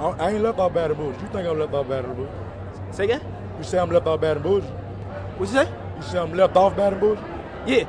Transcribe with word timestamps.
I, 0.00 0.08
I 0.12 0.30
ain't 0.30 0.42
left 0.42 0.58
off 0.58 0.72
Baton 0.72 0.96
Rouge. 0.96 1.16
You 1.20 1.28
think 1.28 1.46
I'm 1.46 1.58
left 1.58 1.74
off 1.74 1.86
Baton 1.86 2.16
Rouge? 2.16 2.30
Say 2.90 3.04
again? 3.04 3.20
You 3.58 3.64
say 3.64 3.78
I'm 3.78 3.90
left 3.90 4.06
off 4.06 4.18
Baton 4.18 4.42
Rouge? 4.42 4.64
What 4.64 5.46
you 5.46 5.54
say? 5.54 5.68
You 5.96 6.02
say 6.02 6.18
I'm 6.18 6.32
left 6.32 6.56
off 6.56 6.74
Baton 6.74 7.00
Rouge? 7.00 7.18
Yeah. 7.66 7.84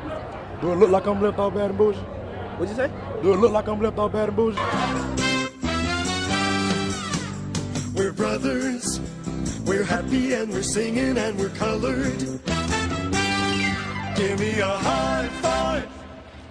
Do 0.60 0.74
it 0.74 0.76
look 0.76 0.90
like 0.90 1.08
I'm 1.08 1.22
left 1.22 1.40
off 1.40 1.54
Baton 1.54 1.78
Rouge? 1.78 1.96
What 1.96 2.68
you 2.68 2.76
say? 2.76 2.92
Do 3.22 3.32
it 3.32 3.38
look 3.38 3.54
like 3.54 3.68
I'm 3.70 3.82
left 3.82 3.98
off 3.98 4.12
Baton 4.12 4.36
Rouge? 4.36 4.58
We're 7.96 8.12
brothers. 8.12 9.00
We're 9.66 9.86
happy 9.86 10.34
and 10.34 10.52
we're 10.52 10.64
singing 10.64 11.18
and 11.18 11.40
we're 11.40 11.50
colored. 11.50 12.20
Give 14.18 14.38
me 14.38 14.60
a 14.60 14.68
high 14.68 15.30
five. 15.42 15.88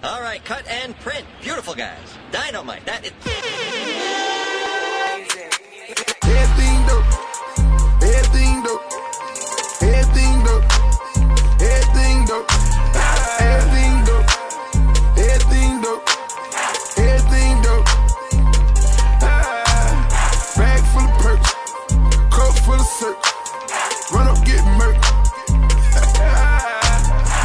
All 0.05 0.23
right, 0.23 0.43
cut 0.43 0.67
and 0.69 0.99
print. 1.01 1.27
Beautiful 1.43 1.75
guys. 1.75 1.99
Dynamite. 2.33 2.87
That 2.87 3.05
is. 3.05 3.40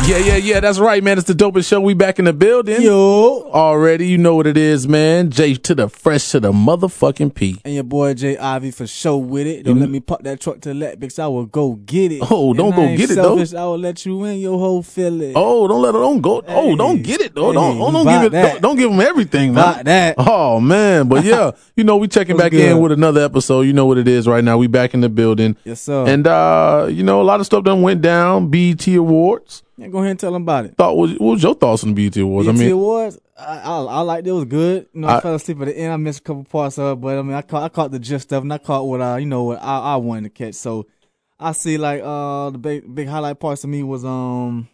Yeah, 0.08 0.20
yeah, 0.20 0.36
yeah. 0.36 0.60
That's 0.60 0.78
right, 0.78 1.04
man. 1.04 1.18
It's 1.18 1.26
the 1.26 1.34
dopest 1.34 1.68
show. 1.68 1.82
We 1.82 1.96
back 1.96 2.20
in 2.20 2.26
the 2.26 2.34
building. 2.34 2.80
Yo. 2.80 3.50
Already, 3.52 4.08
you 4.08 4.20
know 4.20 4.36
what 4.36 4.46
it 4.46 4.56
is, 4.56 4.88
man. 4.88 5.32
J 5.32 5.56
to 5.56 5.74
the 5.74 5.90
fresh 5.90 6.30
to 6.30 6.40
the 6.40 6.52
motherfucking 6.52 7.34
P. 7.34 7.60
And 7.66 7.74
your 7.74 7.84
boy 7.84 8.14
Jay 8.14 8.38
Ivy 8.38 8.70
for 8.70 8.86
show 8.86 9.18
with 9.18 9.48
it. 9.48 9.64
Don't 9.64 9.80
let 9.80 9.90
me 9.90 10.00
pop 10.00 10.22
that 10.22 10.40
truck 10.40 10.62
to 10.62 10.76
let 10.76 11.00
because 11.00 11.18
I 11.18 11.26
will 11.26 11.48
go 11.48 11.74
get 11.74 12.12
it. 12.12 12.22
Oh, 12.30 12.54
don't 12.54 12.74
And 12.74 12.76
go 12.76 12.98
get 12.98 13.10
it, 13.10 13.16
though. 13.16 13.38
selfish, 13.38 13.56
I 13.56 13.64
will 13.64 13.80
let 13.80 14.06
you 14.06 14.24
in 14.26 14.38
your 14.38 14.60
whole 14.60 14.84
feeling. 14.84 15.34
Oh, 15.36 15.68
don't 15.68 15.82
let 15.82 15.96
her. 15.96 16.02
Don't 16.02 16.22
go. 16.22 16.44
oh, 16.48 16.76
don't 16.76 17.02
get 17.02 17.22
it 17.22 17.34
though. 17.34 17.52
don't 17.52 17.74
Hey, 17.74 17.80
don't, 17.80 17.88
you 17.88 18.04
don't 18.04 18.22
give 18.22 18.34
it. 18.34 18.42
Don't, 18.44 18.62
don't 18.62 18.76
give 18.76 18.92
them 18.92 19.02
everything. 19.02 19.56
Bought 19.56 19.86
that. 19.86 20.16
Oh 20.20 20.60
man, 20.60 21.08
but 21.08 21.26
yeah, 21.26 21.50
you 21.76 21.84
know 21.84 21.98
we 21.98 22.08
checking 22.08 22.38
back 22.38 22.52
good? 22.52 22.74
in 22.74 22.80
with 22.80 22.92
another 22.92 23.22
episode. 23.22 23.62
You 23.62 23.74
know 23.74 23.88
what 23.88 23.98
it 23.98 24.08
is 24.08 24.28
right 24.28 24.44
now. 24.44 24.60
We 24.60 24.68
back 24.68 24.94
in 24.94 25.02
the 25.02 25.10
building. 25.10 25.58
Yes, 25.64 25.82
sir. 25.82 26.06
And 26.06 26.28
uh, 26.28 26.90
you 26.92 27.02
know 27.02 27.22
a 27.22 27.24
lot 27.24 27.40
of 27.40 27.48
stuff 27.48 27.64
done 27.64 27.82
went 27.82 28.04
down. 28.04 28.52
BET 28.52 28.86
Awards. 28.88 29.64
Yeah, 29.78 29.88
go 29.90 29.98
ahead 30.00 30.12
and 30.12 30.20
tell 30.20 30.32
them 30.32 30.44
about 30.44 30.66
it. 30.66 30.76
Thought 30.78 30.96
what, 30.96 31.10
what 31.20 31.32
was 31.34 31.44
your 31.44 31.54
thoughts 31.56 31.84
on 31.84 31.94
the 31.94 32.10
BET 32.10 32.16
Awards? 32.22 32.48
BET 32.48 32.56
I 32.56 32.60
mean, 32.60 32.72
Awards, 32.72 33.20
I, 33.38 33.58
I, 33.60 33.78
I 33.84 34.00
liked 34.02 34.26
it. 34.26 34.30
It 34.30 34.34
was 34.34 34.46
good. 34.46 34.88
You 34.94 35.02
know, 35.02 35.08
I, 35.10 35.18
I- 35.18 35.22
fell 35.22 35.36
asleep 35.36 35.60
at 35.62 35.66
the 35.66 35.78
end. 35.78 35.92
I 35.92 35.98
missed 35.98 36.20
a 36.20 36.24
couple 36.24 36.44
parts 36.46 36.78
of 36.80 36.98
it, 36.98 37.02
but 37.02 37.18
I 37.18 37.22
mean, 37.22 37.34
I 37.34 37.42
caught, 37.42 37.64
I 37.64 37.70
caught 37.70 37.92
the 37.92 38.00
gist 38.00 38.32
of 38.32 38.38
it, 38.44 38.46
and 38.46 38.54
I 38.54 38.58
caught 38.58 38.86
what 38.88 39.02
I, 39.02 39.18
you 39.18 39.26
know, 39.26 39.44
what 39.44 39.62
I, 39.62 39.80
I 39.80 39.96
wanted 39.98 40.24
to 40.24 40.30
catch. 40.30 40.56
So 40.56 40.88
I 41.40 41.52
see 41.52 41.78
like 41.78 42.02
uh 42.04 42.50
the 42.52 42.58
big 42.58 42.96
big 42.96 43.08
highlight 43.10 43.40
parts 43.40 43.66
of 43.66 43.70
me 43.70 43.84
was 43.84 44.06
um 44.06 44.70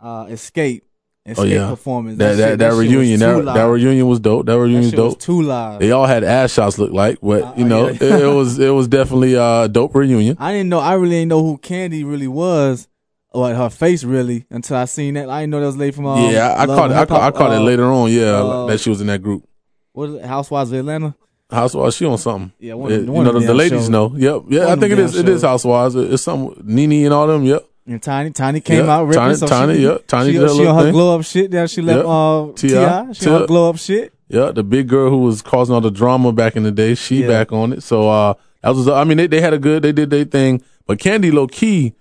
uh 0.00 0.24
Xscape. 0.26 0.82
Xscape 1.28 1.38
oh 1.38 1.42
yeah, 1.44 1.68
performance. 1.68 2.18
That 2.18 2.34
that, 2.36 2.58
that, 2.58 2.70
shit 2.70 2.78
was 2.78 2.88
reunion. 2.88 3.20
That, 3.20 3.44
that 3.54 3.62
reunion 3.64 4.08
was 4.08 4.18
dope. 4.18 4.46
That 4.46 4.52
That 4.54 4.58
reunion 4.58 4.82
was 4.84 4.92
dope. 4.92 5.20
too 5.20 5.42
live. 5.42 5.78
They 5.78 5.92
all 5.92 6.06
had 6.06 6.24
ass 6.24 6.52
shots 6.52 6.78
look 6.78 6.90
like, 6.90 7.18
but 7.22 7.42
Uh, 7.42 7.52
you 7.56 7.64
know, 7.64 7.86
yeah. 7.88 7.92
it, 7.94 8.22
it 8.22 8.34
was 8.34 8.58
it 8.58 8.70
was 8.70 8.88
definitely 8.88 9.36
uh, 9.36 9.64
a 9.64 9.68
dope 9.68 9.94
reunion. 9.94 10.36
I 10.40 10.52
didn't 10.52 10.70
know. 10.70 10.80
I 10.80 10.94
really 10.94 11.10
didn't 11.20 11.28
know 11.28 11.42
who 11.44 11.58
Kandi 11.58 12.04
really 12.04 12.26
was, 12.26 12.88
or 13.34 13.52
her 13.54 13.70
face 13.70 14.04
really, 14.04 14.46
until 14.50 14.76
I 14.76 14.84
seen 14.86 15.14
that. 15.14 15.28
I 15.28 15.40
didn't 15.42 15.50
know 15.52 15.60
that 15.60 15.66
was 15.66 15.76
lady 15.76 15.92
from. 15.92 16.06
Um, 16.06 16.30
yeah, 16.30 16.48
I, 16.52 16.62
I 16.62 16.66
caught 16.66 16.90
it. 16.90 16.96
I 16.96 17.04
caught, 17.06 17.20
I 17.22 17.30
caught 17.36 17.52
it 17.52 17.58
uh, 17.58 17.62
later 17.62 17.84
on. 17.86 18.10
Yeah, 18.10 18.22
uh, 18.42 18.66
that 18.66 18.80
she 18.80 18.90
was 18.90 19.00
in 19.00 19.06
that 19.08 19.22
group. 19.22 19.46
What 19.92 20.08
is 20.10 20.14
it, 20.16 20.24
Housewives 20.24 20.72
of 20.72 20.78
Atlanta? 20.78 21.14
Housewives, 21.50 21.96
she 21.96 22.06
on 22.06 22.16
something. 22.18 22.52
Yeah, 22.58 22.74
one 22.74 22.90
Yeah, 22.90 22.96
of- 22.98 23.04
you 23.06 23.12
know 23.12 23.32
the, 23.32 23.40
the 23.40 23.54
ladies 23.54 23.80
shows. 23.82 23.88
know. 23.90 24.14
Yep, 24.16 24.42
yeah, 24.48 24.60
One 24.66 24.78
I 24.78 24.80
think 24.80 24.92
it 24.92 24.98
is. 24.98 25.16
It 25.16 25.28
is. 25.28 25.42
Housewives. 25.42 25.94
It's 25.94 26.22
some 26.22 26.54
Nene 26.64 27.04
and 27.04 27.12
all 27.14 27.26
them. 27.26 27.44
Yep. 27.44 27.68
And 27.84 28.02
Tiny, 28.02 28.30
Tiny 28.30 28.60
came 28.60 28.86
Yeah, 28.86 28.92
out 28.96 29.04
ripping. 29.06 29.20
Tiny- 29.20 29.34
so 29.34 29.46
Tiny, 29.48 29.74
she, 29.74 29.82
yeah, 29.82 29.98
Tiny 30.06 30.32
she, 30.32 30.38
did 30.38 30.50
she 30.50 30.66
on 30.66 30.84
her 30.86 30.92
glow 30.92 31.18
up 31.18 31.24
shit. 31.24 31.50
Then 31.50 31.66
she 31.68 31.82
left 31.82 31.98
Yep. 31.98 32.06
uh, 32.06 32.52
T.I. 32.52 33.04
Ti. 33.08 33.14
She 33.14 33.28
on 33.28 33.46
glow 33.46 33.68
up 33.70 33.76
shit. 33.78 34.12
Yeah, 34.28 34.50
the 34.52 34.62
big 34.62 34.88
girl 34.88 35.10
who 35.10 35.18
was 35.18 35.42
causing 35.42 35.74
all 35.74 35.80
the 35.82 35.90
drama 35.90 36.32
back 36.32 36.56
in 36.56 36.62
the 36.62 36.70
day, 36.70 36.94
she 36.94 37.22
Yeah. 37.22 37.26
back 37.28 37.52
on 37.52 37.72
it. 37.74 37.82
So 37.82 38.08
uh 38.08 38.32
that 38.62 38.70
was 38.74 38.88
I 38.88 39.04
mean 39.04 39.18
they, 39.18 39.26
they 39.26 39.40
had 39.42 39.52
a 39.52 39.58
good 39.58 39.82
they 39.82 39.92
did 39.92 40.08
their 40.08 40.24
thing. 40.24 40.62
But 40.86 40.98
Kandi 41.00 41.32
low 41.32 41.46
key 41.48 41.94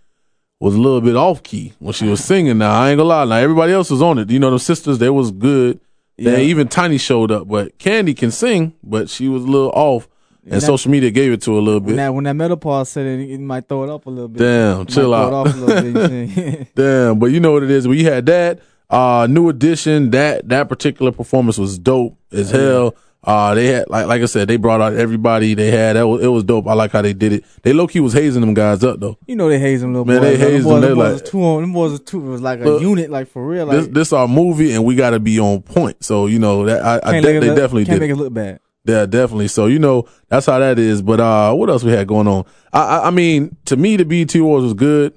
was 0.62 0.76
a 0.76 0.80
little 0.80 1.02
bit 1.02 1.16
off 1.16 1.42
key 1.42 1.74
when 1.80 1.92
she 1.92 2.08
was 2.08 2.24
singing 2.24 2.60
now. 2.60 2.72
I 2.80 2.92
ain't 2.92 2.98
gonna 2.98 3.10
lie. 3.10 3.26
Now 3.26 3.36
everybody 3.38 3.74
else 3.74 3.90
was 3.90 4.02
on 4.02 4.20
it. 4.20 4.30
You 4.30 4.40
know, 4.40 4.52
the 4.52 4.60
sisters, 4.60 5.00
they 5.00 5.10
was 5.10 5.32
good. 5.32 5.80
Yeah. 6.18 6.32
Then 6.32 6.42
even 6.42 6.68
Tiny 6.68 7.00
showed 7.00 7.32
up, 7.32 7.48
but 7.48 7.78
Kandi 7.80 8.16
can 8.16 8.30
sing, 8.30 8.74
but 8.84 9.10
she 9.10 9.28
was 9.28 9.44
a 9.44 9.48
little 9.48 9.72
off. 9.72 10.08
And, 10.44 10.54
that- 10.54 10.62
social 10.62 10.92
media 10.92 11.10
gave 11.12 11.32
it 11.32 11.42
to 11.44 11.54
her 11.54 11.60
a 11.60 11.62
little 11.62 11.80
bit. 11.80 11.96
that 11.96 12.14
when 12.14 12.24
that 12.26 12.34
metal 12.36 12.58
part 12.58 12.88
said 12.88 13.06
it, 13.08 13.30
it 13.30 13.40
might 13.40 13.68
throw 13.68 13.84
it 13.84 13.90
up 13.90 14.06
a 14.06 14.10
little 14.10 14.28
bit. 14.28 14.40
Damn, 14.40 14.86
chill 14.86 15.14
out. 15.14 15.28
It 15.28 15.34
off 15.34 15.54
a 15.56 15.58
little 15.58 15.92
bit, 15.94 16.30
you 16.30 16.52
see. 16.52 16.68
Damn, 16.76 17.18
but 17.20 17.28
you 17.28 17.40
know 17.40 17.52
what 17.54 17.64
it 17.64 17.72
is. 17.72 17.88
We 17.88 18.04
had 18.04 18.26
that 18.28 18.60
uh 18.90 19.28
New 19.30 19.50
Edition. 19.50 20.12
That 20.12 20.48
that 20.50 20.70
particular 20.70 21.12
performance 21.12 21.58
was 21.58 21.80
dope 21.80 22.18
as 22.32 22.52
hell. 22.52 22.96
Uh, 23.24 23.54
they 23.54 23.68
had 23.68 23.88
like 23.88 24.08
like 24.08 24.22
I 24.22 24.26
said, 24.26 24.48
they 24.48 24.58
brought 24.58 24.82
out 24.82 24.94
everybody 24.94 25.54
they 25.54 25.70
had. 25.70 25.96
That 25.96 26.08
was, 26.08 26.24
it 26.24 26.28
was 26.28 26.44
dope. 26.44 26.66
I 26.68 26.74
like 26.74 26.92
how 26.92 27.04
they 27.04 27.14
did 27.14 27.34
it. 27.34 27.46
They 27.62 27.72
low 27.72 27.86
key 27.88 28.00
was 28.00 28.14
hazing 28.14 28.42
them 28.42 28.56
guys 28.56 28.84
up 28.84 29.00
though. 29.00 29.16
you 29.28 29.36
know 29.36 29.48
they 29.48 29.60
haze 29.60 29.82
them 29.82 29.94
little 29.94 30.06
Man, 30.06 30.22
boys. 30.22 30.40
they 30.40 30.52
haze 30.52 30.64
boys, 30.64 30.82
them. 30.82 30.96
Boys 30.96 30.98
like- 30.98 31.14
was 31.22 31.30
two 31.30 31.44
on. 31.44 31.62
Them 31.62 31.74
boys 31.74 31.92
was 31.92 32.00
two. 32.02 32.26
It 32.26 32.30
was 32.30 32.42
like 32.42 32.62
a 32.62 32.64
Look, 32.64 32.82
unit, 32.82 33.12
like 33.12 33.28
for 33.28 33.46
real. 33.46 33.68
Like 33.68 33.78
This 33.78 33.88
this 33.90 34.14
our 34.14 34.28
movie, 34.28 34.74
and 34.74 34.84
we 34.86 34.96
got 34.96 35.12
to 35.12 35.20
be 35.20 35.40
on 35.40 35.62
point. 35.62 36.04
So 36.04 36.26
you 36.26 36.40
know 36.40 36.66
that 36.66 36.84
I, 36.84 37.10
I 37.10 37.22
de- 37.22 37.40
they 37.40 37.40
look- 37.48 37.56
definitely 37.58 37.86
can't 37.86 38.00
did. 38.00 38.08
make 38.08 38.12
it. 38.12 38.20
look 38.20 38.34
bad. 38.34 38.60
Yeah, 38.86 39.06
definitely. 39.06 39.50
So 39.50 39.68
you 39.68 39.78
know 39.78 40.08
that's 40.28 40.48
how 40.48 40.58
that 40.58 40.80
is. 40.80 41.04
But 41.04 41.20
uh, 41.20 41.54
what 41.54 41.70
else 41.70 41.84
we 41.84 41.92
had 41.92 42.08
going 42.08 42.28
on? 42.28 42.46
I, 42.74 42.82
I, 42.82 43.08
I 43.08 43.12
mean, 43.12 43.56
to 43.66 43.78
me, 43.78 43.98
the 43.98 44.06
BET 44.06 44.34
Awards 44.34 44.64
was 44.64 44.74
good. 44.74 45.14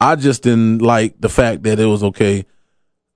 I 0.00 0.16
just 0.16 0.42
didn't 0.44 0.80
like 0.80 1.20
the 1.20 1.28
fact 1.28 1.64
that 1.64 1.78
it 1.78 1.84
was 1.84 2.02
okay. 2.02 2.46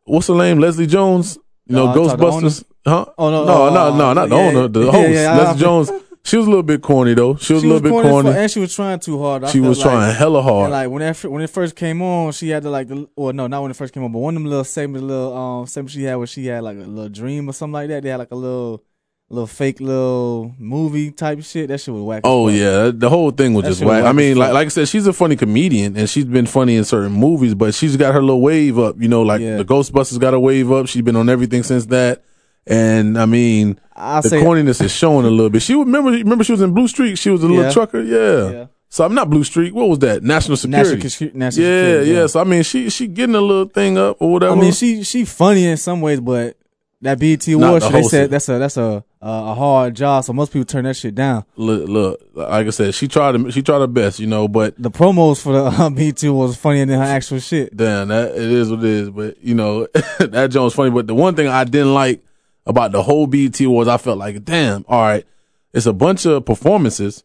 What's 0.04 0.28
her 0.28 0.34
name? 0.34 0.58
Leslie 0.58 0.86
Jones. 0.86 1.38
You 1.66 1.76
know, 1.76 1.88
Uh, 1.88 1.96
Ghostbusters. 1.96 2.64
Huh? 2.86 3.04
Oh, 3.18 3.30
no, 3.30 3.44
no, 3.44 3.68
no, 3.74 3.96
no, 3.96 4.12
not 4.12 4.28
the 4.28 4.34
owner. 4.36 4.68
The 4.68 4.90
host, 4.90 5.08
Leslie 5.10 5.60
Jones. 5.60 5.90
She 6.22 6.36
was 6.36 6.46
a 6.46 6.50
little 6.50 6.64
bit 6.64 6.82
corny 6.82 7.14
though. 7.14 7.36
She 7.36 7.52
was 7.52 7.62
She 7.62 7.68
a 7.68 7.72
little 7.72 7.82
bit 7.82 7.90
corny 7.92 8.28
fuck, 8.30 8.36
and 8.38 8.50
she 8.50 8.58
was 8.58 8.74
trying 8.74 8.98
too 8.98 9.20
hard. 9.22 9.44
I 9.44 9.50
she 9.50 9.60
was 9.60 9.78
like- 9.78 9.86
trying 9.92 10.14
hella 10.16 10.42
hard. 10.42 10.72
Like 10.72 10.90
when 10.90 11.00
that 11.00 11.24
when 11.24 11.40
it 11.40 11.50
first 11.50 11.76
came 11.76 12.02
on, 12.02 12.32
she 12.32 12.48
had 12.48 12.64
to 12.64 12.70
like 12.70 12.88
the 12.88 13.08
or 13.14 13.32
no, 13.32 13.46
not 13.46 13.62
when 13.62 13.70
it 13.70 13.76
first 13.76 13.94
came 13.94 14.02
on, 14.02 14.10
but 14.10 14.18
one 14.18 14.36
of 14.36 14.42
them 14.42 14.50
little 14.50 14.64
segments, 14.64 15.04
little 15.06 15.36
um 15.36 15.66
segments 15.68 15.94
she 15.94 16.02
had 16.02 16.16
where 16.16 16.26
she 16.26 16.46
had 16.46 16.64
like 16.64 16.76
a 16.78 16.80
little 16.80 17.08
dream 17.08 17.48
or 17.48 17.52
something 17.52 17.74
like 17.74 17.88
that. 17.90 18.02
They 18.02 18.08
had 18.08 18.16
like 18.18 18.32
a 18.32 18.34
little 18.34 18.82
little 19.30 19.46
fake 19.46 19.78
little 19.78 20.52
movie 20.58 21.12
type 21.12 21.44
shit. 21.44 21.68
That 21.68 21.78
shit 21.78 21.94
was 21.94 22.02
whack. 22.02 22.22
Oh 22.24 22.48
yeah, 22.48 22.90
the 22.92 23.08
whole 23.08 23.30
thing 23.30 23.54
was 23.54 23.62
That 23.62 23.68
just 23.70 23.80
was 23.82 23.88
whack. 23.90 24.02
whack 24.02 24.10
I 24.10 24.12
mean, 24.12 24.36
like 24.36 24.52
like 24.52 24.66
I 24.66 24.70
said, 24.70 24.88
she's 24.88 25.06
a 25.06 25.12
funny 25.12 25.36
comedian 25.36 25.96
and 25.96 26.10
she's 26.10 26.24
been 26.24 26.46
funny 26.46 26.74
in 26.74 26.82
certain 26.82 27.12
movies, 27.12 27.54
but 27.54 27.72
she's 27.72 27.96
got 27.96 28.14
her 28.14 28.20
little 28.20 28.40
wave 28.40 28.80
up. 28.80 28.96
You 29.00 29.06
know, 29.06 29.22
like 29.22 29.40
Yeah. 29.42 29.58
the 29.58 29.64
Ghostbusters 29.64 30.18
got 30.18 30.34
a 30.34 30.40
wave 30.40 30.72
up. 30.72 30.88
She's 30.88 31.02
been 31.02 31.14
on 31.14 31.28
everything 31.28 31.62
since 31.62 31.86
that. 31.86 32.24
And 32.66 33.18
I 33.18 33.26
mean, 33.26 33.78
I 33.94 34.20
the 34.20 34.28
corniness 34.28 34.82
is 34.82 34.92
showing 34.92 35.24
a 35.24 35.30
little 35.30 35.50
bit. 35.50 35.62
She 35.62 35.74
remember 35.74 36.10
remember 36.10 36.44
she 36.44 36.52
was 36.52 36.60
in 36.62 36.72
Blue 36.72 36.88
Streak. 36.88 37.16
She 37.16 37.30
was 37.30 37.42
a 37.42 37.46
little 37.46 37.64
Yeah. 37.64 37.70
trucker. 37.70 38.02
Yeah. 38.02 38.50
Yeah. 38.50 38.66
So 38.88 39.04
I'm 39.04 39.14
not 39.14 39.30
Blue 39.30 39.44
Streak. 39.44 39.74
What 39.74 39.88
was 39.88 39.98
that? 40.00 40.22
National 40.22 40.56
Security. 40.56 40.96
National, 41.02 41.30
national 41.34 41.66
yeah, 41.66 41.82
security, 41.82 42.10
yeah, 42.12 42.26
So 42.26 42.40
I 42.40 42.44
mean, 42.44 42.62
she 42.62 42.88
she 42.90 43.06
getting 43.08 43.34
a 43.34 43.40
little 43.40 43.66
thing 43.66 43.98
up 43.98 44.16
or 44.20 44.32
whatever. 44.32 44.52
I 44.56 44.60
mean, 44.60 44.72
she 44.72 45.02
she 45.04 45.24
funny 45.24 45.66
in 45.66 45.76
some 45.76 46.00
ways, 46.00 46.20
but 46.20 46.56
that 47.02 47.18
BET 47.18 47.46
award 47.48 47.82
the 47.82 47.88
they 47.90 48.02
said 48.04 48.30
that's 48.30 48.48
a 48.48 48.58
that's 48.58 48.76
a 48.76 49.04
a, 49.20 49.28
a 49.28 49.54
hard 49.54 49.94
job. 49.94 50.24
So 50.24 50.32
most 50.32 50.52
people 50.52 50.64
turn 50.64 50.84
that 50.84 50.96
shit 50.96 51.14
down. 51.14 51.44
look, 51.56 51.88
look, 51.88 52.20
like 52.34 52.66
I 52.66 52.70
said, 52.70 52.94
she 52.94 53.06
tried 53.08 53.32
to, 53.32 53.50
she 53.50 53.60
tried 53.62 53.80
her 53.80 53.86
best, 53.86 54.18
you 54.20 54.26
know, 54.26 54.46
but 54.48 54.74
The 54.80 54.90
promos 54.90 55.40
for 55.42 55.52
the 55.52 55.64
uh, 55.84 55.90
BET 55.90 56.22
was 56.24 56.56
funnier 56.56 56.86
than 56.86 56.98
her 56.98 57.04
actual 57.04 57.40
shit. 57.40 57.76
Damn, 57.76 58.08
that 58.08 58.30
it 58.32 58.50
is 58.50 58.70
what 58.70 58.80
it 58.80 58.84
is. 58.86 59.10
But 59.10 59.42
you 59.42 59.54
know, 59.54 59.86
that 60.18 60.48
joke 60.50 60.64
was 60.64 60.74
funny. 60.74 60.90
But 60.90 61.06
the 61.06 61.14
one 61.14 61.34
thing 61.34 61.48
I 61.48 61.64
didn't 61.64 61.92
like 61.92 62.22
about 62.66 62.92
the 62.92 63.02
whole 63.02 63.26
BET 63.26 63.60
Awards, 63.60 63.88
I 63.88 63.96
felt 63.96 64.18
like, 64.18 64.44
damn, 64.44 64.84
all 64.88 65.02
right, 65.02 65.24
it's 65.72 65.86
a 65.86 65.92
bunch 65.92 66.26
of 66.26 66.44
performances, 66.44 67.24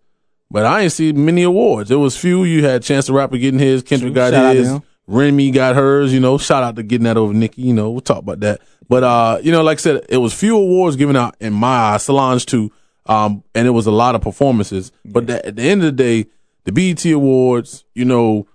but 0.50 0.66
I 0.66 0.81
ain't 0.81 0.92
see 0.92 1.13
many 1.13 1.44
awards. 1.44 1.89
There 1.89 2.00
was 2.00 2.18
few. 2.18 2.44
You 2.44 2.63
had 2.66 2.83
Chance 2.83 3.07
the 3.07 3.13
Rapper 3.13 3.38
getting 3.38 3.60
his, 3.60 3.83
Kendrick 3.83 4.13
got 4.13 4.33
Shout 4.33 4.56
his. 4.56 4.80
Remy 5.07 5.51
got 5.51 5.75
hers. 5.75 6.13
You 6.13 6.19
know, 6.19 6.38
shout 6.38 6.63
out 6.63 6.75
to 6.75 6.83
getting 6.83 7.06
that 7.06 7.18
over 7.18 7.33
Nicki. 7.33 7.62
You 7.62 7.74
know, 7.74 7.92
we'll 7.92 8.01
talk 8.01 8.19
about 8.19 8.42
that. 8.42 8.62
But 8.88 9.04
uh, 9.04 9.39
you 9.42 9.51
know, 9.51 9.63
like 9.63 9.80
I 9.80 9.81
said, 9.81 10.06
it 10.10 10.18
was 10.18 10.33
few 10.33 10.57
awards 10.57 10.95
given 10.95 11.16
out 11.16 11.36
in 11.39 11.54
my 11.54 11.68
eyes. 11.68 12.04
Solange 12.04 12.45
too. 12.45 12.71
Um, 13.06 13.44
and 13.56 13.68
it 13.68 13.71
was 13.71 13.88
a 13.88 13.92
lot 13.92 14.16
of 14.16 14.21
performances. 14.21 14.92
But 15.06 15.27
that, 15.27 15.45
at 15.45 15.56
the 15.56 15.63
end 15.63 15.81
of 15.81 15.86
the 15.86 16.04
day, 16.04 16.30
the 16.66 16.71
BET 16.71 17.04
Awards, 17.06 17.83
you 17.95 18.06
know, 18.06 18.48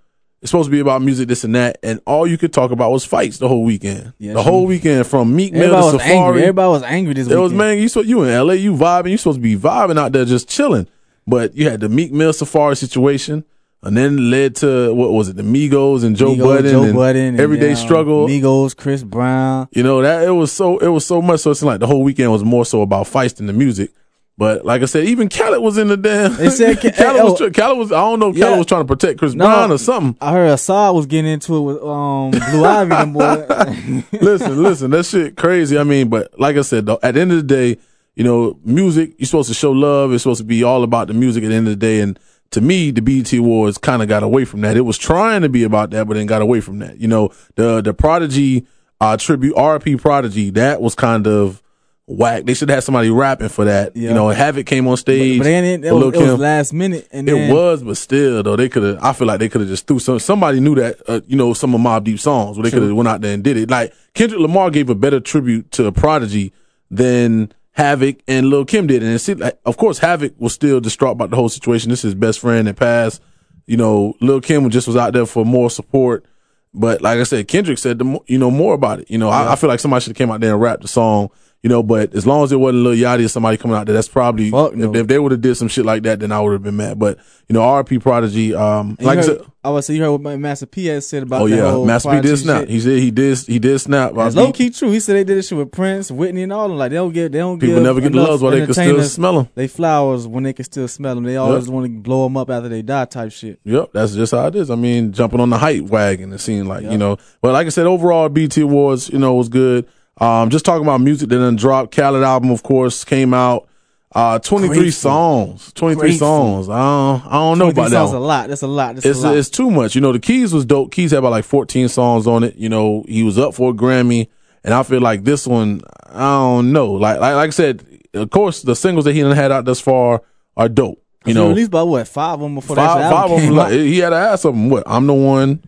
it's 0.47 0.53
supposed 0.53 0.69
to 0.69 0.71
be 0.71 0.79
about 0.79 1.03
music, 1.03 1.27
this 1.27 1.43
and 1.43 1.57
that, 1.57 1.77
and 1.83 2.01
all 2.07 2.25
you 2.25 2.39
could 2.39 2.53
talk 2.53 2.71
about 2.71 2.93
was 2.93 3.05
fights 3.05 3.39
the 3.39 3.49
whole 3.49 3.65
weekend. 3.65 4.13
Yeah, 4.19 4.35
the 4.35 4.45
whole 4.45 4.65
weekend 4.65 5.05
from 5.05 5.35
Meek 5.35 5.53
Mill 5.53 5.75
Everybody 5.75 5.87
to 5.89 5.93
was 5.95 6.03
Safaree. 6.03 6.27
angry. 6.27 6.43
Everybody 6.43 6.69
was 6.69 6.83
angry 6.85 7.15
this 7.15 7.27
it 7.27 7.31
weekend. 7.31 7.43
was 7.43 7.53
man, 7.53 7.79
you 7.79 7.89
so 7.89 8.01
you 8.01 8.23
in 8.23 8.47
LA, 8.47 8.53
you 8.53 8.73
vibing, 8.73 9.11
you 9.11 9.19
supposed 9.19 9.39
to 9.39 9.43
be 9.43 9.57
vibing 9.57 9.99
out 9.99 10.13
there 10.13 10.25
just 10.25 10.49
chilling. 10.49 10.87
But 11.27 11.57
you 11.57 11.69
had 11.69 11.81
the 11.81 11.89
Meek 11.89 12.13
Mill 12.13 12.31
Safaree 12.31 12.77
situation, 12.77 13.45
and 13.83 13.97
then 13.97 14.31
led 14.31 14.55
to 14.57 14.95
what 14.95 15.11
was 15.11 15.31
it, 15.31 15.35
the 15.35 15.43
Migos 15.43 16.05
and 16.05 16.15
Joe 16.15 16.37
Migos, 16.37 16.45
Budden, 16.45 16.71
Joe 16.71 16.83
and 16.85 16.95
Budden, 16.95 17.23
and, 17.23 17.41
Everyday 17.41 17.71
um, 17.71 17.77
Struggle. 17.77 18.29
Migos, 18.29 18.77
Chris 18.77 19.03
Brown. 19.03 19.67
You 19.73 19.83
know 19.83 20.01
that 20.01 20.23
it 20.23 20.31
was 20.31 20.53
so 20.53 20.79
it 20.79 20.87
was 20.87 21.05
so 21.05 21.21
much 21.21 21.41
so 21.41 21.51
it's 21.51 21.61
like 21.65 21.81
the 21.81 21.89
whole 21.89 22.05
weekend 22.05 22.31
was 22.31 22.45
more 22.45 22.65
so 22.65 22.83
about 22.83 23.09
fights 23.09 23.33
than 23.35 23.49
the 23.49 23.53
music. 23.53 23.91
But 24.39 24.67
like 24.67 24.83
I 24.83 24.85
said, 24.85 25.05
even 25.07 25.31
Khaled 25.31 25.63
was 25.63 25.79
in 25.79 25.89
the 25.89 25.97
damn. 25.97 26.37
They 26.37 26.51
said 26.51 26.79
Khaled, 26.97 27.25
was, 27.25 27.41
oh. 27.41 27.51
Khaled 27.51 27.79
was. 27.79 27.91
I 27.93 28.01
don't 28.01 28.21
know. 28.21 28.29
if 28.31 28.37
Khaled 28.37 28.51
Yeah. 28.51 28.57
was 28.59 28.67
trying 28.67 28.83
to 28.83 28.87
protect 28.87 29.19
Chris 29.19 29.35
No. 29.35 29.47
Brown 29.47 29.73
or 29.73 29.79
something. 29.79 30.15
I 30.21 30.33
heard 30.33 30.51
Asahd 30.51 30.95
was 30.95 31.07
getting 31.07 31.31
into 31.31 31.57
it 31.57 31.61
with 31.63 31.83
um 31.83 32.31
Blue 32.33 32.65
Ivy 32.65 32.95
and 32.95 33.15
boy. 33.15 34.03
listen, 34.21 34.63
listen, 34.63 34.91
that 34.91 35.07
shit 35.07 35.37
crazy. 35.37 35.79
I 35.79 35.85
mean, 35.85 36.09
but 36.11 36.39
like 36.39 36.57
I 36.57 36.63
said, 36.63 36.85
though, 36.85 36.99
at 37.03 37.15
the 37.15 37.21
end 37.23 37.33
of 37.33 37.39
the 37.39 37.43
day, 37.45 37.79
you 38.15 38.25
know, 38.25 38.59
music, 38.65 39.15
you're 39.19 39.27
supposed 39.27 39.49
to 39.49 39.55
show 39.55 39.73
love. 39.73 40.13
It's 40.13 40.23
supposed 40.23 40.41
to 40.41 40.45
be 40.45 40.63
all 40.63 40.83
about 40.83 41.09
the 41.09 41.15
music 41.15 41.43
at 41.43 41.49
the 41.49 41.55
end 41.55 41.67
of 41.69 41.73
the 41.73 41.77
day. 41.77 42.01
And 42.01 42.19
to 42.51 42.61
me, 42.61 42.91
the 42.91 43.01
BET 43.03 43.33
Awards 43.33 43.79
kind 43.79 44.03
of 44.03 44.09
got 44.09 44.23
away 44.23 44.45
from 44.45 44.61
that. 44.63 44.77
It 44.77 44.83
was 44.83 44.99
trying 44.99 45.43
to 45.43 45.49
be 45.49 45.65
about 45.65 45.91
that, 45.91 46.07
but 46.07 46.15
then 46.15 46.27
got 46.27 46.43
away 46.43 46.61
from 46.61 46.79
that. 46.81 46.99
You 47.01 47.09
know, 47.09 47.31
the, 47.55 47.81
the 47.81 47.93
Prodigy, 47.95 48.67
uh, 49.01 49.17
tribute, 49.17 49.55
RP 49.57 49.99
Prodigy, 50.01 50.51
that 50.51 50.81
was 50.83 50.95
kind 50.95 51.27
of 51.27 51.63
whack. 52.07 52.45
They 52.45 52.55
should 52.55 52.69
have 52.69 52.77
had 52.77 52.85
somebody 52.85 53.11
rapping 53.11 53.49
for 53.49 53.65
that. 53.65 53.97
You 53.97 54.15
know, 54.15 54.29
Havoc 54.29 54.67
came 54.67 54.87
on 54.87 54.97
stage. 54.97 55.39
but 55.39 55.47
ain't, 55.47 55.85
it, 55.85 55.93
with 55.93 56.03
was, 56.05 56.15
it 56.15 56.21
was 56.21 56.31
Kim. 56.31 56.41
last 56.41 56.73
minute, 56.73 57.09
and 57.11 57.29
It 57.29 57.33
then, 57.33 57.55
was, 57.55 57.83
but 57.83 57.97
still 57.97 58.43
though, 58.43 58.57
they 58.57 58.69
could 58.69 58.83
have. 58.83 59.03
I 59.03 59.13
feel 59.13 59.27
like 59.27 59.41
they 59.41 59.49
could 59.49 59.63
have 59.63 59.71
just 59.71 59.87
threw 59.87 59.99
some. 59.99 60.19
Somebody 60.19 60.61
knew 60.61 60.75
that, 60.77 61.01
uh, 61.09 61.21
you 61.27 61.37
know, 61.37 61.53
some 61.53 61.75
of 61.75 61.81
Mobb 61.81 62.05
Deep 62.05 62.21
songs 62.21 62.57
where 62.57 62.65
they 62.65 62.71
could 62.71 62.83
have 62.83 62.93
went 62.97 63.09
out 63.09 63.21
there 63.21 63.35
and 63.35 63.43
did 63.43 63.57
it. 63.57 63.71
Like 63.71 63.93
Kendrick 64.15 64.41
Lamar 64.41 64.71
gave 64.71 64.89
a 64.89 64.95
better 64.95 65.21
tribute 65.21 65.71
to 65.73 65.91
Prodigy 65.93 66.53
than 66.91 67.53
Havoc 67.73 68.17
and 68.27 68.49
Lil 68.49 68.65
Kim 68.65 68.87
did, 68.87 69.03
and 69.03 69.13
it 69.13 69.19
seemed 69.19 69.41
like, 69.41 69.59
of 69.65 69.77
course, 69.77 69.99
Havoc 69.99 70.35
was 70.39 70.55
still 70.55 70.81
distraught 70.81 71.13
about 71.13 71.31
the 71.31 71.37
whole 71.37 71.49
situation. 71.49 71.91
This 71.91 72.01
is 72.01 72.13
his 72.13 72.15
best 72.15 72.39
friend 72.41 72.67
that 72.69 72.77
passed. 72.77 73.21
You 73.67 73.77
know, 73.77 74.15
Lil 74.21 74.41
Kim 74.41 74.71
just 74.71 74.87
was 74.87 74.97
out 74.97 75.13
there 75.13 75.27
for 75.27 75.45
more 75.45 75.69
support. 75.71 76.25
But 76.73 77.01
like 77.03 77.19
I 77.19 77.23
said, 77.25 77.49
Kendrick 77.49 77.79
said 77.79 77.99
the 77.99 78.21
you 78.27 78.39
know 78.39 78.51
more 78.51 78.75
about 78.75 79.01
it. 79.01 79.11
You 79.11 79.19
know, 79.19 79.29
I, 79.29 79.53
I 79.53 79.57
feel 79.57 79.69
like 79.69 79.81
somebody 79.81 80.03
should 80.03 80.11
have 80.11 80.17
came 80.17 80.31
out 80.31 80.41
there 80.41 80.53
and 80.53 80.61
rapped 80.61 80.83
the 80.83 80.89
song. 80.89 81.31
You 81.63 81.71
know, 81.71 81.83
but 81.83 82.15
as 82.15 82.27
long 82.27 82.45
as 82.45 82.53
it 82.53 82.61
wasn't 82.61 82.85
Lil 82.85 82.95
Yachty 82.95 83.25
or 83.25 83.29
somebody 83.29 83.57
coming 83.57 83.77
out 83.77 83.87
there, 83.87 83.95
that's 83.95 84.07
probably 84.07 84.51
Fuck 84.51 84.73
if, 84.73 84.79
no. 84.79 84.95
if 84.95 85.07
they 85.09 85.19
would 85.19 85.33
have 85.33 85.41
did 85.41 85.57
some 85.57 85.67
shit 85.67 85.85
like 85.85 86.05
that, 86.05 86.21
then 86.21 86.31
I 86.31 86.41
would 86.41 86.53
have 86.53 86.63
been 86.63 86.77
mad. 86.77 86.97
But 86.99 87.19
you 87.49 87.55
know, 87.55 87.61
RP 87.61 88.01
Prodigy, 88.01 88.55
um, 88.55 88.97
like 89.01 89.19
I 89.19 89.23
said, 89.23 89.41
I 89.65 89.71
was 89.71 89.85
say 89.87 89.95
you 89.95 90.03
heard 90.03 90.13
what 90.13 90.39
Master 90.39 90.67
P 90.67 90.87
had 90.87 91.03
said 91.03 91.25
about 91.25 91.43
oh 91.43 91.47
yeah, 91.47 91.85
Master 91.85 92.11
P 92.11 92.13
Prodigy 92.13 92.29
did 92.29 92.37
snap. 92.37 92.61
shit. 92.61 92.69
He 92.69 92.81
said 92.81 92.99
he 93.01 93.11
did 93.11 93.39
he 93.39 93.59
did 93.59 93.79
snap. 93.81 94.13
It's 94.15 94.37
low 94.37 94.53
key 94.53 94.71
true. 94.71 94.93
He 94.93 95.01
said 95.01 95.17
they 95.17 95.25
did 95.25 95.39
this 95.39 95.49
shit 95.49 95.59
with 95.59 95.73
Prince, 95.73 96.09
Whitney, 96.09 96.45
and 96.45 96.53
all 96.53 96.69
them. 96.69 96.79
Like 96.79 96.91
they 96.91 96.97
don't 96.97 97.13
get, 97.13 97.33
they 97.33 97.39
don't 97.39 97.59
People 97.59 97.81
never 97.81 98.01
get 98.01 98.13
the 98.13 98.21
loves 98.21 98.43
while 98.43 98.53
they 98.53 98.65
can 98.65 98.73
still 98.73 99.03
smell 99.03 99.41
'em. 99.41 99.49
They 99.57 99.67
flowers 99.67 100.29
when 100.29 100.45
they 100.45 100.53
can 100.53 100.65
still 100.65 100.87
smell 100.87 101.17
them. 101.17 101.25
They 101.25 101.37
always 101.37 101.69
want 101.69 101.87
to 101.87 101.91
blow 101.91 102.25
them 102.25 102.37
up 102.37 102.49
after 102.49 102.69
they 102.69 102.83
die, 102.83 103.07
type 103.07 103.33
shit. 103.33 103.59
Yep, 103.65 103.91
that's 103.93 104.15
just 104.15 104.31
how 104.33 104.47
it 104.47 104.55
is. 104.55 104.71
I 104.71 104.77
mean, 104.77 105.11
jumping 105.13 105.41
on 105.41 105.51
the 105.51 105.59
hype 105.59 105.83
wagon, 105.85 106.33
it 106.33 106.39
seemed 106.39 106.69
like, 106.69 106.85
you 106.85 106.99
know. 106.99 107.17
But 107.41 107.53
like 107.55 107.67
I 107.67 107.71
said, 107.71 107.87
overall, 107.87 108.29
BT 108.29 108.61
Awards, 108.61 109.09
you 109.09 109.19
know, 109.19 109.35
was 109.35 109.49
good. 109.49 109.89
Um, 110.19 110.51
just 110.51 110.65
talking 110.65 110.83
about 110.83 111.01
music 111.01 111.29
that 111.29 111.37
done 111.39 111.57
dropped. 111.57 111.95
Khaled 111.95 112.23
album, 112.23 112.51
of 112.51 112.63
course, 112.63 113.05
came 113.05 113.35
out. 113.35 113.69
Uh, 114.15 114.39
23 114.39 114.77
Grateful. 114.79 114.93
songs. 114.93 115.73
23 115.75 116.01
Grateful. 116.01 116.19
songs. 116.27 116.69
I 116.71 116.79
don't, 116.79 117.27
I 117.27 117.33
don't 117.33 117.59
know 117.59 117.69
about 117.69 117.91
that. 117.91 118.05
one. 118.05 118.15
a 118.15 118.19
lot. 118.21 118.49
That's 118.49 118.63
a 118.63 118.67
lot. 118.67 118.95
That's 118.95 119.05
It's 119.07 119.19
a 119.23 119.29
lot. 119.29 119.37
it's 119.37 119.51
too 119.51 119.71
much. 119.71 119.95
You 119.95 120.01
know, 120.01 120.13
the 120.13 120.19
Keys 120.19 120.55
was 120.55 120.65
dope. 120.65 120.91
Keys 120.93 121.11
had 121.11 121.19
about 121.19 121.33
like 121.33 121.45
14 121.45 121.89
songs 121.89 122.27
on 122.27 122.43
it. 122.45 122.57
You 122.57 122.71
know, 122.71 123.05
he 123.09 123.23
was 123.25 123.39
up 123.39 123.53
for 123.55 123.73
a 123.73 123.75
Grammy, 123.75 124.29
and 124.65 124.73
I 124.73 124.85
feel 124.85 125.01
like 125.03 125.25
this 125.25 125.47
one, 125.47 125.83
I 126.07 126.21
don't 126.21 126.73
know. 126.73 126.93
Like 126.93 127.21
like, 127.21 127.35
like 127.35 127.49
I 127.49 127.51
said, 127.51 127.85
of 128.15 128.31
course, 128.31 128.63
the 128.63 128.75
singles 128.75 129.05
that 129.05 129.13
he 129.13 129.21
done 129.21 129.37
had 129.37 129.53
out 129.53 129.67
thus 129.67 129.81
far 129.81 130.23
are 130.57 130.69
dope. 130.71 131.03
You 131.27 131.35
know, 131.35 131.49
released 131.49 131.73
by 131.73 131.83
what 131.83 132.09
five 132.09 132.35
of 132.35 132.41
them 132.41 132.55
before 132.55 132.77
five, 132.77 132.99
that 132.99 133.13
five 133.13 133.31
album 133.31 133.33
of 133.35 133.41
them. 133.43 133.49
came 133.51 133.57
Like, 133.57 133.67
out. 133.75 133.79
he 133.81 133.99
had 133.99 134.11
to 134.11 134.17
ask 134.17 134.43
something. 134.43 134.71
What? 134.71 134.85
I'm 134.87 135.07
the 135.09 135.13
one 135.15 135.63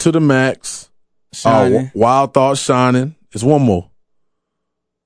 to 0.00 0.12
the 0.12 0.20
max. 0.20 0.88
Uh, 1.44 1.84
Wild 1.94 2.32
Thoughts 2.34 2.62
shining. 2.62 3.16
It's 3.32 3.44
one 3.44 3.62
more. 3.62 3.90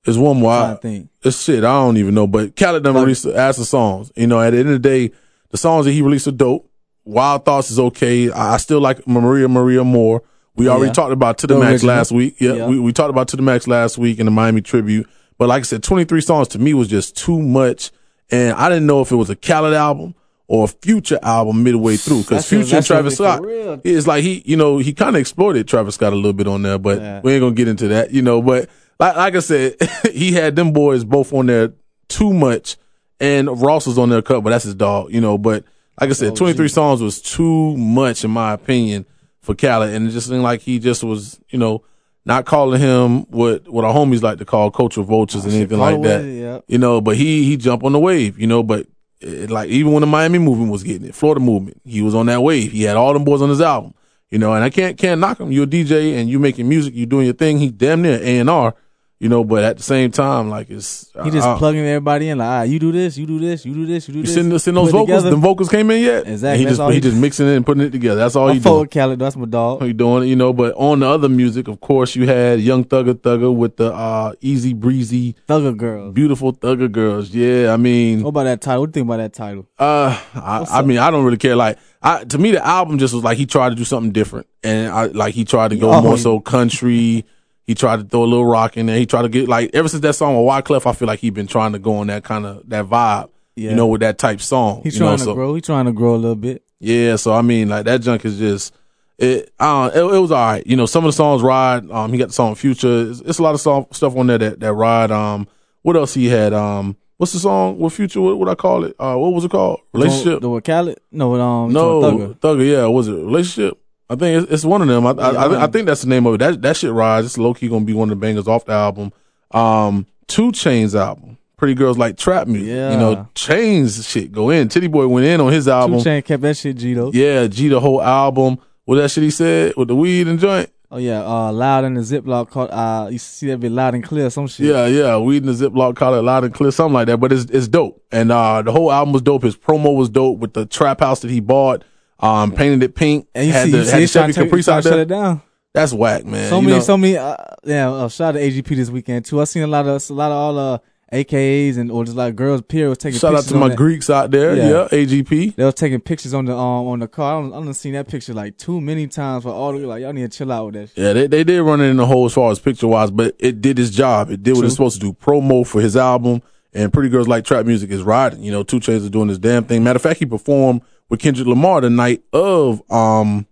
It's 0.05 0.17
one 0.17 0.37
more. 0.39 0.51
I 0.51 0.71
I, 0.73 0.75
think. 0.75 1.09
it's 1.23 1.41
shit. 1.43 1.59
I 1.63 1.71
don't 1.81 1.97
even 1.97 2.13
know. 2.13 2.27
But 2.27 2.55
Khaled 2.55 2.83
done 2.83 2.93
Like- 2.95 3.03
released 3.03 3.25
asked 3.25 3.59
the 3.59 3.65
songs. 3.65 4.11
You 4.15 4.27
know, 4.27 4.39
at 4.41 4.51
the 4.51 4.57
end 4.59 4.67
of 4.69 4.73
the 4.73 4.79
day, 4.79 5.11
the 5.51 5.57
songs 5.57 5.85
that 5.85 5.91
he 5.93 6.01
released 6.01 6.27
are 6.27 6.31
dope. 6.31 6.69
Wild 7.05 7.45
Thoughts 7.45 7.69
is 7.71 7.79
okay. 7.79 8.29
I, 8.31 8.55
I 8.55 8.57
still 8.57 8.79
like 8.81 9.05
Maria 9.07 9.47
Maria 9.47 9.83
more. 9.83 10.23
We 10.55 10.67
already 10.67 10.87
Yeah. 10.87 10.93
talked 10.93 11.11
about 11.13 11.37
To 11.39 11.47
the, 11.47 11.55
The 11.55 11.59
Max 11.59 11.71
original. 11.83 11.95
last 11.95 12.11
week. 12.11 12.35
Yeah, 12.39 12.53
Yeah. 12.53 12.67
We, 12.67 12.79
we 12.79 12.93
talked 12.93 13.09
about 13.09 13.27
To 13.29 13.35
the 13.37 13.41
Max 13.41 13.67
last 13.67 13.97
week 13.97 14.19
in 14.19 14.25
the 14.25 14.31
Miami 14.31 14.61
tribute. 14.61 15.07
But 15.37 15.49
like 15.49 15.61
I 15.61 15.63
said, 15.63 15.83
23 15.83 16.21
songs 16.21 16.47
to 16.49 16.59
me 16.59 16.73
was 16.73 16.87
just 16.87 17.17
too 17.17 17.41
much. 17.41 17.91
And 18.29 18.53
I 18.55 18.69
didn't 18.69 18.85
know 18.85 19.01
if 19.01 19.11
it 19.11 19.15
was 19.15 19.29
a 19.29 19.35
Khaled 19.35 19.73
album 19.73 20.15
or 20.47 20.65
a 20.65 20.67
Future 20.67 21.19
album 21.21 21.63
midway 21.63 21.95
through. 21.97 22.23
Cause 22.23 22.47
Future 22.47 22.77
and 22.77 22.85
Travis 22.85 23.15
Scott, 23.15 23.41
it's 23.83 24.05
like 24.07 24.23
he, 24.23 24.43
you 24.45 24.57
know, 24.57 24.77
he 24.77 24.93
kind 24.93 25.15
of 25.15 25.19
exploited 25.19 25.67
Travis 25.67 25.95
Scott 25.95 26.13
a 26.13 26.15
little 26.15 26.33
bit 26.33 26.47
on 26.47 26.61
there, 26.63 26.77
but 26.77 26.99
Yeah. 26.99 27.21
we 27.23 27.33
ain't 27.33 27.41
gonna 27.41 27.55
get 27.55 27.67
into 27.67 27.87
that, 27.89 28.11
you 28.11 28.21
know. 28.21 28.41
But 28.41 28.69
like, 28.99 29.15
like 29.15 29.35
I 29.35 29.39
said, 29.39 29.75
he 30.13 30.33
had 30.33 30.55
them 30.55 30.73
boys 30.73 31.03
both 31.03 31.33
on 31.33 31.45
there 31.47 31.73
too 32.09 32.33
much, 32.33 32.77
and 33.19 33.61
Ross 33.61 33.87
was 33.87 33.97
on 33.97 34.09
their 34.09 34.21
cut, 34.21 34.41
but 34.41 34.49
that's 34.51 34.65
his 34.65 34.75
dog, 34.75 35.11
you 35.13 35.21
know. 35.21 35.37
But 35.37 35.63
like 35.99 36.09
I 36.09 36.13
said, 36.13 36.33
Oh, 36.33 36.35
23 36.35 36.67
gee. 36.67 36.73
songs 36.73 37.01
was 37.01 37.21
too 37.21 37.77
much 37.77 38.23
in 38.23 38.31
my 38.31 38.53
opinion 38.53 39.05
for 39.41 39.55
Khaled, 39.55 39.93
and 39.93 40.07
it 40.07 40.11
just 40.11 40.27
seemed 40.27 40.43
like 40.43 40.61
he 40.61 40.77
just 40.79 41.03
was, 41.03 41.39
you 41.49 41.57
know, 41.57 41.83
not 42.25 42.45
calling 42.45 42.79
him 42.79 43.21
what 43.31 43.67
what 43.67 43.83
our 43.85 43.93
homies 43.93 44.21
like 44.21 44.37
to 44.39 44.45
call 44.45 44.71
cultural 44.71 45.05
vultures 45.05 45.43
and 45.45 45.53
anything 45.53 45.79
like 45.79 46.01
that, 46.03 46.23
yeah. 46.23 46.59
you 46.67 46.77
know. 46.77 47.01
But 47.01 47.17
he 47.17 47.43
he 47.43 47.57
jumped 47.57 47.85
on 47.85 47.91
the 47.93 47.99
wave, 47.99 48.39
you 48.39 48.47
know. 48.47 48.61
But 48.63 48.87
it, 49.23 49.49
like 49.49 49.69
even 49.69 49.93
when 49.93 50.01
the 50.01 50.07
Miami 50.07 50.39
movement 50.39 50.71
was 50.71 50.83
getting 50.83 51.07
it, 51.07 51.15
Florida 51.15 51.41
movement, 51.41 51.81
he 51.85 52.01
was 52.01 52.15
on 52.15 52.25
that 52.27 52.41
wave. 52.41 52.71
He 52.71 52.83
had 52.83 52.97
all 52.97 53.13
them 53.13 53.23
boys 53.23 53.41
on 53.41 53.49
his 53.49 53.61
album, 53.61 53.93
you 54.29 54.37
know. 54.37 54.53
And 54.53 54.63
I 54.63 54.69
can't 54.69 54.97
can't 54.97 55.19
knock 55.19 55.39
him. 55.39 55.51
You're 55.51 55.65
a 55.65 55.67
DJ 55.67 56.19
and 56.19 56.29
you're 56.29 56.39
making 56.39 56.67
music, 56.67 56.93
you're 56.95 57.05
doing 57.05 57.25
your 57.25 57.33
thing. 57.33 57.57
He 57.57 57.69
damn 57.69 58.01
near 58.01 58.19
A 58.21 58.39
and 58.39 58.49
R, 58.49 58.75
you 59.23 59.29
know. 59.29 59.43
But 59.43 59.63
at 59.63 59.77
the 59.77 59.83
same 59.83 60.11
time, 60.11 60.49
like 60.49 60.69
it's 60.69 61.09
He 61.23 61.31
just 61.31 61.47
uh, 61.47 61.57
plugging 61.57 61.85
everybody 61.85 62.29
in 62.29 62.37
like, 62.37 62.47
ah, 62.47 62.61
you 62.63 62.77
do 62.79 62.91
this, 62.91 63.17
you 63.17 63.25
do 63.25 63.39
this, 63.39 63.65
you 63.65 63.73
do 63.73 63.85
this, 63.85 64.07
you 64.07 64.13
do 64.13 64.19
you 64.19 64.25
this. 64.25 64.33
send, 64.35 64.61
send 64.61 64.77
those 64.77 64.91
vocals. 64.91 65.23
Them 65.23 65.41
vocals 65.41 65.69
came 65.69 65.89
in 65.91 66.01
yet? 66.03 66.27
Exactly, 66.27 66.59
he 66.59 66.65
just 66.69 66.81
he 66.81 66.93
he- 66.95 66.99
just 67.01 67.17
mixing 67.17 67.47
it 67.47 67.55
and 67.55 67.65
putting 67.65 67.83
it 67.83 67.91
together. 67.91 68.19
That's 68.19 68.35
all 68.35 68.49
I'm 68.49 68.55
he 68.55 68.59
fuck 68.61 68.91
Khaled. 68.91 69.17
That's 69.19 69.35
my 69.35 69.45
dog. 69.45 69.81
You 69.83 69.93
doing? 69.93 70.23
it, 70.23 70.27
You 70.27 70.35
know, 70.35 70.53
but 70.53 70.73
on 70.75 70.99
the 70.99 71.07
other 71.07 71.29
music, 71.29 71.67
of 71.67 71.79
course, 71.79 72.15
you 72.15 72.27
had 72.27 72.59
Young 72.59 72.83
Thugger 72.83 73.13
Thugger 73.15 73.55
with 73.55 73.77
the 73.77 73.93
uh, 73.93 74.33
easy 74.41 74.73
breezy, 74.73 75.35
Thugger 75.47 75.75
girls. 75.77 76.13
beautiful 76.13 76.53
Thugger 76.53 76.91
girls. 76.91 77.31
Yeah, 77.31 77.73
I 77.73 77.77
mean, 77.77 78.21
What 78.23 78.29
about 78.29 78.43
that 78.43 78.61
title? 78.61 78.81
What 78.81 78.91
do 78.91 78.99
you 78.99 79.03
think 79.05 79.07
about 79.13 79.17
that 79.23 79.33
title? 79.33 79.67
uh, 79.79 80.19
I, 80.35 80.65
I 80.69 80.81
mean, 80.83 80.97
I 80.99 81.09
don't 81.11 81.23
really 81.25 81.37
care. 81.37 81.55
Like, 81.55 81.77
I 82.01 82.25
to 82.25 82.37
me, 82.37 82.51
the 82.51 82.65
album 82.65 82.97
just 82.97 83.13
was 83.13 83.23
like 83.23 83.37
he 83.37 83.45
tried 83.45 83.69
to 83.69 83.75
do 83.75 83.85
something 83.85 84.11
different, 84.11 84.47
and 84.63 84.91
I 84.91 85.05
like 85.05 85.33
he 85.33 85.45
tried 85.45 85.69
to 85.69 85.77
go 85.77 85.91
Oh, 85.93 86.01
more 86.01 86.17
so 86.17 86.39
country. 86.41 87.25
He 87.65 87.75
tried 87.75 87.97
to 87.97 88.03
throw 88.03 88.23
a 88.23 88.25
little 88.25 88.45
rock 88.45 88.75
in 88.75 88.87
there. 88.87 88.97
He 88.97 89.05
tried 89.05 89.21
to 89.23 89.29
get 89.29 89.47
like 89.47 89.71
ever 89.73 89.87
since 89.87 90.01
that 90.01 90.13
song 90.15 90.35
with 90.35 90.45
Wyclef, 90.51 90.85
I 90.85 90.93
feel 90.93 91.07
like 91.07 91.19
he 91.19 91.29
been 91.29 91.47
trying 91.47 91.71
to 91.73 91.79
go 91.79 91.95
on 91.97 92.07
that 92.07 92.23
kind 92.23 92.45
of 92.45 92.67
that 92.69 92.85
vibe. 92.85 93.29
Yeah. 93.55 93.69
You 93.69 93.75
know, 93.75 93.87
with 93.87 94.01
that 94.01 94.17
type 94.17 94.41
song. 94.41 94.81
He's 94.83 94.95
you 94.95 95.01
know, 95.01 95.07
trying 95.07 95.17
to 95.19 95.23
so- 95.23 95.33
grow. 95.35 95.53
He's 95.55 95.63
trying 95.65 95.85
to 95.85 95.91
grow 95.91 96.15
a 96.15 96.17
little 96.17 96.35
bit. 96.35 96.63
yeah, 96.79 97.15
so 97.17 97.33
I 97.33 97.41
mean, 97.41 97.69
like 97.69 97.85
that 97.85 98.01
junk 98.01 98.25
is 98.25 98.37
just 98.39 98.73
it. 99.17 99.53
Don't, 99.59 99.95
it, 99.95 99.99
it 99.99 100.19
was 100.19 100.31
all 100.31 100.45
right. 100.45 100.65
You 100.65 100.75
know, 100.75 100.85
some 100.87 101.05
of 101.05 101.09
the 101.09 101.13
songs 101.13 101.41
ride. 101.41 101.89
Um, 101.91 102.11
he 102.11 102.17
got 102.17 102.29
the 102.29 102.33
song 102.33 102.55
Future. 102.55 103.11
It's, 103.11 103.21
it's 103.21 103.39
a 103.39 103.43
lot 103.43 103.53
of 103.53 103.61
song, 103.61 103.85
stuff 103.91 104.15
on 104.17 104.27
there 104.27 104.39
that 104.39 104.59
that 104.59 104.73
ride. 104.73 105.11
Um, 105.11 105.47
what 105.83 105.95
else 105.95 106.13
he 106.15 106.25
had? 106.27 106.51
Um, 106.51 106.97
what's 107.17 107.31
the 107.33 107.39
song 107.39 107.77
with 107.77 107.93
Future? 107.93 108.21
What 108.21 108.39
would 108.39 108.49
I 108.49 108.55
call 108.55 108.85
it? 108.85 108.95
Uh, 108.99 109.15
what 109.15 109.33
was 109.33 109.45
it 109.45 109.51
called? 109.51 109.81
Relationship? 109.93 110.41
The, 110.41 110.49
the 110.53 110.61
Khaled? 110.61 110.99
No, 111.11 111.39
um, 111.39 111.71
no, 111.71 112.01
Thugger. 112.01 112.33
Thugger. 112.39 112.71
Yeah, 112.71 112.85
was 112.87 113.07
it 113.07 113.13
relationship? 113.13 113.79
I 114.09 114.15
think 114.15 114.43
it's, 114.43 114.51
it's 114.51 114.65
one 114.65 114.81
of 114.81 114.87
them. 114.87 115.05
I, 115.05 115.11
I, 115.11 115.31
Yeah, 115.31 115.39
I, 115.39 115.45
I 115.45 115.63
um, 115.63 115.71
think 115.71 115.87
that's 115.87 116.01
the 116.01 116.09
name 116.09 116.25
of 116.25 116.35
it. 116.35 116.37
That 116.37 116.61
that 116.61 116.77
shit 116.77 116.91
rides. 116.91 117.25
It's 117.25 117.37
low 117.37 117.53
key 117.53 117.69
gonna 117.69 117.85
be 117.85 117.93
one 117.93 118.09
of 118.09 118.17
the 118.17 118.21
bangers 118.21 118.47
off 118.47 118.65
the 118.65 118.73
album. 118.73 119.11
Um, 119.51 120.05
Two 120.27 120.51
Chainz 120.51 120.95
album. 120.95 121.37
Pretty 121.57 121.75
girls 121.75 121.97
like 121.97 122.17
trap 122.17 122.47
music. 122.47 122.69
Yeah. 122.69 122.91
You 122.91 122.97
know, 122.97 123.27
Chainz 123.35 124.09
shit 124.09 124.31
go 124.31 124.49
in. 124.49 124.67
Titty 124.67 124.87
Boy 124.87 125.07
went 125.07 125.25
in 125.25 125.39
on 125.39 125.51
his 125.51 125.67
album. 125.67 125.99
Two 125.99 126.03
Chain 126.03 126.21
kept 126.21 126.41
that 126.41 126.57
shit 126.57 126.77
G 126.77 126.93
though. 126.93 127.11
Yeah, 127.13 127.47
G 127.47 127.69
the 127.69 127.79
whole 127.79 128.01
album. 128.01 128.59
What 128.85 128.95
that 128.95 129.11
shit 129.11 129.23
he 129.23 129.31
said 129.31 129.73
with 129.77 129.87
the 129.87 129.95
weed 129.95 130.27
and 130.27 130.39
joint? 130.39 130.69
Oh 130.91 130.97
yeah, 130.97 131.23
uh, 131.25 131.51
loud 131.51 131.85
in 131.85 131.95
the 131.95 132.01
Ziploc 132.01 132.51
called. 132.51 132.69
Uh, 132.69 133.07
you 133.09 133.17
see 133.17 133.47
that 133.47 133.59
bit 133.59 133.71
loud 133.71 133.95
and 133.95 134.03
clear. 134.03 134.29
Some 134.29 134.45
shit. 134.45 134.67
Yeah, 134.67 134.85
yeah, 134.85 135.17
weed 135.17 135.43
in 135.43 135.51
the 135.51 135.53
Ziploc, 135.53 135.95
call 135.95 136.13
it 136.13 136.21
loud 136.21 136.43
and 136.43 136.53
clear, 136.53 136.69
something 136.69 136.93
like 136.93 137.07
that. 137.07 137.17
But 137.17 137.31
it's 137.31 137.45
it's 137.45 137.67
dope, 137.67 138.03
and 138.11 138.31
uh, 138.31 138.61
the 138.61 138.71
whole 138.71 138.91
album 138.91 139.11
was 139.11 139.23
dope. 139.23 139.41
His 139.41 139.57
promo 139.57 139.95
was 139.95 140.09
dope 140.09 140.37
with 140.37 140.53
the 140.53 140.67
trap 140.67 140.99
house 140.99 141.21
that 141.21 141.31
he 141.31 141.39
bought. 141.39 141.83
Um, 142.23 142.51
painted 142.51 142.83
it 142.83 142.95
pink. 142.95 143.27
And 143.35 143.47
you 143.47 143.53
had 143.53 143.65
see, 143.65 143.71
the, 143.71 143.77
you 143.79 143.83
see, 143.83 143.91
had 143.91 144.01
the 144.01 144.07
trying 144.07 144.07
Chevy 144.07 144.33
to, 144.33 144.39
take- 144.39 144.49
Caprice 144.49 144.69
out 144.69 144.83
to 144.83 144.89
shut 144.89 144.99
it 144.99 145.07
down. 145.09 145.41
That's 145.73 145.91
whack, 145.93 146.23
man. 146.25 146.49
So 146.49 146.57
You 146.59 146.61
many, 146.67 146.77
know- 146.77 146.83
so 146.83 146.97
many. 146.97 147.17
Uh, 147.17 147.35
yeah, 147.63 147.91
uh, 147.91 148.07
shout 148.09 148.35
out 148.35 148.39
to 148.39 148.47
AGP 148.47 148.75
this 148.75 148.89
weekend 148.89 149.25
too. 149.25 149.41
I 149.41 149.43
seen 149.45 149.63
a 149.63 149.67
lot 149.67 149.87
of 149.87 150.09
a 150.09 150.13
lot 150.13 150.31
of 150.31 150.37
all 150.37 150.57
uh 150.59 150.77
AKAs 151.11 151.77
and 151.77 151.91
or 151.91 152.03
just 152.05 152.17
like 152.17 152.35
girls. 152.35 152.61
Peer 152.63 152.89
was 152.89 152.97
taking 152.97 153.19
Shout 153.19 153.35
out 153.35 153.43
to 153.45 153.55
my 153.55 153.69
that. 153.69 153.77
Greeks 153.77 154.09
out 154.09 154.31
there. 154.31 154.55
Yeah. 154.55 154.69
Yeah, 154.69 154.87
AGP. 154.91 155.55
They 155.55 155.63
was 155.63 155.75
taking 155.75 155.99
pictures 156.01 156.33
on 156.33 156.45
the 156.45 156.53
um 156.53 156.87
on 156.87 156.99
the 156.99 157.07
car. 157.07 157.37
I 157.37 157.41
don't, 157.41 157.53
I 157.53 157.63
don't 157.63 157.73
seen 157.73 157.93
that 157.93 158.07
picture 158.07 158.33
like 158.33 158.57
too 158.57 158.81
many 158.81 159.07
times. 159.07 159.43
For 159.43 159.49
all 159.51 159.73
the 159.73 159.79
like 159.85 160.01
y'all 160.01 160.13
need 160.13 160.31
to 160.31 160.35
chill 160.37 160.51
out 160.51 160.65
with 160.67 160.73
that. 160.75 160.89
Shit. 160.89 160.97
Yeah, 160.97 161.13
they 161.13 161.27
they 161.27 161.43
did 161.43 161.61
run 161.61 161.81
it 161.81 161.85
in 161.85 161.97
the 161.97 162.05
hole 162.05 162.25
as 162.25 162.33
far 162.33 162.51
as 162.51 162.59
picture 162.59 162.87
wise, 162.87 163.11
but 163.11 163.35
it 163.39 163.61
did 163.61 163.77
its 163.79 163.91
job. 163.91 164.29
It 164.31 164.41
did 164.43 164.51
what 164.53 164.59
True. 164.61 164.65
it's 164.67 164.75
supposed 164.75 165.01
to 165.01 165.07
do. 165.07 165.13
Promo 165.13 165.65
for 165.67 165.81
his 165.81 165.95
album, 165.95 166.41
and 166.73 166.91
Pretty 166.91 167.09
Girls 167.09 167.27
Like 167.27 167.45
Trap 167.45 167.65
Music 167.65 167.89
is 167.91 168.03
riding. 168.03 168.41
You 168.43 168.51
know, 168.51 168.63
Two 168.63 168.79
Chainz 168.79 168.97
is 168.97 169.09
doing 169.09 169.29
his 169.29 169.39
damn 169.39 169.63
thing. 169.65 169.83
Matter 169.83 169.97
of 169.97 170.01
fact, 170.01 170.19
he 170.19 170.25
performed 170.25 170.81
with 171.09 171.19
Kendrick 171.19 171.47
Lamar 171.47 171.81
the 171.81 171.89
night 171.89 172.23
of 172.33 172.81
um 172.91 173.45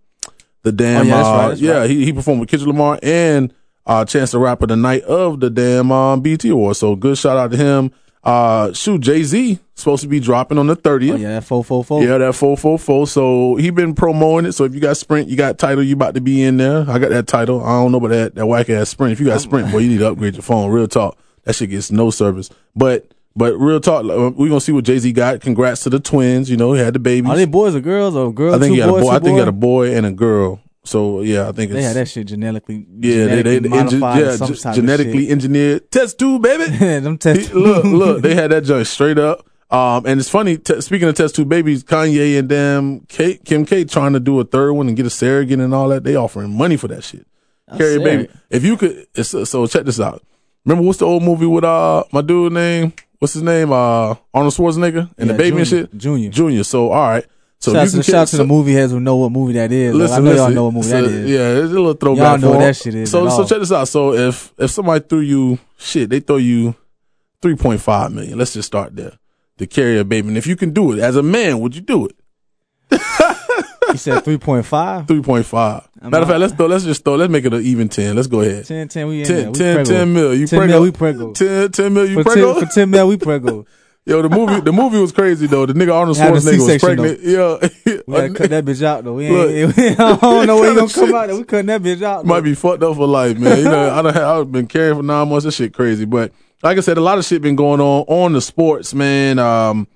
the 0.62 0.72
damn 0.72 1.02
Oh, 1.06 1.08
yeah, 1.08 1.20
uh, 1.22 1.48
right, 1.48 1.58
yeah 1.58 1.78
right. 1.78 1.90
he 1.90 2.04
he 2.04 2.12
performed 2.12 2.40
with 2.40 2.48
Kendrick 2.48 2.68
Lamar 2.68 2.98
and 3.02 3.52
uh 3.86 4.04
Chance 4.04 4.30
the 4.32 4.38
Rapper 4.38 4.66
the 4.66 4.76
night 4.76 5.02
of 5.02 5.40
the 5.40 5.50
damn 5.50 5.90
um 5.92 6.20
BT 6.20 6.50
Award. 6.50 6.76
So 6.76 6.96
good 6.96 7.18
shout 7.18 7.36
out 7.36 7.50
to 7.50 7.56
him. 7.56 7.92
Uh, 8.24 8.72
shoot, 8.72 9.00
Jay 9.00 9.24
Z 9.24 9.58
supposed 9.74 10.02
to 10.02 10.08
be 10.08 10.20
dropping 10.20 10.56
on 10.56 10.68
the 10.68 10.76
30th. 10.76 11.14
Oh, 11.14 11.16
yeah, 11.16 11.28
that 11.30 11.44
four 11.44 11.64
four 11.64 11.82
four. 11.82 12.04
Yeah, 12.04 12.18
that 12.18 12.36
four 12.36 12.56
four 12.56 12.78
four. 12.78 13.04
So 13.08 13.56
he 13.56 13.70
been 13.70 13.96
promoting 13.96 14.48
it. 14.48 14.52
So 14.52 14.62
if 14.62 14.74
you 14.76 14.80
got 14.80 14.96
Sprint, 14.96 15.28
you 15.28 15.36
got 15.36 15.58
Tidal, 15.58 15.82
you 15.82 15.94
about 15.94 16.14
to 16.14 16.20
be 16.20 16.40
in 16.40 16.56
there. 16.56 16.88
I 16.88 17.00
got 17.00 17.10
that 17.10 17.26
Tidal. 17.26 17.64
I 17.64 17.70
don't 17.82 17.90
know 17.90 17.98
about 17.98 18.10
that 18.10 18.36
that 18.36 18.46
whack 18.46 18.70
ass 18.70 18.90
Sprint. 18.90 19.10
If 19.12 19.18
you 19.18 19.26
got 19.26 19.40
Sprint, 19.40 19.72
boy, 19.72 19.78
you 19.78 19.88
need 19.88 19.98
to 19.98 20.08
upgrade 20.12 20.34
your 20.34 20.42
phone. 20.44 20.70
Real 20.70 20.86
talk, 20.86 21.18
that 21.44 21.54
shit 21.54 21.70
gets 21.70 21.90
no 21.90 22.10
service. 22.10 22.50
But 22.76 23.12
but 23.34 23.54
real 23.56 23.80
talk, 23.80 24.02
we 24.36 24.48
gonna 24.48 24.60
see 24.60 24.72
what 24.72 24.84
Jay 24.84 24.98
Z 24.98 25.12
got. 25.12 25.40
Congrats 25.40 25.82
to 25.84 25.90
the 25.90 26.00
twins. 26.00 26.50
You 26.50 26.56
know, 26.56 26.72
he 26.74 26.80
had 26.80 26.94
the 26.94 26.98
babies. 26.98 27.30
Are 27.30 27.36
they 27.36 27.46
boys 27.46 27.74
or 27.74 27.80
girls 27.80 28.14
or 28.14 28.32
girls? 28.32 28.54
I 28.54 28.58
think 28.58 28.70
two 28.70 28.74
he 28.74 28.80
got 28.80 28.88
a 28.88 29.00
boy. 29.02 29.08
I 29.10 29.18
think 29.18 29.32
he 29.32 29.36
got 29.38 29.48
a 29.48 29.52
boy 29.52 29.94
and 29.94 30.06
a 30.06 30.12
girl. 30.12 30.60
So 30.84 31.20
yeah, 31.20 31.48
I 31.48 31.52
think 31.52 31.70
it's 31.70 31.74
They 31.78 31.82
had 31.82 31.94
that 31.96 32.08
shit 32.08 32.26
genetically. 32.26 32.86
yeah, 32.98 33.26
they, 33.26 33.42
they, 33.42 33.60
genetically 33.60 33.68
engi- 33.70 34.00
modified 34.00 34.22
or 34.22 34.24
yeah, 34.26 34.36
some 34.36 34.52
ge- 34.52 34.60
type 34.62 34.70
of 34.70 34.76
genetically 34.76 35.30
engineered 35.30 35.90
test 35.92 36.18
tube, 36.18 36.42
baby. 36.42 36.64
Them 37.00 37.18
test. 37.18 37.50
He- 37.50 37.54
look, 37.54 37.84
look, 37.84 38.22
they 38.22 38.34
had 38.42 38.50
that 38.50 38.64
joint 38.64 38.86
straight 38.88 39.18
up. 39.18 39.46
Um, 39.70 40.04
and 40.06 40.20
it's 40.20 40.28
funny. 40.28 40.58
T- 40.58 40.80
speaking 40.82 41.08
of 41.08 41.14
test 41.14 41.36
tube 41.36 41.48
babies, 41.48 41.82
Kanye 41.82 42.38
and 42.38 42.48
them, 42.48 43.06
Kate, 43.08 43.42
Kim 43.44 43.64
K, 43.64 43.84
trying 43.84 44.12
to 44.12 44.20
do 44.20 44.38
a 44.38 44.44
third 44.44 44.72
one 44.74 44.86
and 44.88 44.96
get 44.96 45.06
a 45.06 45.10
surrogate 45.10 45.60
and 45.60 45.72
all 45.72 45.88
that. 45.88 46.04
They 46.04 46.14
offering 46.14 46.54
money 46.54 46.76
for 46.76 46.88
that 46.88 47.04
shit. 47.04 47.26
Carry 47.78 47.98
baby. 47.98 48.28
If 48.50 48.64
you 48.64 48.76
could, 48.76 49.06
so 49.24 49.66
check 49.66 49.84
this 49.84 49.98
out. 50.00 50.22
Remember 50.64 50.86
what's 50.86 50.98
the 50.98 51.06
old 51.06 51.22
movie 51.22 51.46
with 51.46 51.64
uh 51.64 52.04
my 52.12 52.20
dude 52.22 52.52
name? 52.52 52.92
What's 53.18 53.34
his 53.34 53.42
name? 53.42 53.72
Uh, 53.72 54.14
Arnold 54.34 54.52
Schwarzenegger 54.54 55.08
and 55.16 55.18
Yeah, 55.18 55.24
the 55.26 55.34
baby 55.34 55.58
and 55.58 55.66
Junior. 55.66 55.86
shit. 55.86 55.96
Junior. 55.98 56.30
Junior. 56.30 56.64
So 56.64 56.90
all 56.90 57.08
right. 57.08 57.24
So 57.60 57.72
Shout 57.72 57.84
you 57.84 57.90
to, 57.92 57.96
the, 57.98 58.02
can 58.02 58.10
shout 58.12 58.20
out 58.22 58.28
to 58.28 58.30
so- 58.36 58.36
the 58.38 58.44
movie 58.46 58.72
heads 58.72 58.90
who 58.92 58.98
know 59.00 59.16
what 59.16 59.30
movie 59.30 59.52
that 59.54 59.70
is. 59.70 59.94
Listen, 59.94 60.16
I 60.16 60.18
know 60.18 60.24
listen. 60.32 60.36
y'all 60.46 60.50
know 60.54 60.64
what 60.64 60.74
movie 60.74 60.88
So, 60.88 61.02
that 61.02 61.10
is. 61.10 61.30
Yeah, 61.30 61.48
it's 61.50 61.70
a 61.70 61.74
little 61.74 61.94
throwback. 61.94 62.22
Y'all 62.22 62.38
know 62.38 62.50
what 62.56 62.60
that 62.60 62.76
shit 62.76 62.94
is 62.96 63.10
So, 63.10 63.28
so 63.28 63.42
all. 63.42 63.44
check 63.46 63.58
this 63.60 63.70
out. 63.72 63.86
So 63.86 64.14
if 64.14 64.52
if 64.58 64.70
somebody 64.70 65.04
threw 65.08 65.20
you 65.20 65.58
shit, 65.78 66.10
they 66.10 66.18
throw 66.20 66.36
you 66.38 66.74
three 67.40 67.54
point 67.54 67.80
five 67.80 68.12
million. 68.12 68.36
Let's 68.38 68.52
just 68.54 68.66
start 68.66 68.96
there 68.96 69.12
to 69.58 69.66
carry 69.68 69.98
a 69.98 70.04
baby. 70.04 70.28
And 70.28 70.36
if 70.38 70.46
you 70.48 70.56
can 70.56 70.70
do 70.72 70.92
it 70.92 70.98
as 70.98 71.14
a 71.14 71.22
man, 71.22 71.60
would 71.60 71.76
you 71.76 71.82
do 71.82 72.06
it? 72.06 72.16
He 73.92 73.98
said 73.98 74.24
three 74.24 74.38
point 74.38 74.66
five. 74.66 75.06
Three 75.06 75.22
point 75.22 75.46
five. 75.46 75.86
Matter 76.02 76.22
of 76.22 76.28
fact, 76.28 76.40
let's 76.40 76.52
throw. 76.54 76.66
Let's 76.66 76.84
just 76.84 77.04
throw. 77.04 77.14
Let's 77.16 77.30
make 77.30 77.44
it 77.44 77.52
an 77.54 77.62
even 77.62 77.88
ten. 77.88 78.16
Let's 78.16 78.28
go 78.28 78.40
ahead. 78.40 78.64
10, 78.64 78.88
10, 78.88 79.06
we 79.06 79.20
in 79.20 79.26
10, 79.26 79.36
there. 79.36 79.50
We 79.50 79.58
10, 79.58 79.74
prego. 79.76 79.90
10 79.90 80.12
mil. 80.14 80.34
You 80.34 80.46
10 80.46 80.58
prego? 80.58 80.72
mil, 80.72 80.82
we 80.82 80.90
prego. 80.90 81.32
10, 81.32 81.72
10 81.72 81.92
mil. 81.94 82.06
You 82.08 82.14
For 82.16 82.24
prego? 82.24 82.54
10, 82.54 82.66
for 82.66 82.74
10 82.74 82.90
mil, 82.90 83.08
we 83.08 83.16
prego. 83.16 83.66
Yo, 84.04 84.20
the 84.20 84.28
movie. 84.28 84.60
The 84.60 84.72
movie 84.72 84.98
was 84.98 85.12
crazy 85.12 85.46
though. 85.46 85.64
The 85.64 85.74
nigga 85.74 85.94
Arnold 85.94 86.16
Schwarzenegger 86.16 86.66
was 86.66 86.82
pregnant. 86.82 87.20
Yeah, 87.20 87.58
We 88.06 88.14
gotta 88.14 88.34
cut 88.34 88.50
that 88.50 88.64
bitch 88.64 88.82
out 88.82 89.04
though. 89.04 89.12
We 89.12 89.28
Look. 89.30 89.50
ain't, 89.78 90.00
I 90.00 90.16
don't 90.16 90.46
know 90.48 90.56
where 90.56 90.70
he 90.70 90.76
gonna 90.76 90.88
Shit. 90.88 91.04
come 91.06 91.14
out. 91.14 91.28
Though. 91.28 91.36
We 91.38 91.44
cutting 91.44 91.66
that 91.66 91.82
bitch 91.82 92.02
out. 92.02 92.26
might 92.26 92.40
be 92.40 92.54
fucked 92.54 92.82
up 92.82 92.96
for 92.96 93.06
life, 93.06 93.38
man. 93.38 93.58
You 93.58 93.64
know, 93.64 93.90
I 93.90 94.02
don't 94.02 94.12
have, 94.12 94.24
I've 94.40 94.50
been 94.50 94.66
carrying 94.66 94.96
for 94.96 95.04
nine 95.04 95.28
months. 95.28 95.44
This 95.44 95.54
shit 95.54 95.72
crazy. 95.72 96.04
But 96.04 96.32
like 96.64 96.78
I 96.78 96.80
said, 96.80 96.98
a 96.98 97.00
lot 97.00 97.18
of 97.18 97.24
shit 97.24 97.42
been 97.42 97.54
going 97.54 97.80
on 97.80 98.04
on 98.08 98.32
the 98.32 98.40
sports, 98.40 98.92
man. 98.92 99.38
Um, 99.38 99.86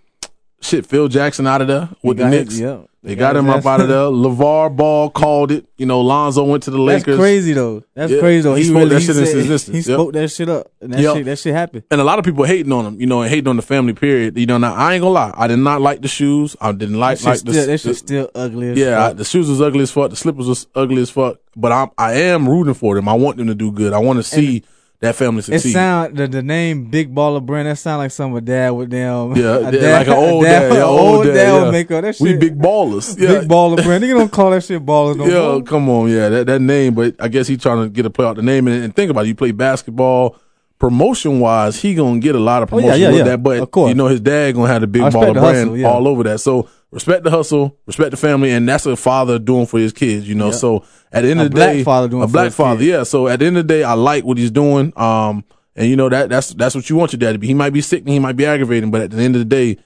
shit, 0.61 0.87
Phil 0.87 1.09
Jackson 1.09 1.49
out 1.49 1.63
of 1.63 1.67
there 1.67 1.89
with 2.05 2.19
the 2.19 2.29
Knicks. 2.29 2.61
yeah. 2.61 2.83
They 3.07 3.15
got 3.15 3.37
his 3.37 3.45
him 3.45 3.51
up 3.51 3.65
out 3.65 3.81
of 3.81 3.89
there. 3.89 3.99
LaVar 3.99 4.75
Ball 4.75 5.11
called 5.11 5.53
it. 5.53 5.65
You 5.79 5.87
know, 5.87 6.01
Lonzo 6.01 6.43
went 6.45 6.65
to 6.65 6.71
the 6.73 6.79
Lakers. 6.81 7.05
That's 7.05 7.17
crazy 7.19 7.53
though. 7.53 7.85
That's 7.95 8.11
Yeah, 8.13 8.19
crazy 8.19 8.43
though. 8.43 8.55
he 8.57 8.63
He, 8.63 8.69
spoke 8.69 8.77
really 8.79 8.89
that 8.91 9.01
he 9.01 9.07
shit 9.07 9.17
into 9.17 9.39
existence. 9.39 9.85
He 9.85 9.91
Yep. 9.93 9.97
spoke 9.99 10.13
that 10.15 10.29
shit 10.31 10.49
up, 10.49 10.71
and 10.81 10.93
that 10.93 11.01
Yep. 11.01 11.15
shit 11.17 11.25
that 11.27 11.39
shit 11.39 11.55
happened. 11.55 11.83
And 11.91 12.01
a 12.01 12.05
lot 12.05 12.19
of 12.19 12.25
people 12.25 12.45
hating 12.45 12.73
on 12.73 12.85
him, 12.85 13.01
you 13.01 13.07
know, 13.07 13.23
and 13.23 13.31
hating 13.31 13.47
on 13.49 13.57
the 13.57 13.63
family 13.63 13.93
period. 13.93 14.37
You 14.37 14.47
know, 14.47 14.59
now 14.59 14.75
I 14.75 14.95
ain't 14.95 15.03
gonna 15.03 15.15
lie. 15.15 15.33
I 15.37 15.47
did 15.47 15.59
not 15.59 15.81
like 15.81 16.03
the 16.03 16.09
shoes. 16.09 16.57
I 16.61 16.73
didn't 16.73 16.99
like 16.99 17.23
like 17.25 17.37
shit 17.39 17.47
the, 17.47 17.53
still, 17.53 17.67
that 17.67 17.79
shit 17.79 17.97
still 17.97 18.31
ugly. 18.35 18.71
As 18.71 18.79
yeah, 18.79 19.07
I, 19.07 19.13
the 19.13 19.25
shoes 19.25 19.49
was 19.49 19.61
ugly 19.61 19.83
as 19.83 19.91
fuck. 19.93 20.11
The 20.11 20.17
slippers 20.17 20.49
was 20.49 20.67
ugly 20.75 21.01
as 21.03 21.11
fuck. 21.11 21.39
But 21.55 21.73
I'm 21.73 21.91
I 21.97 22.15
am 22.15 22.49
rooting 22.49 22.75
for 22.75 22.97
them. 22.97 23.09
I 23.09 23.15
want 23.15 23.37
them 23.37 23.47
to 23.47 23.55
do 23.55 23.71
good. 23.71 23.93
I 23.93 23.99
want 23.99 24.19
to 24.19 24.23
see 24.25 24.65
that 25.01 25.15
family 25.15 25.43
succeed. 25.43 25.71
It 25.71 25.73
sound 25.73 26.17
the, 26.17 26.27
the 26.27 26.43
name 26.43 26.87
Big 26.87 27.15
Baller 27.15 27.45
Brand. 27.45 27.69
That 27.69 27.77
sound 27.77 27.99
like 27.99 28.11
some 28.11 28.35
of 28.35 28.45
dad 28.45 28.71
with 28.71 28.91
them. 28.91 29.37
Yeah, 29.37 29.45
a 29.57 29.73
yeah, 29.73 29.99
like 29.99 30.07
an 30.07 30.13
old 30.15 30.45
dad, 30.45 30.73
yeah, 30.73 30.83
old 30.85 31.01
old 31.01 31.27
dad, 31.27 31.35
dad 31.35 31.47
yeah. 31.47 31.63
would 31.65 31.73
make 31.73 31.91
up 31.91 32.03
that 32.03 32.17
shit. 32.17 32.23
we 32.23 32.37
big 32.37 32.59
ballers. 32.59 33.19
Yeah. 33.19 33.41
Big 33.41 33.49
Baller 33.49 33.83
Brand. 33.83 34.03
Nigga 34.03 34.19
don't 34.19 34.33
call 34.33 34.51
that 34.53 34.65
shit 34.65 34.85
ballers 34.85 35.17
no 35.17 35.27
Yo, 35.27 35.53
more. 35.53 35.63
come 35.63 35.89
on, 35.91 36.11
yeah, 36.11 36.29
that 36.31 36.47
that 36.47 36.61
name. 36.61 36.95
But 36.95 37.17
I 37.21 37.29
guess 37.29 37.47
he 37.47 37.57
trying 37.57 37.83
to 37.85 37.89
get 37.91 38.07
a 38.07 38.11
play 38.11 38.27
out 38.27 38.37
the 38.37 38.43
name. 38.43 38.69
And, 38.69 38.85
and 38.85 38.97
think 38.97 39.11
about 39.11 39.25
it, 39.25 39.29
you 39.29 39.35
play 39.35 39.53
basketball. 39.53 40.37
Promotion 40.79 41.41
wise, 41.41 41.81
he 41.81 41.95
gonna 41.95 42.19
get 42.21 42.35
a 42.35 42.39
lot 42.39 42.63
of 42.63 42.71
Oh, 42.73 42.77
yeah, 42.79 42.83
promotion 42.83 43.01
yeah, 43.01 43.09
with 43.09 43.19
yeah. 43.19 43.25
that. 43.25 43.43
But 43.43 43.61
Of 43.61 43.71
course. 43.71 43.89
you 43.89 43.95
know 43.95 44.09
his 44.09 44.21
dad 44.21 44.55
gonna 44.55 44.69
have 44.69 44.83
the 44.83 44.87
big 44.87 45.03
I 45.03 45.09
baller 45.09 45.33
brand 45.33 45.57
hustle, 45.57 45.77
yeah. 45.79 45.89
all 45.89 46.07
over 46.07 46.23
that. 46.25 46.39
So 46.41 46.69
respect 46.91 47.25
the 47.25 47.31
hustle, 47.31 47.77
respect 47.87 48.11
the 48.13 48.17
family, 48.17 48.51
and 48.53 48.69
that's 48.69 48.87
a 48.87 48.97
father 48.97 49.39
doing 49.39 49.67
for 49.67 49.79
his 49.79 49.93
kids. 49.93 50.29
You 50.29 50.35
know, 50.35 50.51
so 50.51 50.85
at 51.13 51.23
the 51.23 51.31
end 51.31 51.41
A 51.41 51.45
of 51.45 51.51
the 51.51 51.55
black 51.55 51.73
day, 51.73 51.85
father 51.85 52.09
doing 52.09 52.23
a 52.23 52.27
for 52.27 52.33
black 52.33 52.45
his 52.47 52.55
father, 52.55 52.79
kids. 52.81 52.89
yeah. 52.89 53.03
So 53.03 53.29
at 53.29 53.39
the 53.41 53.47
end 53.47 53.57
of 53.59 53.67
the 53.67 53.75
day, 53.75 53.85
I 53.85 53.95
like 53.95 54.25
what 54.25 54.39
he's 54.39 54.51
doing. 54.51 54.93
Um, 54.99 55.45
and 55.75 55.89
you 55.89 55.97
know 55.97 56.09
that 56.09 56.29
that's 56.31 56.55
that's 56.55 56.75
what 56.75 56.89
you 56.89 56.97
want 56.97 57.13
your 57.13 57.19
dad 57.19 57.33
to 57.33 57.39
be. 57.39 57.47
He 57.49 57.55
might 57.55 57.71
be 57.71 57.81
sick 57.83 58.01
and 58.01 58.09
he 58.09 58.19
might 58.19 58.37
be 58.37 58.47
aggravating, 58.47 58.91
but 58.91 59.03
at 59.03 59.11
the 59.11 59.21
end 59.23 59.35
of 59.37 59.41
the 59.41 59.45
day, 59.45 59.77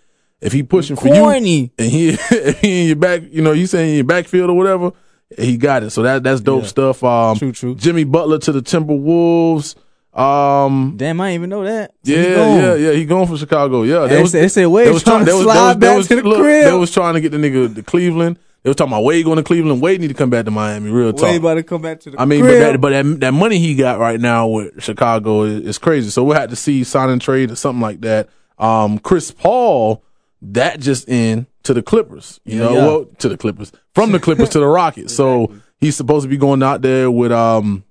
if 0.40 0.52
he 0.52 0.62
pushing 0.62 0.94
for 0.96 1.08
you, 1.08 1.26
and 1.28 1.44
he, 1.46 1.70
if 1.78 2.60
he 2.60 2.82
in 2.82 2.86
your 2.88 2.96
back, 2.96 3.22
you 3.30 3.42
know, 3.42 3.52
you 3.52 3.66
saying 3.66 3.90
in 3.90 3.94
your 3.96 4.04
backfield 4.04 4.50
or 4.50 4.56
whatever, 4.56 4.92
he 5.36 5.56
got 5.56 5.82
it. 5.82 5.90
So 5.90 6.02
that 6.02 6.22
that's 6.22 6.40
dope 6.40 6.62
Yeah. 6.62 6.68
stuff. 6.68 7.02
Um, 7.02 7.36
True, 7.38 7.52
true. 7.52 7.74
Jimmy 7.74 8.04
Butler 8.04 8.38
to 8.38 8.52
the 8.52 8.62
Timberwolves. 8.62 9.74
Um, 10.12 10.94
Damn, 10.96 11.20
I 11.20 11.28
didn't 11.30 11.34
even 11.34 11.50
know 11.50 11.64
that. 11.64 11.92
So 12.04 12.12
yeah, 12.12 12.56
yeah, 12.56 12.74
yeah. 12.74 12.92
He 12.92 13.04
going 13.04 13.28
for 13.28 13.36
Chicago. 13.36 13.82
Yeah, 13.84 14.06
They, 14.06 14.22
they 14.24 14.48
say 14.48 14.66
Wade 14.66 14.88
they 14.88 14.90
was 14.92 15.04
trying 15.04 15.24
to 15.24 15.30
slide 15.30 15.68
was- 15.68 15.76
back 15.76 15.96
was- 15.96 16.08
to 16.08 16.16
the 16.16 16.22
look, 16.22 16.38
crib. 16.40 16.64
They 16.64 16.72
was 16.72 16.90
trying 16.90 17.14
to 17.14 17.20
get 17.20 17.30
the 17.30 17.38
nigga 17.38 17.74
to 17.74 17.82
Cleveland. 17.82 18.38
They 18.62 18.68
was 18.68 18.76
talking 18.76 18.92
about 18.92 19.04
Wade 19.04 19.24
going 19.24 19.36
to 19.38 19.42
Cleveland. 19.42 19.80
Wade 19.80 20.00
need 20.02 20.08
to 20.08 20.14
come 20.14 20.28
back 20.28 20.44
to 20.44 20.50
Miami. 20.50 20.90
Real 20.90 21.12
talk. 21.12 21.22
Wade 21.22 21.40
about 21.40 21.54
to 21.54 21.62
come 21.62 21.80
back 21.80 22.00
to 22.00 22.10
the 22.10 22.20
I 22.20 22.26
mean, 22.26 22.42
crib. 22.42 22.58
but 22.60 22.72
that, 22.72 22.80
but 22.80 22.90
that 22.90 23.20
that 23.20 23.32
money 23.32 23.58
he 23.58 23.74
got 23.74 23.98
right 23.98 24.20
now 24.20 24.48
with 24.48 24.82
Chicago 24.82 25.42
is, 25.44 25.62
is 25.64 25.78
crazy. 25.78 26.10
So 26.10 26.24
we'll 26.24 26.36
have 26.38 26.50
to 26.50 26.56
see 26.56 26.84
sign 26.84 27.08
and 27.08 27.22
trade 27.22 27.50
or 27.50 27.56
something 27.56 27.80
like 27.80 28.02
that. 28.02 28.28
Um, 28.58 28.98
Chris 28.98 29.30
Paul, 29.30 30.04
that 30.42 30.78
just 30.80 31.08
in 31.08 31.46
to 31.62 31.72
the 31.72 31.82
Clippers. 31.82 32.38
You 32.44 32.58
Yeah, 32.58 32.64
know, 32.64 32.72
yeah. 32.74 32.86
well, 32.86 33.04
to 33.20 33.28
the 33.30 33.38
Clippers 33.38 33.72
from 33.94 34.12
the 34.12 34.20
Clippers 34.20 34.50
to 34.50 34.58
the 34.58 34.66
Rockets. 34.66 35.14
So 35.14 35.54
he's 35.78 35.96
supposed 35.96 36.24
to 36.24 36.28
be 36.28 36.36
going 36.36 36.62
out 36.62 36.82
there 36.82 37.10
with 37.10 37.32
um 37.32 37.84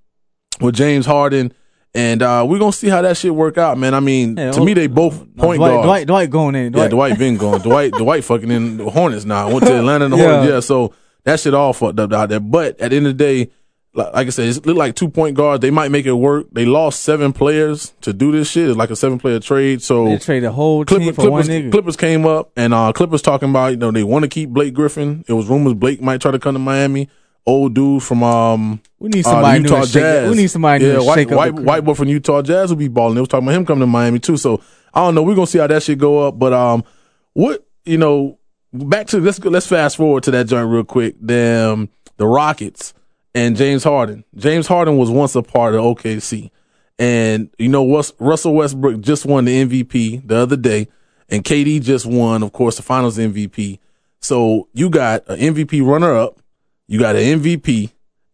with 0.62 0.76
James 0.76 1.08
Harden. 1.08 1.52
And 1.96 2.22
uh, 2.22 2.46
we're 2.48 2.60
gonna 2.60 2.72
see 2.72 2.88
how 2.88 3.02
that 3.02 3.18
shit 3.18 3.34
work 3.34 3.58
out, 3.58 3.78
man. 3.78 3.94
I 3.96 4.00
mean, 4.00 4.38
Yeah, 4.38 4.52
to 4.52 4.64
me, 4.64 4.74
they 4.76 4.86
both 4.88 5.18
point 5.36 5.58
Dwight, 5.58 5.72
guards. 5.72 5.86
Dwight, 5.86 6.08
Dwight 6.08 6.30
going 6.30 6.56
in. 6.56 6.66
Yeah, 6.66 6.88
Dwight. 6.88 6.90
Dwight 6.92 7.18
been 7.20 7.38
going. 7.38 7.62
Dwight, 7.62 7.92
Dwight 7.94 8.24
fucking 8.24 8.52
in 8.52 8.78
the 8.78 8.90
Hornets 8.92 9.26
now. 9.26 9.52
Went 9.52 9.66
to 9.66 9.78
Atlanta 9.78 10.06
and 10.06 10.14
the 10.14 10.18
Yeah. 10.20 10.24
Hornets. 10.32 10.50
Yeah, 10.52 10.60
so 10.60 10.94
that 11.24 11.40
shit 11.40 11.54
all 11.56 11.74
fucked 11.74 12.00
up 12.00 12.14
out 12.14 12.30
there. 12.30 12.40
But 12.40 12.80
at 12.80 12.92
the 12.92 12.98
end 12.98 13.08
of 13.08 13.18
the 13.18 13.24
day, 13.24 13.52
like, 13.96 14.14
like 14.14 14.28
I 14.28 14.30
said, 14.30 14.50
it 14.56 14.66
looked 14.68 14.78
like 14.78 14.94
two 14.94 15.10
point 15.10 15.36
guards. 15.36 15.62
They 15.64 15.72
might 15.72 15.90
make 15.90 16.06
it 16.06 16.14
work. 16.14 16.46
They 16.52 16.64
lost 16.66 17.00
seven 17.02 17.34
players 17.34 17.92
to 18.02 18.14
do 18.14 18.32
this 18.32 18.52
shit. 18.52 18.70
It's 18.70 18.78
like 18.78 18.92
a 18.92 18.96
seven 18.96 19.18
player 19.18 19.40
trade. 19.40 19.82
So 19.82 20.06
They 20.06 20.20
trade 20.20 20.42
the 20.42 20.52
whole 20.52 20.86
team 20.86 21.00
Clippers, 21.00 21.18
one 21.18 21.44
Clippers, 21.44 21.50
nigga. 21.50 21.72
Clippers 21.72 21.98
came 21.98 22.24
up 22.24 22.52
and 22.56 22.72
uh, 22.72 22.94
Clippers 22.94 23.24
talking 23.24 23.50
about 23.50 23.70
you 23.72 23.78
know 23.78 23.90
they 23.90 24.04
want 24.04 24.22
to 24.24 24.30
keep 24.30 24.52
Blake 24.52 24.76
Griffin. 24.76 25.26
It 25.28 25.34
was 25.34 25.48
rumors 25.48 25.74
Blake 25.74 26.04
might 26.04 26.22
try 26.22 26.30
to 26.30 26.38
come 26.40 26.54
to 26.54 26.60
Miami. 26.60 27.10
Old 27.46 27.74
dude 27.74 28.04
from 28.04 28.24
um 28.24 28.82
We 29.00 29.10
need 29.10 29.26
uh, 29.26 29.32
somebody 29.32 29.60
new 29.60 29.70
Utah 29.70 29.86
Jazz. 29.86 30.30
We 30.30 30.38
need 30.38 30.48
somebody 30.48 30.84
new 30.84 30.92
yeah, 30.92 31.00
to 31.00 31.04
white, 31.04 31.30
white, 31.30 31.54
white 31.54 31.84
boy 31.84 31.94
from 31.94 32.08
Utah 32.08 32.42
Jazz 32.42 32.70
will 32.70 32.78
be 32.78 32.88
balling. 32.88 33.16
They 33.16 33.22
was 33.22 33.28
talking 33.28 33.48
about 33.48 33.56
him 33.56 33.66
coming 33.66 33.82
to 33.82 33.88
Miami 33.88 34.20
too. 34.20 34.38
So 34.38 34.62
I 34.94 35.02
don't 35.02 35.16
know. 35.16 35.24
We're 35.24 35.36
gonna 35.36 35.48
see 35.48 35.60
how 35.60 35.68
that 35.68 35.84
shit 35.84 35.98
go 35.98 36.28
up. 36.28 36.38
But 36.38 36.54
um, 36.54 36.84
what 37.34 37.66
you 37.86 37.98
know, 37.98 38.38
back 38.74 39.08
to 39.08 39.20
let's 39.20 39.40
let's 39.40 39.68
fast 39.68 39.98
forward 39.98 40.24
to 40.24 40.32
that 40.32 40.48
joint 40.48 40.70
real 40.70 40.84
quick. 40.84 41.16
Them 41.20 41.90
the 42.18 42.28
Rockets 42.28 42.94
and 43.34 43.56
James 43.56 43.84
Harden. 43.84 44.26
James 44.36 44.68
Harden 44.68 44.98
was 44.98 45.10
once 45.10 45.36
a 45.36 45.42
part 45.42 45.76
of 45.76 45.82
OKC, 45.82 46.52
and 46.98 47.50
you 47.58 47.70
know 47.70 47.84
what? 47.84 48.12
Russell 48.20 48.54
Westbrook 48.54 49.02
just 49.02 49.26
won 49.26 49.46
the 49.46 49.66
MVP 49.66 50.28
the 50.28 50.38
other 50.38 50.58
day, 50.58 50.88
and 51.30 51.44
KD 51.44 51.82
just 51.82 52.06
won, 52.06 52.44
of 52.44 52.52
course, 52.52 52.78
the 52.78 52.84
Finals 52.84 53.18
MVP. 53.18 53.80
So 54.20 54.68
you 54.74 54.90
got 54.90 55.28
an 55.30 55.40
MVP 55.40 55.86
runner 55.86 56.14
up, 56.16 56.42
you 56.90 57.00
got 57.00 57.16
an 57.16 57.40
MVP, 57.42 57.92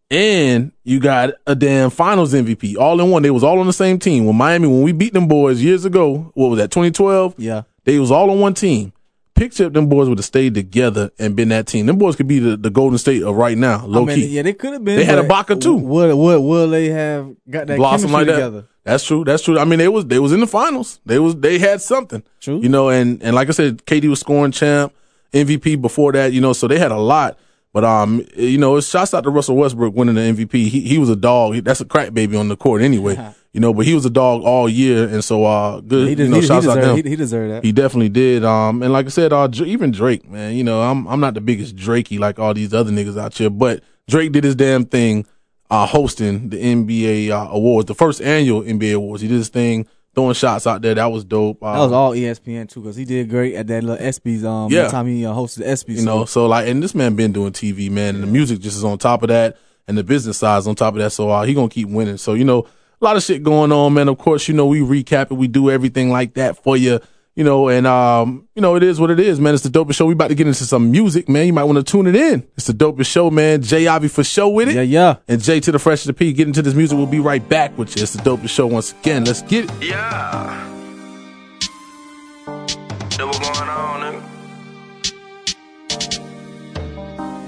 and 0.09 0.71
you 0.83 0.99
got 0.99 1.31
a 1.45 1.55
damn 1.55 1.89
Finals 1.89 2.33
MVP 2.33 2.77
all 2.77 2.99
in 3.01 3.11
one. 3.11 3.21
They 3.21 3.31
was 3.31 3.43
all 3.43 3.59
on 3.59 3.67
the 3.67 3.73
same 3.73 3.99
team. 3.99 4.25
When 4.25 4.35
Miami, 4.35 4.67
when 4.67 4.81
we 4.81 4.93
beat 4.93 5.13
them 5.13 5.27
boys 5.27 5.61
years 5.61 5.83
ago, 5.83 6.31
what 6.35 6.47
was 6.47 6.59
that? 6.59 6.71
2012. 6.71 7.35
Yeah. 7.37 7.63
They 7.83 7.99
was 7.99 8.11
all 8.11 8.31
on 8.31 8.39
one 8.39 8.53
team. 8.53 8.93
Picture 9.35 9.65
if 9.65 9.73
them 9.73 9.89
boys 9.89 10.07
would 10.07 10.17
have 10.17 10.25
stayed 10.25 10.53
together 10.53 11.11
and 11.19 11.35
been 11.35 11.49
that 11.49 11.67
team. 11.67 11.87
Them 11.87 11.97
boys 11.97 12.15
could 12.15 12.27
be 12.27 12.39
the, 12.39 12.55
the 12.55 12.69
Golden 12.69 12.97
State 12.97 13.21
of 13.21 13.35
right 13.35 13.57
now, 13.57 13.85
low 13.85 14.03
I 14.03 14.05
mean, 14.05 14.15
key. 14.15 14.27
yeah, 14.27 14.43
they 14.43 14.53
could 14.53 14.71
have 14.71 14.85
been. 14.85 14.95
They 14.95 15.03
had 15.03 15.19
a 15.19 15.23
Ibaka, 15.23 15.59
too. 15.61 15.75
Would 15.75 16.15
would 16.15 16.39
would 16.39 16.67
they 16.71 16.87
have 16.87 17.35
got 17.49 17.67
that 17.67 17.75
blossom 17.75 18.11
chemistry 18.11 18.17
like 18.17 18.27
that. 18.27 18.33
together? 18.45 18.67
That's 18.85 19.03
true. 19.03 19.25
That's 19.25 19.43
true. 19.43 19.59
I 19.59 19.65
mean, 19.65 19.79
they 19.79 19.89
was 19.89 20.05
they 20.05 20.19
was 20.19 20.31
in 20.31 20.39
the 20.39 20.47
finals. 20.47 21.01
They 21.05 21.19
was 21.19 21.35
they 21.35 21.59
had 21.59 21.81
something. 21.81 22.23
True. 22.39 22.61
You 22.61 22.69
know, 22.69 22.87
and 22.87 23.21
and 23.21 23.35
like 23.35 23.49
I 23.49 23.51
said, 23.51 23.85
KD 23.85 24.07
was 24.09 24.21
scoring 24.21 24.53
champ, 24.53 24.93
MVP 25.33 25.81
before 25.81 26.13
that. 26.13 26.31
You 26.31 26.39
know, 26.39 26.53
so 26.53 26.69
they 26.69 26.79
had 26.79 26.93
a 26.93 26.97
lot. 26.97 27.37
But 27.75 27.83
um, 27.83 28.25
you 28.37 28.57
know, 28.57 28.77
it's 28.77 28.87
shouts 28.87 29.13
out 29.13 29.25
to 29.25 29.29
Russell 29.29 29.57
Westbrook 29.57 29.93
winning 29.93 30.15
the 30.15 30.21
MVP. 30.21 30.53
He 30.69 30.79
he 30.79 30.97
was 30.97 31.09
a 31.09 31.15
dog. 31.15 31.55
He, 31.55 31.59
that's 31.59 31.81
a 31.81 31.85
crack 31.85 32.13
baby 32.13 32.37
on 32.37 32.47
the 32.47 32.55
court 32.55 32.81
anyway. 32.81 33.17
you 33.51 33.59
know, 33.59 33.73
but 33.73 33.85
he 33.85 33.93
was 33.93 34.05
a 34.05 34.09
dog 34.09 34.43
all 34.43 34.69
year, 34.69 35.09
and 35.09 35.21
so 35.21 35.43
uh, 35.43 35.81
good. 35.81 36.07
He, 36.07 36.23
you 36.23 36.29
know, 36.29 36.35
he, 36.35 36.41
he, 36.41 36.47
shouts 36.47 36.65
out 36.67 36.75
to 36.75 36.79
deserved, 36.79 36.99
him. 36.99 37.03
he, 37.03 37.09
he 37.09 37.15
deserved 37.17 37.51
that. 37.51 37.65
He 37.65 37.73
definitely 37.73 38.07
did. 38.07 38.45
Um, 38.45 38.81
and 38.81 38.93
like 38.93 39.07
I 39.07 39.09
said, 39.09 39.33
uh, 39.33 39.49
even 39.65 39.91
Drake, 39.91 40.25
man, 40.25 40.55
you 40.55 40.63
know, 40.63 40.83
I'm 40.83 41.05
I'm 41.05 41.19
not 41.19 41.33
the 41.33 41.41
biggest 41.41 41.75
Drakey 41.75 42.17
like 42.17 42.39
all 42.39 42.53
these 42.53 42.73
other 42.73 42.91
niggas 42.91 43.19
out 43.19 43.37
here, 43.37 43.49
but 43.49 43.83
Drake 44.07 44.31
did 44.31 44.45
his 44.45 44.55
damn 44.55 44.85
thing, 44.85 45.25
uh, 45.69 45.85
hosting 45.85 46.51
the 46.51 46.63
NBA 46.63 47.31
uh, 47.31 47.49
awards, 47.51 47.87
the 47.87 47.93
first 47.93 48.21
annual 48.21 48.61
NBA 48.61 48.95
awards. 48.95 49.21
He 49.21 49.27
did 49.27 49.35
his 49.35 49.49
thing, 49.49 49.85
throwing 50.15 50.33
shots 50.33 50.65
out 50.65 50.81
there. 50.81 50.95
That 50.95 51.05
was 51.11 51.23
dope. 51.25 51.59
That 51.59 51.77
was 51.77 51.91
all 51.91 52.15
E 52.15 52.21
ESPN 52.21 52.69
too, 52.69 52.81
because 52.81 52.95
he 52.95 53.05
did 53.05 53.29
great 53.29 53.55
at 53.55 53.67
that 53.67 53.83
little 53.83 54.03
ESPYS. 54.03 54.43
Um, 54.45 54.71
Yeah. 54.71 54.83
the 54.85 54.89
time 54.89 55.07
he 55.07 55.25
uh, 55.25 55.33
hosted 55.33 55.57
the 55.57 55.65
ESPYS. 55.65 55.97
you 55.99 56.05
know, 56.05 56.21
so, 56.21 56.25
so 56.25 56.45
like, 56.47 56.67
and 56.67 56.81
this 56.81 56.95
man 56.95 57.15
been 57.15 57.31
doing 57.33 57.51
TV, 57.51 57.91
man, 57.91 58.15
and 58.15 58.23
the 58.23 58.27
music 58.27 58.59
just 58.59 58.77
is 58.77 58.83
on 58.83 58.97
top 58.97 59.21
of 59.23 59.29
that, 59.29 59.57
and 59.87 59.97
the 59.97 60.03
business 60.03 60.37
side 60.37 60.57
is 60.59 60.67
on 60.67 60.75
top 60.75 60.93
of 60.95 60.99
that. 60.99 61.11
So 61.11 61.29
uh, 61.29 61.43
he 61.43 61.53
gonna 61.53 61.69
keep 61.69 61.89
winning. 61.89 62.17
So 62.17 62.33
you 62.33 62.45
know, 62.45 62.59
a 63.01 63.03
lot 63.05 63.17
of 63.17 63.23
shit 63.23 63.43
going 63.43 63.71
on, 63.71 63.93
man. 63.93 64.07
Of 64.07 64.17
course, 64.17 64.47
you 64.47 64.53
know 64.53 64.65
we 64.65 64.79
recap 64.79 65.31
it, 65.31 65.35
we 65.35 65.47
do 65.47 65.69
everything 65.69 66.09
like 66.09 66.33
that 66.35 66.63
for 66.63 66.77
you. 66.77 66.99
You 67.35 67.43
know, 67.43 67.67
and 67.67 67.85
um, 67.85 68.47
you 68.55 68.61
know, 68.61 68.75
it 68.75 68.83
is 68.83 68.97
what 68.97 69.11
it 69.11 69.19
is, 69.19 69.41
man. 69.41 69.53
It's 69.53 69.63
the 69.63 69.69
dopest 69.69 69.95
show. 69.95 70.05
We 70.05 70.13
about 70.13 70.29
to 70.29 70.35
get 70.35 70.47
into 70.47 70.63
some 70.63 70.89
music, 70.89 71.27
man. 71.27 71.45
You 71.47 71.51
might 71.53 71.65
want 71.65 71.75
to 71.77 71.83
tune 71.83 72.07
it 72.07 72.15
in. 72.15 72.47
It's 72.55 72.67
the 72.67 72.73
dopest 72.73 73.07
show, 73.07 73.29
man. 73.29 73.61
Jay 73.61 73.87
Ivy 73.87 74.07
for 74.07 74.23
show 74.23 74.47
with 74.47 74.69
it. 74.69 74.75
yeah, 74.75 74.81
yeah. 74.81 75.15
And 75.27 75.43
Jay 75.43 75.59
to 75.59 75.71
the 75.73 75.79
fresh 75.79 76.03
of 76.03 76.07
the 76.07 76.13
P, 76.13 76.31
get 76.31 76.47
into 76.47 76.61
this 76.61 76.73
music. 76.73 76.97
We'll 76.97 77.07
be 77.07 77.19
right 77.19 77.45
back 77.47 77.77
with 77.77 77.97
you. 77.97 78.03
It's 78.03 78.13
the 78.13 78.21
dopest 78.21 78.49
show 78.49 78.67
once 78.67 78.93
again. 78.93 79.25
Let's 79.25 79.41
get 79.41 79.65
it. 79.65 79.71
Yeah. 79.83 80.71
That 83.17 83.25
what 83.27 83.41
going 83.41 83.69
on, 83.69 84.01
nigga? 84.01 84.21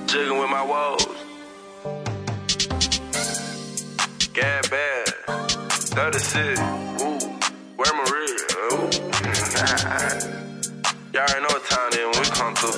Jigging 0.08 0.38
with 0.38 0.50
my 0.50 0.64
woes. 0.64 1.06
Gab 4.34 4.70
bad. 4.70 5.08
36. 5.70 6.87
Y'all 9.98 11.26
already 11.26 11.42
know 11.42 11.50
what 11.50 11.66
time 11.66 11.90
it 11.90 11.98
is 11.98 12.06
when 12.06 12.22
we 12.22 12.30
come 12.30 12.54
through. 12.54 12.78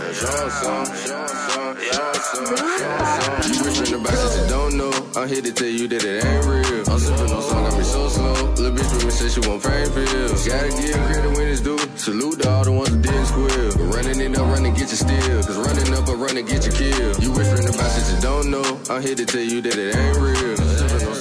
You 3.43 3.59
whispering 3.59 3.99
about 3.99 4.15
shit 4.15 4.39
you 4.39 4.47
don't 4.47 4.77
know. 4.79 4.93
I'm 5.19 5.27
here 5.27 5.41
to 5.41 5.51
tell 5.51 5.67
you 5.67 5.89
that 5.89 5.99
it 5.99 6.23
ain't 6.23 6.45
real. 6.47 6.87
I'm 6.87 6.97
sipping 6.97 7.33
on 7.35 7.41
song, 7.43 7.63
got 7.67 7.77
me 7.77 7.83
so 7.83 8.07
slow. 8.07 8.33
Little 8.55 8.71
bitch 8.71 8.93
with 8.95 9.03
me 9.03 9.11
said 9.11 9.31
she 9.35 9.41
want 9.49 9.61
fame 9.61 9.91
pills. 9.91 10.47
Gotta 10.47 10.69
give 10.69 10.95
credit 10.95 11.35
when 11.35 11.47
it's 11.49 11.59
due. 11.59 11.77
Salute 11.97 12.39
to 12.39 12.49
all 12.49 12.63
the 12.63 12.71
ones 12.71 12.91
that 12.91 13.01
didn't 13.01 13.25
squeal. 13.25 13.71
But 13.75 13.95
running 13.95 14.21
it 14.21 14.37
up, 14.39 14.47
running 14.47 14.73
get 14.73 14.87
you 14.87 14.95
still. 14.95 15.43
Cause 15.43 15.57
running 15.57 15.93
up 15.93 16.07
or 16.07 16.15
running 16.15 16.45
get 16.45 16.65
you 16.65 16.71
killed. 16.71 17.21
You 17.21 17.31
whispering 17.35 17.67
about 17.67 17.91
shit 17.91 18.15
you 18.15 18.21
don't 18.21 18.47
know. 18.49 18.79
I'm 18.89 19.01
here 19.01 19.15
to 19.15 19.25
tell 19.25 19.43
you 19.43 19.59
that 19.59 19.75
it 19.75 19.91
ain't 19.93 20.15
real. 20.15 20.78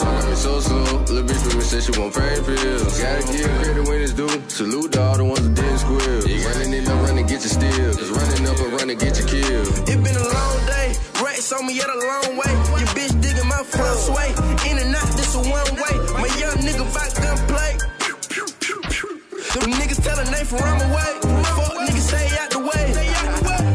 I'm 0.09 0.21
sipping 0.21 0.21
on 0.21 0.21
song, 0.21 0.21
got 0.21 0.29
me 0.29 0.37
so 0.37 0.61
slow. 0.61 0.85
Little 1.09 1.25
bitch 1.25 1.45
with 1.45 1.57
me 1.57 1.63
said 1.63 1.83
she 1.83 2.01
want 2.01 2.15
fame 2.15 2.45
pills. 2.45 3.01
Gotta 3.01 3.33
give 3.33 3.51
credit 3.59 3.89
when 3.89 4.01
it's 4.03 4.13
due. 4.13 4.43
Salute 4.49 4.93
to 4.93 5.03
all 5.03 5.17
the 5.17 5.25
ones 5.25 5.43
that 5.43 5.55
didn't 5.55 5.79
squeal. 5.79 6.21
Running 6.49 6.73
it 6.75 6.89
up, 6.89 7.03
running 7.07 7.27
get 7.27 7.43
you 7.43 7.53
still. 7.53 7.93
Cause 7.95 8.11
running 8.11 8.47
up 8.49 8.61
or 8.61 8.69
running 8.77 8.99
get 8.99 9.19
you 9.19 9.27
killed. 9.27 9.69
It 9.89 9.99
been 10.03 10.17
a 10.17 10.29
long 10.29 10.59
day. 10.67 10.95
Racks 11.23 11.53
on 11.53 11.67
me 11.67 11.75
yet 11.75 11.89
a 11.89 11.99
long 11.99 12.37
way. 12.41 12.53
Your 12.81 12.91
bitch 12.97 13.15
digging 13.21 13.49
my 13.49 13.63
front 13.63 13.99
sway. 13.99 14.31
In 14.71 14.79
and 14.79 14.95
out, 14.95 15.11
this 15.19 15.35
a 15.35 15.41
one 15.45 15.73
way. 15.77 15.95
My 16.17 16.31
young 16.41 16.59
nigga 16.65 16.85
back 16.95 17.13
gunplay. 17.19 17.73
Them 19.55 19.73
niggas 19.77 20.01
telling 20.05 20.31
they 20.31 20.45
from 20.45 20.61
run 20.61 20.81
away. 20.89 21.11
Fuck 21.57 21.75
niggas 21.85 22.07
stay 22.09 22.29
out 22.39 22.51
the 22.51 22.61
way. 22.61 22.85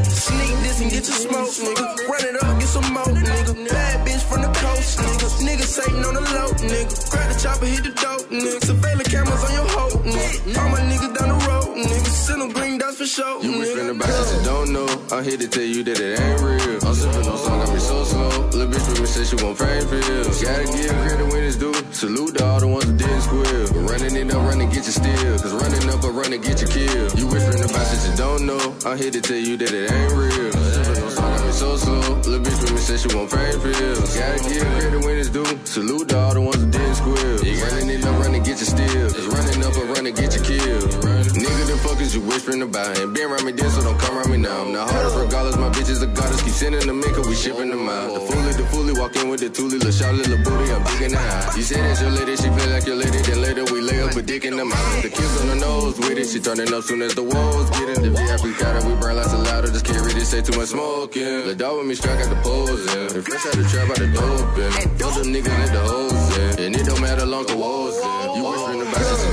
Sneak 0.08 0.54
this 0.64 0.82
and 0.82 0.90
get 0.90 1.04
your 1.06 1.18
smoke, 1.18 1.50
nigga. 1.50 1.93
Chopper, 7.54 7.66
hit 7.66 7.84
the 7.84 7.90
dope, 7.90 8.30
nigga. 8.30 8.64
Surveillance 8.66 9.08
cameras 9.10 9.44
on 9.44 9.54
your 9.54 9.68
hoe, 9.70 9.98
nigga. 10.04 10.58
All 10.60 10.70
my 10.70 10.80
niggas 10.82 11.14
down 11.18 11.30
the 11.30 11.46
road, 11.48 11.78
nigga. 11.78 12.06
Send 12.08 12.42
them 12.42 12.52
green 12.52 12.78
dots 12.78 12.98
for 12.98 13.06
show, 13.06 13.42
You 13.42 13.52
nigga. 13.52 13.92
about 13.92 14.08
shit 14.10 14.38
you 14.40 14.46
don't 14.46 14.74
know. 14.74 14.88
I'm 15.12 15.24
here 15.24 15.38
to 15.38 15.48
tell 15.48 15.64
you 15.64 15.84
that 15.84 16.00
it 16.00 16.20
ain't 16.20 16.42
real. 16.42 16.80
I'm 16.88 16.96
sipping 16.96 17.28
on 17.28 17.38
song, 17.38 17.60
got 17.60 17.74
me 17.74 17.80
so 17.80 18.04
slow. 18.04 18.30
Little 18.56 18.68
bitch 18.72 18.88
with 18.90 19.02
me 19.02 19.08
said 19.08 19.28
she 19.28 19.36
want 19.44 19.58
fame 19.58 19.86
pills. 19.88 20.42
Gotta 20.42 20.66
give 20.72 20.90
credit 20.90 21.28
when 21.28 21.44
it's 21.44 21.58
due. 21.58 21.74
Salute 21.92 22.38
to 22.38 22.46
all 22.46 22.60
the 22.60 22.68
ones 22.68 22.86
that 22.88 22.98
didn't 22.98 23.22
squeal. 23.22 23.84
Running 23.84 24.16
it 24.16 24.34
up, 24.34 24.42
running 24.48 24.70
get 24.70 24.86
you 24.86 24.96
still. 24.96 25.36
Cause 25.40 25.54
running 25.54 25.90
up 25.90 26.04
or 26.04 26.12
running 26.12 26.42
get 26.42 26.62
you 26.62 26.68
killed. 26.68 27.20
You 27.20 27.28
whispering 27.28 27.64
about 27.64 27.86
shit 27.88 28.02
you 28.10 28.16
don't 28.18 28.46
know. 28.46 28.64
I'm 28.86 28.98
here 28.98 29.12
to 29.12 29.22
tell 29.22 29.38
you 29.38 29.58
that 29.58 29.72
it 29.72 29.92
ain't 29.92 30.14
real. 30.14 30.52
Sipping 30.52 31.04
on 31.04 31.12
song, 31.12 31.32
got 31.36 31.46
me 31.46 31.52
so 31.52 31.78
slow. 31.78 32.00
Little 32.24 32.40
bitch 32.40 32.62
with 32.64 32.74
me 32.74 32.80
said 32.80 33.00
she 33.00 33.10
want 33.16 33.30
fame 33.30 33.60
pills. 33.60 34.18
Gotta 34.18 34.40
give 34.50 34.66
credit 34.66 35.02
when 35.04 35.18
it's 35.20 35.30
due. 35.30 35.52
Salute 35.66 36.10
to 36.10 36.18
all 36.18 36.34
the 36.34 36.42
ones 36.42 36.60
that 36.64 36.72
didn't 36.72 36.96
squeal. 36.96 37.38
Running 37.66 37.90
it 37.92 38.06
up, 38.06 38.16
running 38.24 38.44
get 38.44 38.58
you 38.58 38.70
still. 38.72 39.08
Cause 39.12 39.28
running 39.28 39.62
up 39.68 39.76
or 39.78 39.86
running 39.94 40.16
get 40.16 40.32
you 40.32 40.42
killed. 40.42 41.13
The 41.84 41.90
fuck 41.90 42.00
is 42.00 42.16
you 42.16 42.22
whispering 42.22 42.62
about? 42.62 42.96
Ain't 42.96 43.14
been 43.14 43.28
around 43.28 43.44
me 43.44 43.52
then, 43.52 43.68
so 43.68 43.84
don't 43.84 44.00
come 44.00 44.16
around 44.16 44.32
me 44.32 44.38
now. 44.38 44.64
I'm 44.64 44.72
the 44.72 44.88
hardest 44.88 45.20
regardless, 45.20 45.58
my 45.60 45.68
bitches 45.68 46.00
are 46.00 46.08
goddess. 46.16 46.40
Keep 46.42 46.56
sending 46.56 46.88
them 46.88 47.04
in, 47.04 47.12
cause 47.12 47.28
we 47.28 47.36
shipping 47.36 47.68
them 47.68 47.90
out. 47.90 48.08
The 48.08 48.20
foolie, 48.24 48.56
the 48.56 48.64
foolie, 48.72 48.96
walk 48.98 49.18
in 49.20 49.28
with 49.28 49.42
the 49.44 49.52
toolie, 49.52 49.84
little 49.84 49.92
shot, 49.92 50.16
little 50.16 50.40
booty, 50.48 50.72
I'm 50.72 50.80
the 50.80 51.20
eye. 51.20 51.52
You 51.60 51.62
say 51.62 51.76
that's 51.84 52.00
your 52.00 52.12
lady, 52.16 52.40
she 52.40 52.48
feel 52.56 52.70
like 52.72 52.88
your 52.88 52.96
lady, 52.96 53.20
then 53.28 53.42
later 53.42 53.68
we 53.68 53.82
lay 53.84 54.00
up 54.00 54.16
a 54.16 54.22
dick 54.22 54.46
in 54.46 54.56
the 54.56 54.64
mouth. 54.64 55.04
The 55.04 55.10
kiss 55.10 55.42
on 55.42 55.48
the 55.52 55.56
nose 55.60 56.00
with 56.00 56.16
it, 56.16 56.24
she 56.32 56.40
turning 56.40 56.72
up 56.74 56.88
soon 56.88 57.02
as 57.02 57.16
the 57.16 57.24
walls 57.24 57.70
get 57.76 57.92
in. 57.92 58.00
The 58.00 58.12
VIP 58.16 58.56
got 58.56 58.80
it, 58.80 58.88
we 58.88 58.96
burn 58.96 59.20
lots 59.20 59.34
of 59.34 59.44
louder, 59.44 59.68
just 59.68 59.84
can't 59.84 60.08
really 60.08 60.24
say 60.24 60.40
too 60.40 60.56
much 60.56 60.72
smoking. 60.72 61.44
The 61.44 61.54
dog 61.54 61.84
with 61.84 61.88
me 61.88 61.96
strike 61.96 62.24
out 62.24 62.32
the 62.32 62.40
yeah. 62.40 63.12
And 63.12 63.28
fresh 63.28 63.44
out 63.44 63.60
the 63.60 63.68
trap, 63.68 63.92
out 63.92 64.00
the 64.00 64.08
dope, 64.08 64.56
and 64.56 64.88
those 64.96 65.20
them 65.20 65.36
niggas 65.36 65.52
let 65.52 65.72
the 65.76 65.84
hoes 65.84 66.38
in. 66.40 66.64
And 66.64 66.76
it 66.80 66.86
don't 66.88 67.02
matter 67.02 67.26
long 67.26 67.44
the 67.44 67.58
walls 67.60 68.00
in. 68.00 68.40
You 68.40 68.44
whispering 68.48 68.88
about 68.88 69.04
know. 69.04 69.33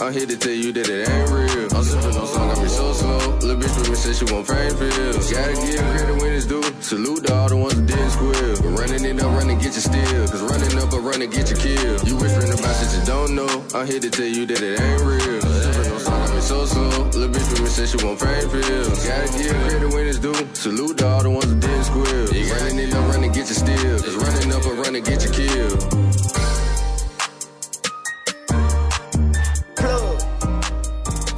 I'm 0.00 0.14
here 0.14 0.24
to 0.24 0.36
tell 0.36 0.56
you 0.56 0.72
that 0.72 0.88
it 0.88 1.04
ain't 1.04 1.28
real. 1.28 1.68
I'm 1.76 1.84
sipping 1.84 2.16
on 2.16 2.26
song, 2.26 2.48
got 2.48 2.56
me 2.56 2.68
so 2.72 2.88
slow. 2.94 3.20
Little 3.44 3.60
bitch 3.60 3.76
with 3.76 3.90
me 3.92 3.96
said 4.00 4.16
she 4.16 4.24
want 4.32 4.48
fame 4.48 4.72
pills. 4.72 5.28
Gotta 5.28 5.52
give 5.60 5.76
credit 5.76 6.16
when 6.16 6.32
it's 6.32 6.46
due. 6.48 6.64
Salute 6.80 7.28
to 7.28 7.34
all 7.36 7.48
the 7.52 7.56
ones 7.60 7.76
that 7.76 7.84
didn't 7.84 8.08
squeal. 8.16 8.56
But 8.64 8.80
running 8.80 9.04
it 9.04 9.20
up, 9.20 9.28
running 9.36 9.58
get 9.60 9.76
you 9.76 9.84
still. 9.84 10.24
Cause 10.24 10.40
running 10.40 10.72
up 10.80 10.88
or 10.96 11.04
running 11.04 11.28
get 11.28 11.52
you 11.52 11.56
killed. 11.60 12.08
You 12.08 12.16
whispering 12.16 12.48
about 12.48 12.80
shit 12.80 12.96
you 12.96 13.04
don't 13.04 13.36
know. 13.36 13.52
I'm 13.76 13.84
here 13.84 14.00
to 14.00 14.08
tell 14.08 14.24
you 14.24 14.48
that 14.48 14.62
it 14.64 14.80
ain't 14.80 15.04
real. 15.04 15.44
I'm 15.44 15.52
sipping 15.68 15.92
on 15.92 16.00
song, 16.00 16.20
got 16.24 16.32
me 16.32 16.40
so 16.40 16.64
slow. 16.64 16.88
Little 17.12 17.28
bitch 17.28 17.48
with 17.52 17.60
me 17.60 17.68
said 17.68 17.88
she 17.92 17.98
want 18.00 18.16
fame 18.24 18.48
pills. 18.48 19.04
Gotta 19.04 19.28
give 19.36 19.52
credit 19.52 19.90
when 19.92 20.08
it's 20.08 20.16
due. 20.16 20.40
Salute 20.56 20.96
to 20.96 21.04
all 21.12 21.22
the 21.28 21.30
ones 21.30 21.52
that 21.52 21.60
didn't 21.60 21.84
squeal. 21.84 22.24
Running 22.56 22.88
it 22.88 22.96
up, 22.96 23.04
running 23.12 23.32
get 23.36 23.52
you 23.52 23.58
still. 23.60 24.00
Cause 24.00 24.16
running 24.16 24.48
up 24.48 24.64
or 24.64 24.80
running 24.80 25.04
get 25.04 25.20
you 25.20 25.28
killed. 25.28 26.39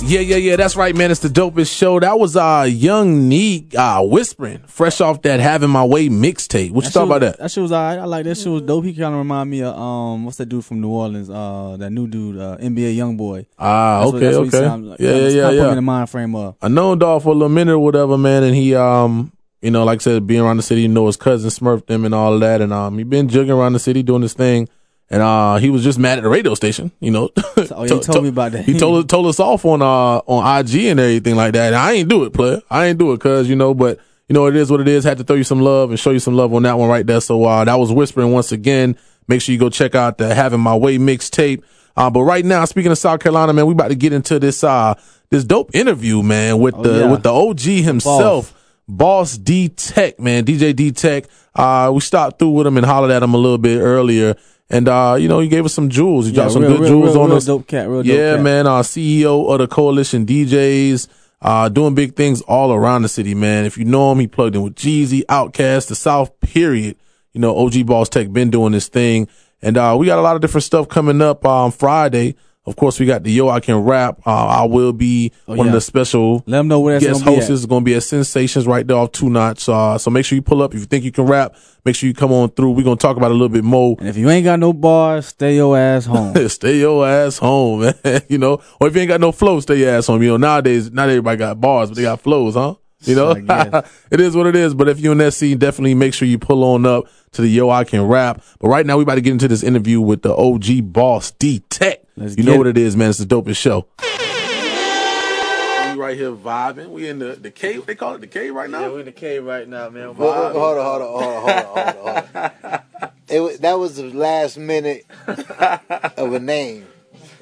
Yeah, 0.05 0.21
yeah, 0.21 0.37
yeah. 0.37 0.57
That's 0.57 0.77
right, 0.77 0.95
man. 0.95 1.11
It's 1.11 1.21
the 1.21 1.29
dopest 1.29 1.75
show. 1.75 1.99
That 2.01 2.19
was 2.19 2.37
uh 2.37 2.67
young 2.69 3.29
Neek 3.29 3.75
uh 3.75 4.03
whispering, 4.03 4.59
fresh 4.67 5.01
off 5.01 5.23
that 5.23 5.41
having 5.41 5.71
my 5.71 5.85
way 5.85 6.09
mixtape. 6.09 6.71
What 6.73 6.85
you 6.85 6.91
thought 6.91 7.05
about 7.05 7.21
that? 7.21 7.38
That 7.38 7.51
shit 7.51 7.62
was 7.62 7.73
alright. 7.73 7.99
I 7.99 8.05
like 8.05 8.25
that 8.25 8.35
shit 8.37 8.49
was 8.49 8.62
dope. 8.62 8.85
He 8.85 8.93
kind 8.95 9.15
of 9.15 9.19
remind 9.19 9.49
me 9.49 9.62
of 9.62 9.75
um, 9.79 10.25
what's 10.25 10.37
that 10.38 10.47
dude 10.47 10.65
from 10.65 10.81
New 10.81 10.91
Orleans? 10.91 11.31
Uh, 11.31 11.77
that 11.79 11.91
new 11.91 12.07
dude, 12.09 12.37
uh, 12.38 12.59
NBA 12.59 12.97
YoungBoy. 12.97 13.47
Ah, 13.59 14.01
That's 14.01 14.15
okay, 14.15 14.38
what 14.38 14.55
okay. 14.55 14.69
like. 14.69 15.01
Yeah, 15.01 15.12
Kinda- 15.12 15.21
yeah, 15.23 15.29
kinda 15.29 15.31
yeah, 15.31 15.43
Put 15.47 15.53
me 15.53 15.59
in 15.61 15.65
yeah. 15.69 15.75
the 15.77 15.83
mind 15.83 16.11
frame 16.11 16.35
of. 16.35 16.57
I 16.61 16.69
known 16.69 16.99
dog 16.99 17.23
for 17.23 17.29
a 17.31 17.33
little 17.33 17.49
minute 17.49 17.73
or 17.73 17.79
whatever, 17.79 18.19
man, 18.19 18.43
and 18.43 18.55
he 18.55 18.75
um 18.75 19.33
you 19.62 19.71
know, 19.71 19.85
like 19.85 20.01
I 20.01 20.03
said, 20.03 20.27
being 20.27 20.41
around 20.41 20.57
the 20.57 20.62
city, 20.65 20.83
you 20.83 20.88
know 20.88 21.07
his 21.07 21.17
cousin 21.17 21.49
smurfed 21.49 21.88
him 21.88 22.05
and 22.05 22.15
all 22.15 22.37
that, 22.41 22.61
and 22.61 22.73
um 22.73 22.99
he 22.99 23.05
been 23.05 23.29
jugging 23.29 23.57
around 23.57 23.73
the 23.75 23.79
city 23.79 24.03
doing 24.03 24.23
his 24.23 24.35
thing. 24.35 24.69
And 25.12 25.20
uh 25.22 25.57
he 25.57 25.68
was 25.70 25.85
just 25.85 25.98
mad 25.98 26.18
at 26.18 26.22
the 26.25 26.29
radio 26.31 26.55
station, 26.55 26.90
you 27.01 27.11
know. 27.11 27.31
Oh, 27.70 27.83
he 27.85 27.88
told 28.01 28.22
me 28.25 28.31
about 28.31 28.53
that. 28.53 28.64
He 28.64 28.77
told 28.79 29.09
told 29.09 29.27
us 29.27 29.38
off 29.38 29.64
on 29.64 29.83
uh 29.83 29.87
on 30.27 30.61
IG 30.61 30.87
and 30.87 30.98
everything 30.98 31.37
like 31.37 31.53
that. 31.53 31.66
And 31.68 31.77
I 31.77 31.92
ain't 31.92 32.09
do 32.09 32.25
it, 32.25 32.33
player. 32.33 32.61
I 32.70 32.87
ain't 32.87 32.98
do 32.98 33.12
it, 33.12 33.20
cause 33.20 33.48
you 33.48 33.55
know, 33.57 33.72
but 33.75 33.98
you 34.29 34.35
know 34.35 34.46
it 34.46 34.57
is 34.57 34.70
what 34.70 34.81
it 34.81 34.88
is. 34.88 35.05
Had 35.05 35.18
to 35.18 35.25
throw 35.25 35.37
you 35.37 35.44
some 35.44 35.61
love 35.61 35.90
and 35.90 36.01
show 36.01 36.11
you 36.11 36.18
some 36.18 36.35
love 36.35 36.53
on 36.55 36.62
that 36.64 36.79
one 36.79 36.88
right 36.88 37.07
there. 37.07 37.20
So 37.20 37.44
uh 37.44 37.64
that 37.64 37.75
was 37.75 37.92
whispering 37.92 38.33
once 38.33 38.53
again. 38.53 38.96
Make 39.29 39.42
sure 39.42 39.53
you 39.53 39.59
go 39.59 39.68
check 39.70 39.94
out 39.94 40.18
the 40.18 40.35
Having 40.35 40.61
My 40.61 40.75
Way 40.75 40.98
mixtape. 40.98 41.62
Uh, 41.96 42.09
but 42.11 42.22
right 42.22 42.44
now, 42.44 42.64
speaking 42.64 42.90
of 42.90 42.96
South 42.98 43.20
Carolina, 43.20 43.53
man, 43.53 43.66
we 43.66 43.72
about 43.75 43.88
to 43.88 43.94
get 43.94 44.12
into 44.14 44.38
this 44.38 44.64
uh 44.64 44.94
this 45.31 45.44
dope 45.44 45.75
interview, 45.75 46.22
man, 46.22 46.59
with 46.59 46.75
Oh, 46.75 46.83
the 46.83 46.98
yeah. 47.01 47.11
with 47.11 47.22
the 47.22 47.33
OG 47.33 47.61
himself. 47.85 48.55
Boss 48.88 49.38
D 49.38 49.68
Tec, 49.68 50.18
man, 50.18 50.44
DJ 50.44 50.75
D 50.75 50.90
Tec. 50.90 51.25
Uh, 51.55 51.90
we 51.94 52.01
stopped 52.01 52.38
through 52.38 52.51
with 52.51 52.66
him 52.66 52.77
and 52.77 52.85
hollered 52.87 53.11
at 53.11 53.22
him 53.22 53.35
a 53.35 53.37
little 53.38 53.59
bit 53.59 53.79
earlier. 53.79 54.35
And, 54.73 54.89
uh, 54.89 55.17
you 55.19 55.29
know, 55.29 55.39
he 55.39 55.49
gave 55.49 55.65
us 55.67 55.75
some 55.75 55.89
jewels. 55.91 56.27
He 56.27 56.33
Yeah, 56.33 56.37
dropped 56.45 56.53
some 56.55 56.63
real- 56.63 56.73
good 56.73 56.81
real- 56.81 56.89
jewels 56.89 57.15
real- 57.15 57.23
on 57.25 57.33
us. 57.33 57.45
dope 57.45 57.67
cat, 57.67 57.89
real 57.89 57.99
dope 58.03 58.07
yeah, 58.07 58.37
cat. 58.37 58.43
man. 58.43 58.67
Uh, 58.67 58.83
CEO 58.83 59.47
of 59.53 59.59
the 59.59 59.67
Coalition 59.67 60.25
DJs, 60.25 61.09
uh, 61.43 61.69
doing 61.69 61.95
big 61.95 62.17
things 62.17 62.41
all 62.43 62.73
around 62.73 63.03
the 63.03 63.09
city, 63.09 63.35
man. 63.35 63.65
If 63.67 63.77
you 63.77 63.85
know 63.85 64.11
him, 64.13 64.19
he 64.21 64.27
plugged 64.27 64.57
in 64.57 64.63
with 64.63 64.75
Jeezy, 64.75 65.25
Outkast, 65.27 65.89
the 65.89 65.95
South, 65.95 66.31
period. 66.41 66.97
You 67.35 67.41
know, 67.41 67.55
OG 67.57 67.83
Boss 67.85 68.09
Tec 68.09 68.33
been 68.33 68.51
doing 68.51 68.73
this 68.73 68.89
thing. 68.89 69.29
And, 69.63 69.77
uh, 69.77 69.95
we 69.99 70.07
got 70.07 70.19
a 70.19 70.23
lot 70.23 70.37
of 70.37 70.43
different 70.43 70.65
stuff 70.65 70.89
coming 70.89 71.21
up 71.21 71.45
on 71.47 71.71
Friday. 71.71 72.35
Of 72.64 72.77
course, 72.77 73.01
we 73.01 73.07
got 73.07 73.25
the 73.25 73.33
Yo 73.33 73.48
I 73.48 73.59
Can 73.59 73.75
Rap. 73.79 74.20
Uh, 74.25 74.31
I 74.31 74.64
will 74.66 74.92
be 74.92 75.33
one 75.46 75.59
of 75.61 75.66
Oh, 75.66 75.70
the 75.72 75.81
special 75.81 76.44
Let 76.46 76.61
'em 76.61 76.68
know 76.68 76.79
where 76.79 77.01
guest 77.01 77.22
hosts 77.22 77.51
is 77.51 77.66
going 77.66 77.81
to 77.83 77.85
be 77.85 77.94
at 77.96 78.05
Sensations 78.05 78.68
right 78.68 78.87
there 78.87 78.96
off 78.98 79.11
two 79.11 79.29
notch. 79.31 79.68
Uh, 79.68 79.98
so 79.98 80.12
make 80.12 80.25
sure 80.25 80.37
you 80.37 80.42
pull 80.42 80.62
up. 80.62 80.72
If 80.72 80.79
you 80.79 80.87
think 80.87 81.03
you 81.05 81.11
can 81.11 81.27
rap, 81.27 81.57
make 81.85 81.96
sure 81.96 82.07
you 82.07 82.14
come 82.14 82.31
on 82.31 82.51
through. 82.51 82.70
We're 82.70 82.85
going 82.85 82.98
to 82.98 83.03
talk 83.03 83.16
about 83.16 83.33
a 83.33 83.35
little 83.35 83.48
bit 83.48 83.64
more. 83.64 83.96
And 83.98 84.09
if 84.09 84.16
you 84.16 84.31
ain't 84.31 84.44
got 84.44 84.61
no 84.61 84.72
bars, 84.72 85.27
stay 85.27 85.57
your 85.57 85.77
ass 85.77 86.07
home. 86.07 86.37
stay 86.48 86.79
your 86.79 87.05
ass 87.05 87.38
home, 87.38 87.81
man. 88.05 88.22
you 88.29 88.38
know, 88.38 88.61
or 88.81 88.87
if 88.87 88.94
you 88.94 89.01
ain't 89.01 89.09
got 89.09 89.20
no 89.20 89.33
flow, 89.33 89.59
stay 89.59 89.81
your 89.81 89.90
ass 89.90 90.07
home. 90.07 90.22
You 90.22 90.29
know, 90.29 90.37
nowadays, 90.37 90.92
not 90.92 91.09
everybody 91.09 91.38
got 91.38 91.61
bars, 91.61 91.88
but 91.88 91.96
they 91.96 92.03
got 92.03 92.20
flows, 92.20 92.55
huh? 92.55 92.77
You 93.07 93.17
know, 93.17 93.31
it 94.12 94.21
is 94.21 94.37
what 94.37 94.47
it 94.47 94.55
is. 94.55 94.75
But 94.75 94.88
if 94.88 95.01
you're 95.01 95.11
in 95.12 95.19
that 95.19 95.33
scene, 95.33 95.59
definitely 95.59 95.95
make 95.95 96.15
sure 96.15 96.29
you 96.29 96.38
pull 96.38 96.62
on 96.62 96.87
up 96.87 97.07
to 97.33 97.43
the 97.43 97.49
Yo 97.49 97.69
I 97.69 97.83
Can 97.83 98.07
Rap. 98.07 98.43
But 98.61 98.69
right 98.69 98.87
now, 98.87 98.97
we 98.97 99.03
about 99.03 99.17
to 99.17 99.21
get 99.21 99.33
into 99.33 99.49
this 99.49 99.65
interview 99.65 100.01
with 100.01 100.23
the 100.23 100.33
OG 100.35 100.93
boss, 100.93 101.33
D 101.33 101.65
Tec. 101.69 102.01
You 102.17 102.45
know 102.45 102.53
get 102.53 102.59
what 102.59 102.67
it. 102.69 102.79
it 102.79 102.83
is, 102.83 102.97
man. 102.97 103.11
It's 103.11 103.19
the 103.19 103.25
dopest 103.25 103.57
show. 103.57 103.88
We 104.01 105.99
right 105.99 106.17
here 106.17 106.31
vibing. 106.33 106.91
We 106.91 107.09
in 107.09 107.19
the 107.19 107.33
the 107.35 107.51
cave. 107.51 107.87
They 107.87 107.95
call 107.97 108.15
it 108.15 108.21
the 108.21 108.27
cave 108.29 108.55
right 108.55 108.71
now. 108.71 108.91
we're 108.91 109.01
in 109.01 109.07
the 109.07 109.12
cave 109.12 109.45
right 109.45 109.67
now, 109.69 109.88
man. 109.91 110.15
Hold 110.15 110.35
on, 110.35 110.53
hold 110.53 110.79
on, 110.79 110.85
hold 110.85 111.03
on, 111.03 111.09
hold 111.09 111.25
on, 111.25 111.65
hold 111.65 111.79
on, 111.79 112.23
hold 112.35 112.53
on. 113.03 113.11
It 113.29 113.41
was, 113.41 113.59
that 113.61 113.79
was 113.79 113.97
the 113.97 114.12
last 114.12 114.59
minute 114.59 115.07
of 115.27 116.33
a 116.33 116.38
name. 116.38 116.87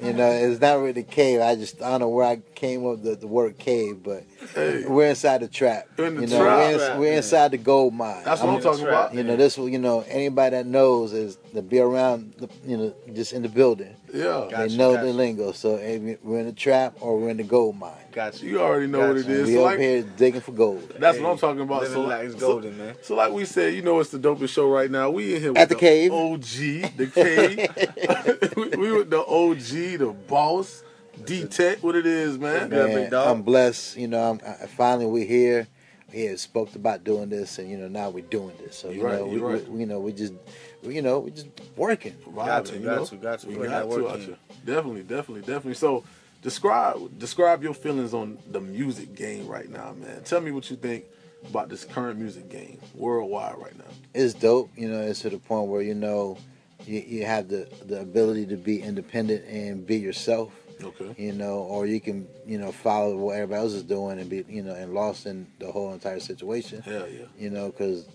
You 0.01 0.13
know, 0.13 0.29
it's 0.29 0.59
not 0.59 0.79
really 0.79 0.93
the 0.93 1.03
cave. 1.03 1.41
I 1.41 1.55
just 1.55 1.81
I 1.81 1.91
don't 1.91 1.99
know 2.01 2.09
where 2.09 2.25
I 2.25 2.41
came 2.55 2.85
up 2.85 2.91
with 2.93 3.03
the, 3.03 3.15
the 3.15 3.27
word 3.27 3.57
cave, 3.59 4.01
but 4.03 4.23
we're 4.55 5.09
inside 5.09 5.41
the 5.41 5.47
trap. 5.47 5.87
In 5.99 6.15
the 6.15 6.21
you 6.21 6.27
know, 6.27 6.41
trap. 6.41 6.57
we're, 6.57 6.91
in- 6.93 6.99
we're 6.99 7.13
inside 7.13 7.51
the 7.51 7.57
gold 7.57 7.93
mine. 7.93 8.23
That's 8.23 8.41
what 8.41 8.49
I'm 8.49 8.61
talking 8.61 8.87
about. 8.87 9.13
You 9.13 9.23
know, 9.23 9.35
this 9.35 9.57
will 9.57 9.69
you 9.69 9.77
know 9.77 10.01
anybody 10.07 10.55
that 10.55 10.65
knows 10.65 11.13
is 11.13 11.37
to 11.53 11.61
be 11.61 11.79
around. 11.79 12.33
The, 12.37 12.49
you 12.65 12.77
know, 12.77 12.95
just 13.13 13.33
in 13.33 13.43
the 13.43 13.49
building. 13.49 13.95
Yeah, 14.13 14.47
they 14.67 14.75
know 14.75 14.93
the 14.93 15.13
lingo. 15.13 15.51
So 15.51 15.75
we're 15.75 16.39
in 16.39 16.45
the 16.45 16.53
trap 16.53 16.95
or 16.99 17.17
we're 17.17 17.29
in 17.29 17.37
the 17.37 17.43
gold 17.43 17.77
mine. 17.77 17.93
Got 18.11 18.41
you 18.43 18.59
already 18.59 18.87
know 18.87 19.07
what 19.07 19.17
it 19.17 19.29
is. 19.29 19.47
We 19.47 19.53
So 19.55 19.61
up 19.61 19.65
like, 19.71 19.79
here 19.79 20.03
digging 20.03 20.41
for 20.41 20.51
gold. 20.51 20.93
That's 20.99 21.17
what 21.19 21.31
I'm 21.31 21.37
talking 21.37 21.61
about. 21.61 21.87
So 21.87 22.01
like 22.01 22.17
like, 22.19 22.25
it's 22.27 22.39
so- 22.39 22.53
golden, 22.53 22.77
man. 22.77 22.95
So 23.01 23.15
like 23.15 23.31
we 23.31 23.45
said, 23.45 23.73
you 23.73 23.81
know, 23.81 23.99
it's 23.99 24.09
the 24.09 24.19
dopest 24.19 24.49
show 24.49 24.69
right 24.69 24.91
now. 24.91 25.09
We 25.09 25.35
in 25.35 25.41
here 25.41 25.53
At 25.55 25.69
with 25.69 25.69
the 25.69 25.75
cave. 25.75 26.11
OG, 26.11 26.97
the 26.97 27.07
cave. 27.13 28.53
we, 28.57 28.69
we 28.77 28.91
with 28.97 29.09
the 29.09 29.25
OG, 29.25 29.99
the 29.99 30.13
boss, 30.27 30.83
D 31.25 31.45
Tec. 31.45 31.81
What 31.83 31.95
it 31.95 32.05
is, 32.05 32.37
man? 32.37 32.69
Man, 32.69 33.13
I'm 33.13 33.41
blessed. 33.43 33.97
You 33.97 34.07
know, 34.09 34.31
I'm, 34.31 34.41
I, 34.45 34.65
finally 34.67 35.05
we're 35.05 35.25
here. 35.25 35.67
We 36.13 36.23
had 36.23 36.39
spoke 36.39 36.75
about 36.75 37.05
doing 37.05 37.29
this, 37.29 37.57
and 37.57 37.69
you 37.69 37.77
know 37.77 37.87
now 37.87 38.09
we're 38.09 38.25
doing 38.25 38.51
this. 38.61 38.75
So 38.75 38.89
you 38.89 38.97
You're 39.01 39.05
right, 39.09 39.19
know, 39.19 39.25
we, 39.27 39.37
you're 39.37 39.49
right. 39.49 39.67
we, 39.69 39.79
you 39.79 39.85
know, 39.85 40.01
we 40.01 40.11
just, 40.11 40.33
we, 40.33 40.39
you 40.83 41.01
know, 41.01 41.19
we 41.19 41.31
just 41.31 41.47
working. 41.75 42.13
Vibing, 42.13 42.65
to, 42.65 42.77
you 42.77 42.85
got 42.85 42.95
know? 42.97 43.05
to, 43.05 43.15
got 43.17 43.39
to. 43.39 43.47
We 43.47 43.55
Putting 43.55 43.71
got 43.71 43.79
that 43.79 43.87
work 43.87 44.23
to 44.23 44.31
out 44.31 44.65
Definitely, 44.65 45.03
definitely, 45.03 45.41
definitely. 45.41 45.73
So 45.75 46.03
describe 46.41 47.19
describe 47.19 47.63
your 47.63 47.73
feelings 47.73 48.13
on 48.13 48.37
the 48.49 48.61
music 48.61 49.15
game 49.15 49.47
right 49.47 49.69
now, 49.69 49.93
man. 49.93 50.23
Tell 50.23 50.41
me 50.41 50.51
what 50.51 50.69
you 50.69 50.75
think 50.75 51.05
about 51.49 51.69
this 51.69 51.85
current 51.85 52.19
music 52.19 52.49
game 52.49 52.79
worldwide 52.95 53.57
right 53.57 53.77
now. 53.77 53.85
It's 54.13 54.33
dope. 54.33 54.69
You 54.75 54.89
know, 54.89 55.01
it's 55.01 55.21
to 55.21 55.29
the 55.29 55.37
point 55.37 55.69
where 55.69 55.81
you 55.81 55.95
know, 55.95 56.37
you, 56.85 56.99
you 56.99 57.25
have 57.25 57.47
the 57.47 57.67
the 57.85 58.01
ability 58.01 58.47
to 58.47 58.57
be 58.57 58.81
independent 58.81 59.45
and 59.45 59.85
be 59.85 59.97
yourself. 59.97 60.53
Okay. 60.83 61.13
You 61.15 61.33
know, 61.33 61.59
or 61.59 61.85
you 61.85 62.01
can, 62.01 62.27
you 62.47 62.57
know, 62.57 62.71
follow 62.71 63.15
what 63.15 63.35
everybody 63.35 63.61
else 63.61 63.73
is 63.73 63.83
doing 63.83 64.19
and 64.19 64.27
be, 64.27 64.43
you 64.49 64.63
know, 64.63 64.73
and 64.73 64.95
lost 64.95 65.27
in 65.27 65.45
the 65.59 65.71
whole 65.71 65.93
entire 65.93 66.19
situation. 66.19 66.81
Hell 66.81 67.07
yeah. 67.07 67.25
You 67.37 67.51
know, 67.51 67.67
because 67.67 68.07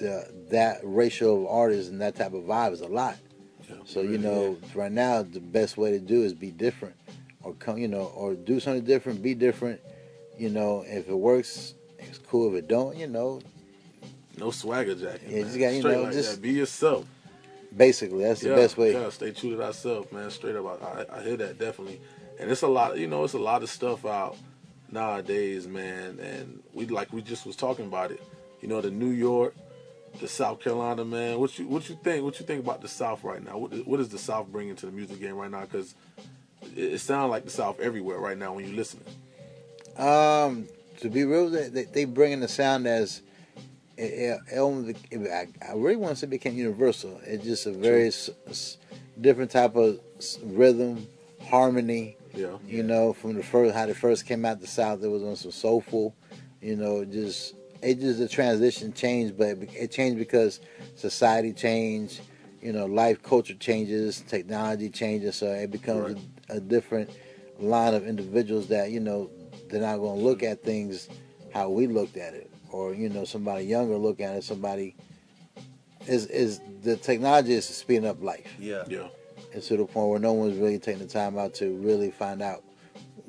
the 0.00 0.26
that 0.50 0.80
ratio 0.82 1.40
of 1.42 1.46
artists 1.46 1.88
and 1.90 2.00
that 2.00 2.16
type 2.16 2.32
of 2.32 2.42
vibe 2.44 2.72
is 2.72 2.80
a 2.80 2.88
lot. 2.88 3.16
So 3.84 4.00
you 4.02 4.18
know, 4.18 4.58
right 4.74 4.90
now 4.90 5.22
the 5.22 5.38
best 5.40 5.76
way 5.76 5.90
to 5.92 6.00
do 6.00 6.22
is 6.24 6.34
be 6.34 6.50
different, 6.50 6.96
or 7.42 7.54
come, 7.54 7.78
you 7.78 7.86
know, 7.88 8.12
or 8.16 8.34
do 8.34 8.58
something 8.60 8.84
different, 8.84 9.22
be 9.22 9.34
different. 9.34 9.80
You 10.36 10.48
know, 10.50 10.84
if 10.86 11.08
it 11.08 11.14
works, 11.14 11.74
it's 11.98 12.18
cool. 12.18 12.48
If 12.54 12.64
it 12.64 12.68
don't, 12.68 12.96
you 12.96 13.06
know, 13.06 13.40
No 14.38 14.50
swagger 14.50 14.94
jacket. 14.94 15.22
Yeah, 15.28 15.36
man. 15.36 15.44
just 15.44 15.58
got- 15.58 15.72
you 15.74 15.80
Straight 15.80 15.96
know, 15.96 16.02
like 16.04 16.12
just- 16.12 16.30
that. 16.36 16.42
be 16.42 16.50
yourself. 16.52 17.06
basically 17.76 18.24
that's 18.24 18.40
the 18.40 18.48
yeah, 18.50 18.54
best 18.56 18.76
way. 18.76 18.92
Yeah, 18.92 19.10
stay 19.10 19.30
true 19.32 19.50
to 19.50 19.56
thyself, 19.58 20.10
man. 20.12 20.30
Straight 20.30 20.56
up, 20.56 20.82
I, 20.82 21.18
I 21.18 21.22
hear 21.22 21.36
that 21.36 21.58
definitely. 21.58 22.00
And 22.40 22.50
it's 22.50 22.62
a 22.62 22.68
lot, 22.68 22.98
you 22.98 23.06
know, 23.06 23.22
it's 23.24 23.34
a 23.34 23.38
lot 23.38 23.62
of 23.62 23.70
stuff 23.70 24.04
out 24.06 24.36
nowadays, 24.90 25.66
man. 25.68 26.18
And 26.20 26.62
we 26.74 26.86
like 26.86 27.12
we 27.12 27.22
just 27.22 27.46
was 27.46 27.56
talking 27.56 27.86
about 27.86 28.10
it. 28.10 28.22
You 28.60 28.68
know, 28.68 28.80
the 28.80 28.90
New 28.90 29.10
York, 29.10 29.54
the 30.20 30.28
South 30.28 30.60
Carolina, 30.60 31.04
man. 31.04 31.38
What 31.38 31.58
you 31.58 31.68
what 31.68 31.88
you 31.88 31.96
think? 32.02 32.24
What 32.24 32.38
you 32.40 32.46
think 32.46 32.62
about 32.64 32.82
the 32.82 32.88
South 32.88 33.22
right 33.22 33.42
now? 33.42 33.58
What 33.58 33.86
what 33.86 34.00
is 34.00 34.08
the 34.08 34.18
South 34.18 34.48
bringing 34.48 34.76
to 34.76 34.86
the 34.86 34.92
music 34.92 35.20
game 35.20 35.36
right 35.36 35.50
now? 35.50 35.62
Because 35.62 35.94
it, 36.76 36.94
it 36.94 36.98
sounds 37.00 37.30
like 37.30 37.44
the 37.44 37.50
South 37.50 37.80
everywhere 37.80 38.18
right 38.18 38.36
now 38.36 38.54
when 38.54 38.68
you 38.68 38.74
listening. 38.74 39.04
Um, 39.96 40.66
to 41.00 41.08
be 41.08 41.24
real, 41.24 41.50
they, 41.50 41.84
they, 41.84 42.04
bringing 42.04 42.40
the 42.40 42.48
sound 42.48 42.86
as 42.86 43.22
it, 43.96 44.02
it, 44.02 44.40
it 44.52 44.58
only, 44.58 44.96
I, 45.12 45.46
I 45.68 45.74
really 45.74 45.96
want 45.96 46.14
to 46.14 46.16
say 46.16 46.26
it 46.26 46.30
became 46.30 46.54
universal. 46.56 47.20
It's 47.24 47.44
just 47.44 47.66
a 47.66 47.72
very 47.72 48.08
s, 48.08 48.30
s- 48.48 48.78
different 49.20 49.50
type 49.50 49.76
of 49.76 50.00
s- 50.18 50.38
rhythm, 50.42 51.06
harmony. 51.48 52.16
Yeah. 52.34 52.56
You 52.66 52.82
know, 52.82 53.12
from 53.12 53.34
the 53.34 53.42
first 53.42 53.74
how 53.74 53.86
they 53.86 53.94
first 53.94 54.24
came 54.24 54.44
out 54.44 54.60
the 54.60 54.66
South, 54.66 55.02
it 55.02 55.08
was 55.08 55.22
on 55.22 55.36
some 55.36 55.50
soulful. 55.50 56.14
You 56.62 56.76
know, 56.76 57.04
just 57.04 57.54
it 57.82 58.00
just 58.00 58.18
the 58.18 58.28
transition 58.28 58.92
changed, 58.92 59.36
but 59.36 59.48
it, 59.48 59.70
it 59.74 59.90
changed 59.90 60.18
because 60.18 60.60
society 60.96 61.52
changed. 61.52 62.20
You 62.62 62.74
know, 62.74 62.84
life 62.84 63.22
culture 63.22 63.54
changes, 63.54 64.20
technology 64.20 64.90
changes, 64.90 65.36
so 65.36 65.46
it 65.46 65.70
becomes 65.70 66.20
a, 66.50 66.56
a 66.56 66.60
different 66.60 67.08
line 67.58 67.94
of 67.94 68.06
individuals 68.06 68.68
that 68.68 68.90
you 68.90 69.00
know 69.00 69.30
they're 69.70 69.80
not 69.80 69.96
going 69.96 70.18
to 70.18 70.24
look 70.24 70.42
at 70.42 70.62
things 70.62 71.08
how 71.54 71.70
we 71.70 71.86
looked 71.86 72.16
at 72.16 72.34
it, 72.34 72.50
or 72.70 72.94
you 72.94 73.08
know 73.08 73.24
somebody 73.24 73.64
younger 73.64 73.96
look 73.96 74.20
at 74.20 74.36
it. 74.36 74.44
Somebody 74.44 74.94
is 76.06 76.26
is 76.26 76.60
the 76.82 76.96
technology 76.96 77.54
is 77.54 77.66
speeding 77.66 78.06
up 78.06 78.22
life. 78.22 78.54
Yeah. 78.58 78.84
Yeah. 78.88 79.08
It's 79.52 79.68
to 79.68 79.76
the 79.76 79.84
point 79.84 80.10
where 80.10 80.20
no 80.20 80.32
one's 80.32 80.58
really 80.58 80.78
taking 80.78 81.00
the 81.00 81.12
time 81.12 81.38
out 81.38 81.54
to 81.54 81.74
really 81.78 82.10
find 82.10 82.42
out 82.42 82.62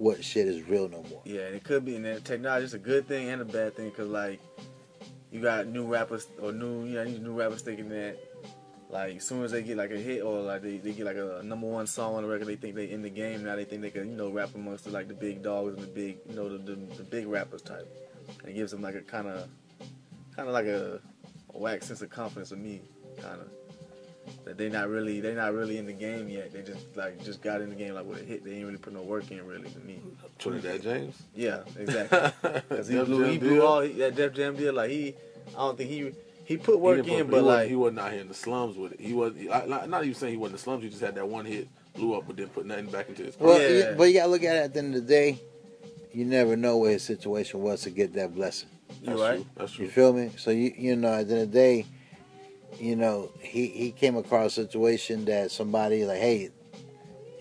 what 0.01 0.23
shit 0.23 0.47
is 0.47 0.67
real 0.67 0.89
no 0.89 1.03
more. 1.11 1.21
Yeah, 1.25 1.41
and 1.41 1.55
it 1.55 1.63
could 1.63 1.85
be, 1.85 1.95
and 1.95 2.03
then 2.03 2.19
technology 2.23 2.65
is 2.65 2.73
a 2.73 2.79
good 2.79 3.07
thing 3.07 3.29
and 3.29 3.39
a 3.39 3.45
bad 3.45 3.75
thing 3.75 3.89
because 3.89 4.07
like 4.07 4.39
you 5.29 5.39
got 5.41 5.67
new 5.67 5.85
rappers 5.85 6.27
or 6.41 6.51
new, 6.51 6.85
you 6.85 6.95
know, 6.95 7.03
new 7.03 7.33
rappers 7.33 7.61
thinking 7.61 7.87
that 7.89 8.17
like 8.89 9.17
as 9.17 9.27
soon 9.27 9.43
as 9.43 9.51
they 9.51 9.61
get 9.61 9.77
like 9.77 9.91
a 9.91 9.97
hit 9.97 10.23
or 10.23 10.41
like 10.41 10.63
they, 10.63 10.77
they 10.77 10.93
get 10.93 11.05
like 11.05 11.17
a, 11.17 11.43
number 11.43 11.67
one 11.67 11.85
song 11.85 12.15
on 12.15 12.23
the 12.23 12.29
record, 12.29 12.47
they 12.47 12.55
think 12.55 12.75
they 12.75 12.89
in 12.89 13.03
the 13.03 13.11
game 13.11 13.43
now. 13.43 13.55
They 13.55 13.63
think 13.63 13.83
they 13.83 13.91
can 13.91 14.09
you 14.09 14.17
know 14.17 14.31
rap 14.31 14.55
amongst 14.55 14.85
the, 14.85 14.89
like 14.89 15.07
the 15.07 15.13
big 15.13 15.43
dogs 15.43 15.75
and 15.75 15.83
the 15.83 15.87
big 15.87 16.17
you 16.27 16.35
know 16.35 16.49
the, 16.49 16.57
the, 16.57 16.75
the 16.95 17.03
big 17.03 17.27
rappers 17.27 17.61
type. 17.61 17.87
And 18.39 18.49
it 18.49 18.53
gives 18.53 18.71
them 18.71 18.81
like 18.81 18.95
a 18.95 19.01
kind 19.01 19.27
of 19.27 19.47
kind 20.35 20.47
of 20.47 20.53
like 20.55 20.65
a, 20.65 20.99
a 21.53 21.57
whack 21.59 21.83
sense 21.83 22.01
of 22.01 22.09
confidence 22.09 22.49
with 22.49 22.59
me, 22.59 22.81
kind 23.21 23.39
of. 23.39 23.47
That 24.45 24.58
they 24.58 24.69
not 24.69 24.89
really 24.89 25.19
they 25.21 25.34
not 25.36 25.54
really 25.54 25.77
in 25.77 25.86
the 25.86 25.93
game 25.93 26.27
yet. 26.27 26.51
They 26.51 26.63
just 26.63 26.95
like 26.95 27.23
just 27.23 27.41
got 27.41 27.62
in 27.62 27.69
the 27.69 27.75
game 27.75 27.93
like 27.93 28.06
with 28.06 28.21
a 28.21 28.23
hit. 28.25 28.43
They 28.43 28.54
ain't 28.56 28.65
really 28.65 28.77
put 28.80 28.93
no 28.93 29.01
work 29.01 29.30
in 29.32 29.45
really 29.45 29.69
to 29.69 29.80
me. 29.80 29.99
Trinidad 30.39 30.82
James. 30.82 31.15
Yeah, 31.36 31.62
exactly. 31.77 32.19
Because 32.69 32.88
he 32.88 32.95
Def 32.95 33.06
blew, 33.06 33.23
Jam 33.23 33.32
he 33.32 33.38
blew 33.38 33.49
deal? 33.56 33.62
all 33.67 33.82
he- 33.82 33.93
that 33.93 34.15
Def 34.15 34.34
Jam 34.34 34.56
deal. 34.56 34.73
Like 34.73 34.89
he, 34.89 35.13
I 35.49 35.60
don't 35.60 35.77
think 35.77 35.89
he 35.91 36.12
he 36.43 36.58
put 36.58 36.80
work 36.80 36.97
didn't 36.97 37.10
put- 37.10 37.13
in, 37.19 37.25
he 37.25 37.32
but 37.32 37.43
wasn't- 37.43 37.47
like 37.47 37.69
he 37.69 37.75
wasn't 37.75 37.99
out 37.99 38.12
here 38.12 38.21
in 38.21 38.27
the 38.27 38.34
slums 38.34 38.77
with 38.77 38.93
it. 38.93 38.99
He 39.01 39.13
was 39.13 39.34
I- 39.51 39.65
not 39.67 39.89
not 39.89 40.04
even 40.04 40.15
saying 40.15 40.32
he 40.34 40.38
wasn't 40.38 40.54
in 40.54 40.58
the 40.58 40.63
slums. 40.63 40.84
He 40.84 40.89
just 40.89 41.01
had 41.01 41.15
that 41.15 41.27
one 41.27 41.45
hit, 41.45 41.67
blew 41.95 42.15
up, 42.15 42.23
but 42.25 42.36
didn't 42.36 42.54
put 42.56 42.65
nothing 42.65 42.88
back 42.88 43.10
into 43.10 43.23
his. 43.23 43.39
Well, 43.39 43.58
career. 43.58 43.91
you- 43.91 43.95
but 43.95 44.04
you 44.06 44.13
gotta 44.15 44.32
look 44.32 44.43
at 44.43 44.56
it 44.56 44.60
at 44.60 44.73
the 44.73 44.80
end 44.80 44.95
of 44.95 45.01
the 45.06 45.08
day. 45.08 45.39
You 46.13 46.25
never 46.25 46.58
know 46.58 46.77
what 46.77 46.91
his 46.91 47.04
situation 47.04 47.62
was 47.62 47.84
to 47.84 47.89
get 47.91 48.13
that 48.15 48.34
blessing. 48.36 48.67
You 49.04 49.21
right. 49.21 49.36
True. 49.38 49.45
That's 49.56 49.71
true. 49.71 49.86
You 49.86 49.91
feel 49.91 50.12
me? 50.13 50.32
So 50.38 50.49
you 50.51 50.73
you 50.77 50.95
know 50.95 51.13
at 51.13 51.27
the 51.27 51.34
end 51.36 51.43
of 51.43 51.51
the 51.51 51.58
day, 51.58 51.86
you 52.79 52.95
know 52.95 53.31
he 53.39 53.67
he 53.67 53.91
came 53.91 54.15
across 54.17 54.57
a 54.57 54.63
situation 54.63 55.25
that 55.25 55.51
somebody 55.51 56.05
like, 56.05 56.19
hey, 56.19 56.49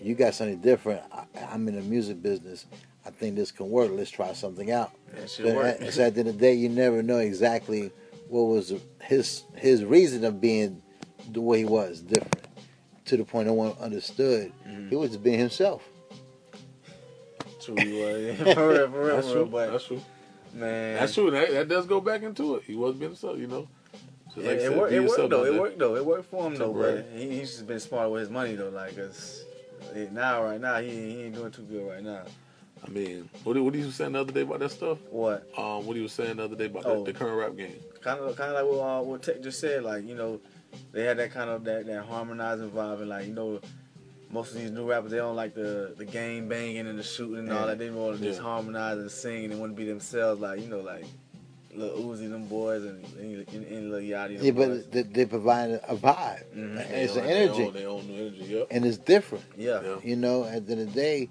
you 0.01 0.15
got 0.15 0.33
something 0.35 0.59
different. 0.59 1.01
I, 1.11 1.25
I'm 1.51 1.67
in 1.67 1.75
the 1.75 1.81
music 1.81 2.21
business. 2.21 2.65
I 3.05 3.09
think 3.09 3.35
this 3.35 3.51
can 3.51 3.69
work. 3.69 3.89
Let's 3.91 4.11
try 4.11 4.33
something 4.33 4.71
out. 4.71 4.91
That 5.15 5.29
So 5.29 5.55
work. 5.55 5.81
at, 5.81 5.93
so 5.93 6.03
at 6.03 6.13
the 6.13 6.19
end 6.21 6.29
of 6.29 6.35
the 6.35 6.41
day, 6.41 6.53
you 6.53 6.69
never 6.69 7.01
know 7.01 7.17
exactly 7.17 7.91
what 8.29 8.43
was 8.43 8.73
his 9.01 9.43
his 9.55 9.83
reason 9.83 10.23
of 10.23 10.39
being 10.39 10.81
the 11.31 11.41
way 11.41 11.59
he 11.59 11.65
was 11.65 12.01
different. 12.01 12.37
To 13.05 13.17
the 13.17 13.25
point 13.25 13.47
no 13.47 13.53
one 13.53 13.73
understood. 13.79 14.53
Mm-hmm. 14.67 14.89
He 14.89 14.95
was 14.95 15.09
just 15.11 15.23
being 15.23 15.39
himself. 15.39 15.83
True, 17.61 17.75
you 17.79 17.95
were. 17.99 18.17
Yeah, 18.17 18.53
for 18.53 18.69
real, 18.69 18.89
for 18.91 19.03
real, 19.05 19.15
That's 19.17 19.31
true. 19.31 19.45
But 19.45 19.71
That's 19.71 19.85
true. 19.85 20.01
man, 20.53 20.95
That's 20.95 21.13
true. 21.13 21.31
That, 21.31 21.51
that 21.51 21.67
does 21.67 21.85
go 21.85 21.99
back 22.01 22.23
into 22.23 22.55
it. 22.55 22.63
He 22.63 22.75
was 22.75 22.95
being 22.95 23.11
himself, 23.11 23.37
you 23.37 23.47
know. 23.47 23.67
Just 24.35 24.37
It, 24.37 24.45
like 24.45 24.59
I 24.59 24.61
it, 24.73 24.77
worked, 24.77 24.93
it 24.93 24.99
worked 25.01 25.29
though. 25.29 25.45
It 25.45 25.59
worked 25.59 25.79
though. 25.79 25.95
It 25.95 26.05
worked 26.05 26.29
for 26.29 26.47
him 26.47 26.55
though. 26.55 26.73
But 26.73 27.07
he, 27.13 27.39
he's 27.39 27.51
just 27.51 27.67
been 27.67 27.79
smart 27.79 28.09
with 28.11 28.21
his 28.21 28.29
money 28.29 28.55
though. 28.55 28.69
Like, 28.69 28.95
cause 28.95 29.43
it, 29.93 30.11
now 30.11 30.43
right 30.43 30.59
now 30.61 30.79
he, 30.79 30.89
he 30.89 31.23
ain't 31.23 31.35
doing 31.35 31.51
too 31.51 31.63
good 31.63 31.87
right 31.89 32.03
now. 32.03 32.23
I 32.85 32.89
mean, 32.89 33.29
what 33.43 33.57
what 33.61 33.75
he 33.75 33.83
was 33.85 33.95
saying 33.95 34.13
the 34.13 34.19
other 34.21 34.31
day 34.31 34.41
about 34.41 34.59
that 34.59 34.71
stuff? 34.71 34.97
What? 35.09 35.47
Um, 35.57 35.85
what 35.85 35.95
he 35.95 36.01
was 36.01 36.13
saying 36.13 36.37
the 36.37 36.45
other 36.45 36.55
day 36.55 36.65
about 36.65 36.85
Oh. 36.85 37.03
the, 37.03 37.11
the 37.11 37.17
current 37.19 37.37
rap 37.37 37.55
game. 37.55 37.75
kind 38.01 38.19
of 38.19 38.35
kind 38.35 38.55
of 38.55 38.65
like 38.65 38.75
what 38.75 38.83
uh, 38.83 39.01
what 39.03 39.21
Tec 39.21 39.41
just 39.41 39.59
said. 39.59 39.83
Like 39.83 40.05
you 40.07 40.15
know, 40.15 40.39
they 40.91 41.03
had 41.03 41.17
that 41.17 41.31
kind 41.31 41.49
of 41.49 41.63
that, 41.65 41.85
that 41.85 42.05
harmonizing 42.05 42.71
vibe, 42.71 43.01
and 43.01 43.09
like 43.09 43.27
you 43.27 43.33
know, 43.33 43.59
most 44.31 44.55
of 44.55 44.61
these 44.61 44.71
new 44.71 44.89
rappers 44.89 45.11
they 45.11 45.17
don't 45.17 45.35
like 45.35 45.53
the 45.53 45.93
the 45.95 46.05
game 46.05 46.47
banging 46.47 46.87
and 46.87 46.97
the 46.97 47.03
shooting 47.03 47.39
and 47.39 47.51
all 47.53 47.67
that. 47.67 47.77
They 47.77 47.89
want 47.91 48.17
to 48.17 48.23
just 48.23 48.39
Yeah. 48.39 48.45
harmonize 48.47 48.97
and 48.97 49.11
sing 49.11 49.43
and 49.43 49.53
they 49.53 49.57
want 49.57 49.73
to 49.73 49.77
be 49.77 49.85
themselves. 49.85 50.41
Like 50.41 50.59
you 50.61 50.67
know, 50.67 50.79
like 50.79 51.05
Lil 51.75 51.97
Uzi 51.99 52.29
them 52.29 52.47
boys 52.47 52.83
and 52.83 53.03
and, 53.17 53.47
and, 53.53 53.65
and 53.67 53.91
Lil 53.91 54.01
Yachty. 54.01 54.37
Them 54.37 54.45
Yeah, 54.45 54.51
boys. 54.51 54.83
but 54.83 54.91
they, 54.91 55.01
they 55.03 55.25
provide 55.25 55.69
a 55.71 55.95
vibe. 55.95 56.43
Mhm. 56.55 56.77
It's 56.91 57.13
They 57.13 57.19
an 57.19 57.25
own- 57.25 57.27
they 57.27 57.43
energy, 57.43 57.63
own- 57.65 57.73
They 57.73 57.85
own 57.85 58.07
the 58.07 58.13
energy. 58.13 58.43
Yep. 58.45 58.67
and 58.71 58.85
it's 58.85 58.97
different. 58.97 59.43
yeah. 59.57 59.81
Yeah. 59.83 59.95
You 60.03 60.15
know, 60.15 60.43
at 60.45 60.65
the 60.65 60.73
end 60.73 60.81
of 60.81 60.87
the 60.93 60.93
day, 61.01 61.29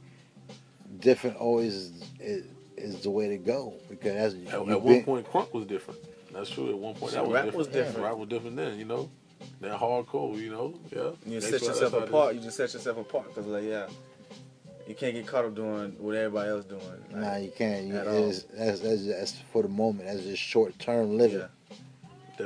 different 1.01 1.37
always 1.37 1.75
is, 1.75 2.03
is, 2.21 2.45
is 2.77 3.03
the 3.03 3.11
way 3.11 3.29
to 3.29 3.37
go 3.39 3.75
because 3.89 4.15
that's 4.15 4.35
At, 4.35 4.41
you've 4.41 4.53
at 4.71 4.81
one 4.83 4.95
been- 4.95 5.05
point, 5.05 5.27
crunk 5.31 5.53
was 5.53 5.67
different. 5.67 6.01
That's 6.33 6.49
true. 6.51 6.69
At 6.71 6.79
one 6.79 6.95
point, 6.95 7.13
So 7.13 7.17
that 7.19 7.27
was 7.27 7.35
rap 7.35 7.45
different. 7.47 7.59
was 7.59 7.67
different. 7.69 7.99
Rap 8.07 8.17
was 8.17 8.29
different 8.29 8.57
then. 8.57 8.79
You 8.79 8.85
know, 8.85 9.11
that 9.61 9.79
hardcore. 9.81 10.39
You 10.39 10.51
know, 10.51 10.75
yeah. 10.95 11.11
You 11.27 11.41
set 11.41 11.53
yourself 11.61 11.79
that's 11.81 11.93
how 11.93 11.99
it 11.99 12.03
is. 12.05 12.09
apart. 12.09 12.35
You 12.37 12.41
just 12.41 12.57
set 12.57 12.73
yourself 12.73 12.99
apart 12.99 13.27
because, 13.29 13.47
like, 13.47 13.65
yeah, 13.65 13.89
you 14.91 14.95
can't 14.97 15.15
get 15.15 15.27
caught 15.27 15.45
up 15.47 15.55
doing 15.55 15.95
what 15.99 16.15
everybody 16.15 16.51
else 16.51 16.65
doing. 16.67 16.83
Like, 17.13 17.17
Nah, 17.17 17.37
you 17.37 17.53
can't. 17.57 17.87
You, 17.87 17.97
At 17.97 18.07
all. 18.09 18.29
it's, 18.29 18.43
that's, 18.43 18.81
that's 18.81 19.07
that's 19.07 19.33
for 19.53 19.63
the 19.63 19.69
moment. 19.69 20.07
That's 20.09 20.23
just 20.25 20.43
short 20.43 20.79
term 20.79 21.17
living. 21.17 21.39
yeah. 21.39 21.47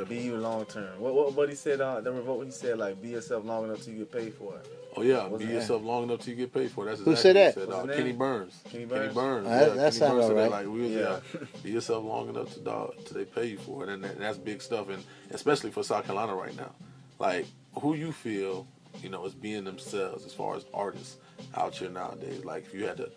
Be 0.09 0.17
you 0.19 0.37
long 0.37 0.65
term. 0.67 0.99
What 0.99 1.15
what 1.15 1.35
what 1.35 1.49
he 1.49 1.55
said? 1.55 1.81
Uh, 1.81 2.01
the 2.01 2.11
revolt. 2.11 2.45
He 2.45 2.51
said 2.51 2.79
like, 2.79 3.01
be 3.01 3.11
yourself 3.11 3.45
long 3.45 3.65
enough 3.65 3.83
till 3.83 3.93
you 3.93 4.01
get 4.01 4.11
paid 4.13 4.35
for 4.35 4.57
it. 4.57 4.67
Oh 4.97 5.03
yeah, 5.03 5.27
What's 5.27 5.39
be 5.39 5.45
his 5.45 5.49
name? 5.53 5.61
yourself 5.61 5.83
long 5.85 6.03
enough 6.05 6.21
till 6.21 6.31
you 6.35 6.37
get 6.37 6.53
paid 6.53 6.71
for 6.73 6.83
it. 6.85 6.91
That's 6.91 7.01
Who 7.03 7.13
exactly 7.13 7.33
said 7.33 7.55
what 7.55 7.69
that? 7.69 7.71
he 7.71 7.77
What's 7.87 7.93
uh, 7.93 7.97
Kenny? 7.97 8.13
Burns. 8.13 8.61
Kenny 8.65 8.87
Kenny 8.87 8.87
Burns? 8.87 9.15
Burns. 9.15 9.47
Oh, 9.47 9.51
that- 9.51 9.61
yeah, 9.61 9.75
that 9.75 9.77
Kenny 9.77 9.91
sound 9.93 10.13
Burns 10.21 10.27
said. 10.35 10.51
Like 10.51 10.67
we 10.67 10.81
was, 10.81 10.91
Yeah. 10.91 11.19
yeah. 11.35 11.41
be 11.63 11.71
yourself 11.71 12.05
long 12.05 12.29
enough 12.29 12.53
to 12.55 12.61
dog 12.61 12.95
till 13.05 13.19
they 13.19 13.25
pay 13.25 13.47
you 13.47 13.59
for 13.59 13.85
it, 13.85 13.89
and, 13.89 14.03
that, 14.03 14.13
and 14.15 14.21
that's 14.21 14.37
big 14.39 14.61
stuff. 14.63 14.89
And 14.89 15.03
especially 15.31 15.71
for 15.71 15.85
South 15.85 16.07
Carolina 16.07 16.35
right 16.35 16.57
now, 16.57 16.73
like 17.21 17.47
who 17.81 17.95
you 17.95 18.11
feel, 18.11 18.67
you 19.01 19.11
know, 19.11 19.25
is 19.27 19.35
being 19.35 19.63
themselves 19.63 20.25
as 20.27 20.33
far 20.33 20.57
as 20.57 20.65
artists 20.75 21.19
out 21.57 21.75
here 21.75 21.91
nowadays. 21.91 22.45
Like 22.45 22.65
if 22.67 22.75
you 22.75 22.87
had 22.87 22.97
to 22.99 23.11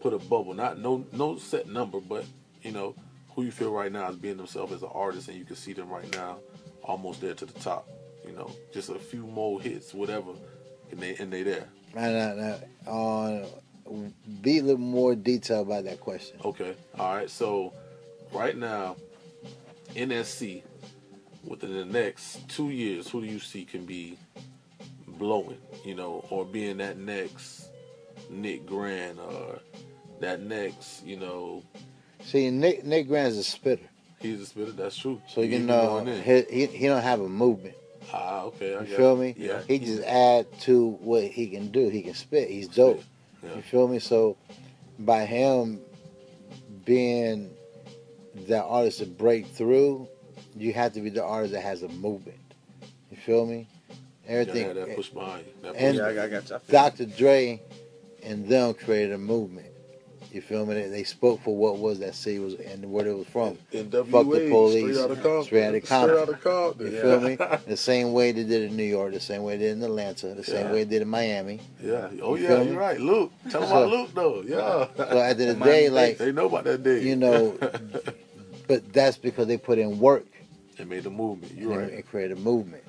put 0.00 0.12
a 0.12 0.18
bubble, 0.18 0.54
not 0.54 0.78
no 0.78 1.04
no 1.12 1.36
set 1.36 1.68
number, 1.68 2.00
but 2.00 2.24
you 2.62 2.72
know 2.72 2.94
who 3.36 3.42
you 3.42 3.50
feel 3.50 3.70
right 3.70 3.92
now 3.92 4.08
is 4.08 4.16
being 4.16 4.38
themselves 4.38 4.72
as 4.72 4.82
an 4.82 4.88
artist, 4.92 5.28
and 5.28 5.36
you 5.38 5.44
can 5.44 5.56
see 5.56 5.74
them 5.74 5.90
right 5.90 6.10
now 6.14 6.38
almost 6.82 7.20
there 7.20 7.34
to 7.34 7.44
the 7.44 7.58
top. 7.60 7.86
You 8.26 8.32
know, 8.32 8.50
just 8.72 8.88
a 8.88 8.98
few 8.98 9.26
more 9.26 9.60
hits, 9.60 9.94
whatever, 9.94 10.32
and 10.90 11.00
they 11.00 11.16
and 11.16 11.32
they 11.32 11.42
there. 11.42 11.68
Now, 11.94 12.58
uh, 12.90 13.46
be 14.42 14.58
a 14.58 14.62
little 14.62 14.78
more 14.78 15.14
detailed 15.14 15.68
about 15.68 15.84
that 15.84 16.00
question. 16.00 16.38
Okay. 16.44 16.74
All 16.98 17.14
right. 17.14 17.30
So 17.30 17.72
right 18.32 18.56
now, 18.56 18.96
NSC 19.94 20.62
within 21.44 21.72
the 21.72 21.84
next 21.84 22.48
two 22.48 22.70
years, 22.70 23.08
who 23.08 23.20
do 23.20 23.26
you 23.26 23.38
see 23.38 23.64
can 23.64 23.84
be 23.84 24.18
blowing? 25.06 25.58
You 25.84 25.94
know, 25.94 26.24
or 26.30 26.44
being 26.44 26.78
that 26.78 26.98
next 26.98 27.65
Nick 28.30 28.66
Grant 28.66 29.18
or 29.18 29.58
that 30.20 30.40
next, 30.40 31.04
you 31.04 31.16
know, 31.16 31.62
See, 32.24 32.50
Nick 32.50 32.84
Nick 32.84 33.06
Grant's 33.08 33.36
a 33.36 33.42
spitter, 33.44 33.84
he's 34.18 34.40
a 34.40 34.46
spitter. 34.46 34.72
That's 34.72 34.96
true. 34.96 35.20
so 35.28 35.42
you 35.42 35.58
be 35.58 35.64
know 35.64 36.04
he, 36.04 36.42
he 36.50 36.66
he 36.66 36.86
don't 36.86 37.02
have 37.02 37.20
a 37.20 37.28
movement. 37.28 37.74
Ah, 38.12 38.42
okay. 38.44 38.74
I 38.76 38.80
You 38.82 38.96
feel 38.96 39.14
it. 39.16 39.20
me? 39.20 39.34
Yeah. 39.36 39.62
He 39.66 39.78
just 39.78 40.02
add 40.04 40.46
to 40.60 40.90
what 41.00 41.24
he 41.24 41.48
can 41.48 41.68
do. 41.72 41.88
He 41.88 42.02
can 42.02 42.14
spit. 42.14 42.48
He's 42.48 42.68
dope. 42.68 43.02
Yeah. 43.42 43.56
You 43.56 43.62
feel 43.62 43.88
me? 43.88 43.98
So 43.98 44.36
by 45.00 45.24
him 45.26 45.80
being 46.84 47.50
the 48.46 48.62
artist 48.62 48.98
to 49.00 49.06
break 49.06 49.46
through, 49.46 50.08
you 50.56 50.72
have 50.72 50.92
to 50.94 51.00
be 51.00 51.10
the 51.10 51.24
artist 51.24 51.52
that 51.52 51.62
has 51.62 51.82
a 51.82 51.88
movement. 51.88 52.38
You 53.10 53.16
feel 53.16 53.44
me? 53.46 53.66
Everything. 54.26 54.66
have 54.66 54.74
that 54.76 54.96
push 54.96 55.08
behind. 55.10 55.44
That 55.62 55.72
push 55.72 55.82
And 55.82 55.96
Yeah, 55.96 56.06
I, 56.06 56.14
got- 56.14 56.24
I 56.24 56.28
got 56.28 56.50
you. 56.50 56.56
I 56.56 56.58
you. 56.58 56.72
Dr. 56.72 57.06
Dre 57.06 57.62
and 58.26 58.46
them 58.48 58.74
created 58.74 59.12
a 59.12 59.18
movement. 59.18 59.68
You 60.32 60.42
feel 60.42 60.66
me? 60.66 60.74
They, 60.74 60.88
they 60.88 61.04
spoke 61.04 61.40
for 61.42 61.56
what 61.56 61.78
was 61.78 62.00
that 62.00 62.14
city 62.14 62.40
was 62.40 62.54
and 62.54 62.92
where 62.92 63.06
it 63.06 63.16
was 63.16 63.26
from. 63.28 63.56
NWA, 63.72 64.10
Fuck 64.10 64.26
the 64.32 64.50
police. 64.50 64.96
Straight 64.96 65.04
out 65.04 65.10
of 65.10 65.22
Compton. 65.22 65.44
Straight 65.44 65.64
out 65.64 65.74
of 65.74 65.84
Straight 65.84 65.88
Compton. 65.88 66.18
out 66.18 66.28
of 66.28 66.40
Compton. 66.42 66.92
You 66.92 67.00
feel 67.00 67.20
me? 67.20 67.36
The 67.66 67.76
same 67.76 68.12
way 68.12 68.32
they 68.32 68.44
did 68.44 68.70
in 68.70 68.76
New 68.76 68.82
York, 68.84 69.14
the 69.14 69.20
same 69.20 69.44
way 69.44 69.56
they 69.56 69.64
did 69.64 69.78
in 69.78 69.82
Atlanta, 69.82 70.34
the 70.34 70.44
same 70.44 70.66
Yeah. 70.66 70.72
way 70.72 70.84
they 70.84 70.90
did 70.90 71.02
in 71.02 71.08
Miami. 71.08 71.60
Yeah. 71.82 72.10
Oh 72.20 72.34
You 72.34 72.44
yeah, 72.48 72.62
you're 72.62 72.78
right. 72.78 73.00
Luke. 73.00 73.32
Tell 73.48 73.60
them 73.62 73.70
So- 73.70 73.76
about 73.78 73.90
Luke 73.90 74.10
though. 74.14 74.42
Yeah. 74.42 74.88
So 74.96 75.18
at 75.20 75.38
the 75.38 75.42
end 75.44 75.50
of 75.52 75.58
the 75.60 75.64
day, 75.64 75.88
like 75.88 76.18
they 76.18 76.32
know 76.32 76.46
about 76.46 76.64
that 76.64 76.82
day. 76.82 77.02
you 77.02 77.16
know, 77.16 77.56
but 78.68 78.92
that's 78.92 79.16
because 79.16 79.46
they 79.46 79.56
put 79.56 79.78
in 79.78 79.98
work 79.98 80.26
they 80.76 80.84
made 80.84 81.04
the 81.04 81.10
movement. 81.10 81.54
You're 81.56 81.70
they, 81.70 81.82
right. 81.84 81.92
and 81.94 82.06
created 82.06 82.36
a 82.36 82.40
movement. 82.40 82.82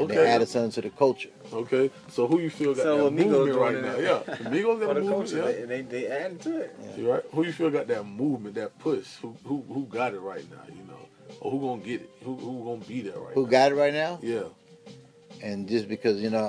And 0.00 0.10
Okay. 0.10 0.20
they 0.20 0.26
added 0.28 0.48
something 0.48 0.70
to 0.72 0.80
the 0.80 0.90
culture. 0.90 1.28
Okay, 1.52 1.90
so 2.08 2.26
who 2.26 2.38
you 2.40 2.48
feel 2.50 2.74
got 2.74 2.82
So 2.84 2.96
that 2.96 3.06
Amigos 3.08 3.48
movement 3.48 3.58
right 3.58 3.82
now? 3.82 3.94
it. 3.96 4.02
Yeah, 4.28 4.36
the 4.36 4.44
Migos 4.44 4.80
got 4.80 4.90
a 4.90 4.94
the 4.94 5.00
movement. 5.00 5.08
culture, 5.30 5.36
Yeah, 5.36 5.66
they, 5.66 5.82
they 5.82 5.82
they 5.82 6.06
added 6.06 6.40
to 6.42 6.60
it. 6.62 6.76
you 6.96 7.10
right. 7.12 7.22
Who 7.32 7.44
you 7.44 7.52
feel 7.52 7.70
got 7.70 7.86
that 7.88 8.04
movement, 8.06 8.54
that 8.54 8.78
push? 8.78 9.16
Who 9.16 9.36
who 9.44 9.62
who 9.68 9.84
got 9.86 10.14
it 10.14 10.20
right 10.20 10.44
now? 10.50 10.62
You 10.68 10.84
know, 10.84 11.08
or 11.40 11.50
who 11.50 11.60
gonna 11.60 11.82
get 11.82 12.00
it? 12.02 12.10
Who 12.24 12.34
who 12.36 12.64
gonna 12.64 12.84
be 12.88 13.02
there 13.02 13.18
right 13.18 13.28
now? 13.28 13.34
Who 13.34 13.44
now? 13.44 13.50
got 13.50 13.72
it 13.72 13.74
right 13.74 13.92
now? 13.92 14.18
Yeah, 14.22 14.44
And 15.42 15.68
just 15.68 15.88
because 15.88 16.20
you 16.20 16.30
know, 16.30 16.44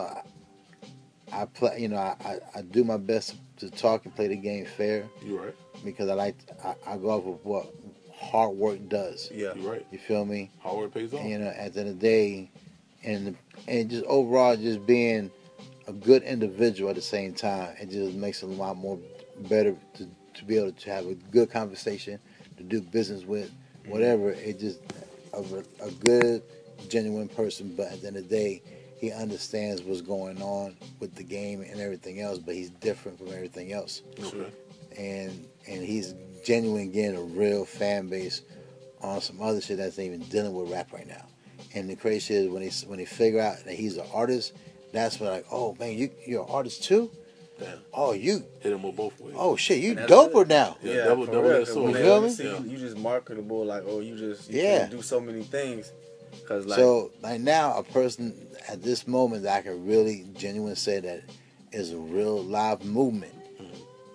I, 1.32 1.42
I 1.42 1.46
play, 1.46 1.80
you 1.80 1.88
know, 1.90 1.98
I, 1.98 2.16
I, 2.24 2.40
I 2.58 2.62
do 2.62 2.84
my 2.84 2.98
best 2.98 3.36
to 3.58 3.70
talk 3.70 4.06
and 4.06 4.16
play 4.16 4.28
the 4.28 4.36
game 4.36 4.66
fair 4.66 5.06
you 5.26 5.40
right. 5.40 5.56
because 5.84 6.10
I 6.10 6.14
like 6.14 6.36
I, 6.64 6.76
I 6.86 6.98
go 6.98 7.10
off 7.12 7.26
of 7.26 7.46
what 7.46 7.74
hard 8.14 8.56
work 8.56 8.88
does. 8.88 9.30
Yeah. 9.34 9.54
You 9.56 9.70
right. 9.70 9.86
You 9.92 9.98
feel 9.98 10.26
me? 10.26 10.52
Hard 10.60 10.78
work 10.78 10.94
pays 10.94 11.14
off. 11.14 11.22
And, 11.22 11.30
you 11.30 11.38
know, 11.40 11.48
at 11.48 11.74
the 11.74 11.80
end 11.82 11.90
of 11.90 12.00
the 12.00 12.02
day, 12.08 12.52
and 13.04 13.36
and 13.68 13.90
just 13.90 14.06
overall, 14.06 14.56
just 14.56 14.86
being 14.86 15.32
a 15.88 15.94
good 15.94 16.24
individual 16.24 16.90
at 16.90 16.96
the 16.96 17.02
same 17.02 17.34
time, 17.34 17.76
it 17.80 17.90
just 17.90 18.16
makes 18.16 18.44
it 18.44 18.48
a 18.48 18.54
lot 18.54 18.78
more 18.78 19.00
better 19.50 19.76
to, 19.96 20.08
to 20.34 20.46
be 20.46 20.58
able 20.58 20.72
to 20.72 20.90
have 20.90 21.06
a 21.06 21.16
good 21.16 21.50
conversation, 21.52 22.20
to 22.58 22.64
do 22.64 22.82
business 22.82 23.24
with, 23.24 23.50
mm-hmm. 23.50 23.92
whatever. 23.92 24.32
It 24.32 24.60
just 24.60 24.80
a, 25.34 25.40
a 25.84 25.92
good, 25.92 26.44
genuine 26.90 27.28
person. 27.30 27.74
But 27.76 27.92
at 27.92 28.02
the 28.02 28.08
end 28.08 28.18
of 28.18 28.30
the 28.30 28.36
day, 28.36 28.62
he 29.00 29.12
understands 29.12 29.82
what's 29.82 30.02
going 30.02 30.42
on 30.42 30.78
with 31.00 31.16
the 31.16 31.24
game 31.24 31.62
and 31.62 31.82
everything 31.82 32.22
else. 32.22 32.38
But 32.38 32.56
he's 32.56 32.70
different 32.70 33.18
from 33.18 33.30
everything 33.30 33.74
else 33.74 34.02
Okay. 34.20 34.52
and 34.98 35.48
and 35.68 35.84
he's 35.84 36.14
genuine 36.46 36.92
getting 36.92 37.18
a 37.18 37.22
real 37.22 37.66
fan 37.66 38.08
base 38.08 38.42
on 39.02 39.22
some 39.22 39.42
other 39.42 39.62
shit 39.62 39.78
that's 39.78 39.98
even 40.00 40.20
dealing 40.22 40.54
with 40.54 40.72
rap 40.72 40.92
right 40.94 41.08
now. 41.08 41.26
And 41.74 41.90
the 41.90 41.96
crazy 41.96 42.34
is 42.36 42.50
when 42.50 42.62
they 42.64 42.70
when 42.88 43.00
they 43.00 43.06
figure 43.06 43.40
out 43.42 43.64
that 43.66 43.74
he's 43.74 43.98
an 43.98 44.06
artist, 44.14 44.54
that's 44.92 45.20
when 45.20 45.30
like, 45.32 45.46
oh 45.52 45.76
man, 45.80 45.98
you 45.98 46.10
you're 46.26 46.44
an 46.44 46.50
artist 46.50 46.84
too. 46.84 47.10
Damn. 47.60 47.78
Oh 47.94 48.12
you, 48.14 48.44
Hit 48.60 48.72
them 48.72 48.84
with 48.84 48.96
both 48.96 49.20
ways. 49.22 49.36
oh 49.38 49.56
shit, 49.56 49.80
you 49.80 49.92
And 49.92 50.00
doper 50.10 50.34
good. 50.34 50.50
now. 50.50 50.78
Yeah, 50.82 51.06
double- 51.06 51.26
double 51.28 51.42
real, 51.44 51.52
that 51.52 51.66
'cause 51.66 51.74
sword. 51.74 51.88
You 51.92 51.94
they 51.98 52.04
feel 52.04 52.14
only 52.16 52.30
me? 52.30 52.34
see 52.36 52.50
you, 52.50 52.64
you 52.72 52.78
just 52.78 52.98
marketable, 52.98 53.64
like, 53.66 53.84
oh, 53.86 54.00
you 54.00 54.16
just 54.18 54.50
you 54.50 54.62
Yeah. 54.62 54.88
do 54.88 55.02
so 55.02 55.20
many 55.22 55.44
things. 55.44 55.92
Cause 56.48 56.66
like, 56.66 56.78
so 56.80 57.12
like 57.22 57.40
now, 57.42 57.78
a 57.78 57.84
person 57.84 58.36
at 58.68 58.82
this 58.82 59.08
moment 59.08 59.44
that 59.44 59.58
I 59.60 59.62
can 59.62 59.86
really 59.86 60.26
genuinely 60.36 60.76
say 60.76 61.00
that 61.02 61.22
is 61.72 61.92
a 61.92 61.98
real 61.98 62.42
live 62.44 62.84
movement 62.84 63.34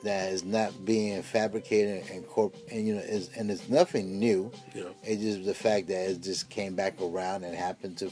that 0.06 0.32
is 0.32 0.44
not 0.44 0.84
being 0.84 1.22
fabricated 1.22 2.04
and 2.10 2.26
corp 2.26 2.56
and 2.70 2.86
you 2.86 2.94
know 2.94 3.00
is 3.00 3.30
and 3.36 3.50
it's 3.50 3.68
nothing 3.68 4.18
new. 4.18 4.50
Yeah. 4.74 4.84
It's 5.02 5.22
just 5.22 5.44
the 5.44 5.54
fact 5.54 5.88
that 5.88 6.10
it 6.10 6.22
just 6.22 6.48
came 6.50 6.74
back 6.74 7.00
around 7.00 7.44
and 7.44 7.54
happened 7.54 7.98
to. 7.98 8.10